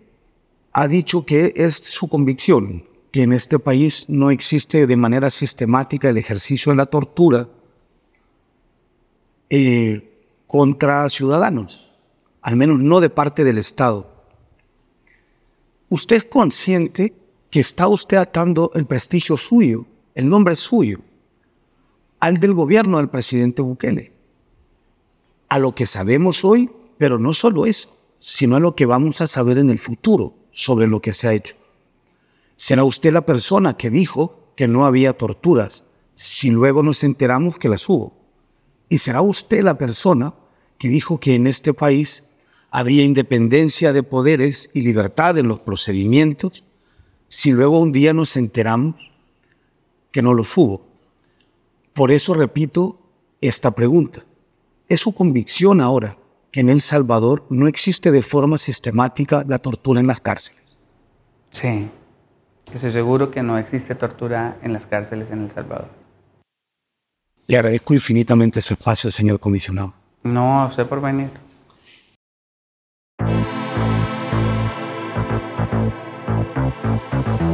ha 0.72 0.86
dicho 0.86 1.24
que 1.24 1.55
es 1.57 1.74
su 1.74 2.09
convicción 2.09 2.84
que 3.11 3.22
en 3.22 3.32
este 3.32 3.59
país 3.59 4.05
no 4.09 4.30
existe 4.30 4.86
de 4.86 4.97
manera 4.97 5.30
sistemática 5.30 6.11
el 6.11 6.18
ejercicio 6.18 6.70
de 6.70 6.76
la 6.76 6.86
tortura 6.86 7.49
eh, 9.51 10.12
contra 10.47 11.09
ciudadanos, 11.09 11.91
al 12.43 12.57
menos 12.57 12.80
no 12.80 13.01
de 13.01 13.09
parte 13.09 13.45
del 13.45 13.57
Estado. 13.57 14.17
Usted 15.91 16.16
es 16.16 16.24
consciente 16.24 17.14
que 17.51 17.61
está 17.61 17.89
usted 17.89 18.18
atando 18.18 18.70
el 18.74 18.86
prestigio 18.86 19.36
suyo, 19.36 19.86
el 20.14 20.28
nombre 20.28 20.55
suyo, 20.55 21.01
al 22.20 22.39
del 22.39 22.53
gobierno 22.53 22.99
del 22.99 23.09
presidente 23.09 23.62
Bukele, 23.62 24.12
a 25.49 25.59
lo 25.59 25.74
que 25.74 25.86
sabemos 25.86 26.45
hoy, 26.45 26.70
pero 26.99 27.18
no 27.18 27.32
solo 27.32 27.64
eso, 27.64 27.97
sino 28.20 28.57
a 28.57 28.61
lo 28.61 28.74
que 28.74 28.84
vamos 28.84 29.20
a 29.20 29.26
saber 29.26 29.59
en 29.59 29.70
el 29.70 29.78
futuro 29.78 30.34
sobre 30.51 30.86
lo 30.86 31.01
que 31.01 31.14
se 31.14 31.28
ha 31.28 31.32
hecho. 31.32 31.55
¿Será 32.57 32.84
usted 32.84 33.12
la 33.12 33.24
persona 33.24 33.76
que 33.76 33.89
dijo 33.89 34.53
que 34.57 34.68
no 34.68 34.84
había 34.84 35.16
torturas 35.16 35.84
si 36.14 36.51
luego 36.51 36.82
nos 36.82 37.03
enteramos 37.03 37.57
que 37.57 37.68
las 37.68 37.89
hubo? 37.89 38.12
Y 38.91 38.99
será 38.99 39.22
usted 39.22 39.62
la 39.62 39.78
persona 39.78 40.34
que 40.76 40.89
dijo 40.89 41.18
que 41.20 41.34
en 41.34 41.47
este 41.47 41.72
país 41.72 42.24
había 42.70 43.04
independencia 43.04 43.92
de 43.92 44.02
poderes 44.02 44.70
y 44.74 44.82
libertad 44.82 45.38
en 45.38 45.48
los 45.48 45.60
procedimientos 45.60 46.64
si 47.28 47.50
luego 47.50 47.80
un 47.80 47.92
día 47.92 48.12
nos 48.14 48.36
enteramos 48.36 49.10
que 50.10 50.22
no 50.22 50.34
los 50.34 50.56
hubo. 50.56 50.86
Por 51.92 52.10
eso 52.10 52.34
repito 52.34 52.98
esta 53.40 53.70
pregunta. 53.70 54.24
¿Es 54.88 55.00
su 55.00 55.12
convicción 55.12 55.80
ahora 55.80 56.16
que 56.50 56.60
en 56.60 56.70
El 56.70 56.80
Salvador 56.80 57.44
no 57.50 57.68
existe 57.68 58.10
de 58.10 58.22
forma 58.22 58.56
sistemática 58.56 59.44
la 59.46 59.58
tortura 59.58 60.00
en 60.00 60.06
las 60.06 60.20
cárceles? 60.20 60.78
Sí, 61.50 61.90
estoy 62.72 62.90
seguro 62.90 63.30
que 63.30 63.42
no 63.42 63.58
existe 63.58 63.94
tortura 63.94 64.58
en 64.62 64.72
las 64.72 64.86
cárceles 64.86 65.30
en 65.30 65.42
El 65.42 65.50
Salvador. 65.50 65.88
Le 67.46 67.56
agradezco 67.56 67.94
infinitamente 67.94 68.60
su 68.60 68.74
espacio, 68.74 69.10
señor 69.10 69.40
comisionado. 69.40 69.94
No, 70.22 70.60
a 70.60 70.66
usted 70.66 70.86
por 70.86 71.00
venir. 71.00 71.30
Thank 77.01 77.49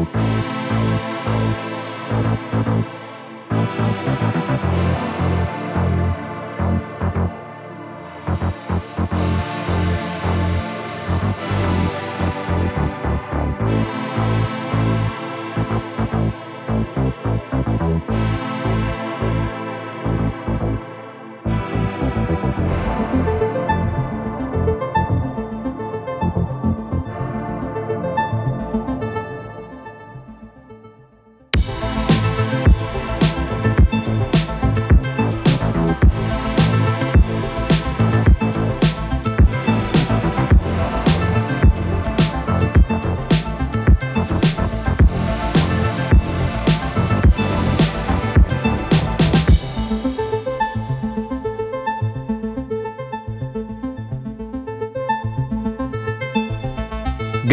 you. 4.36 4.43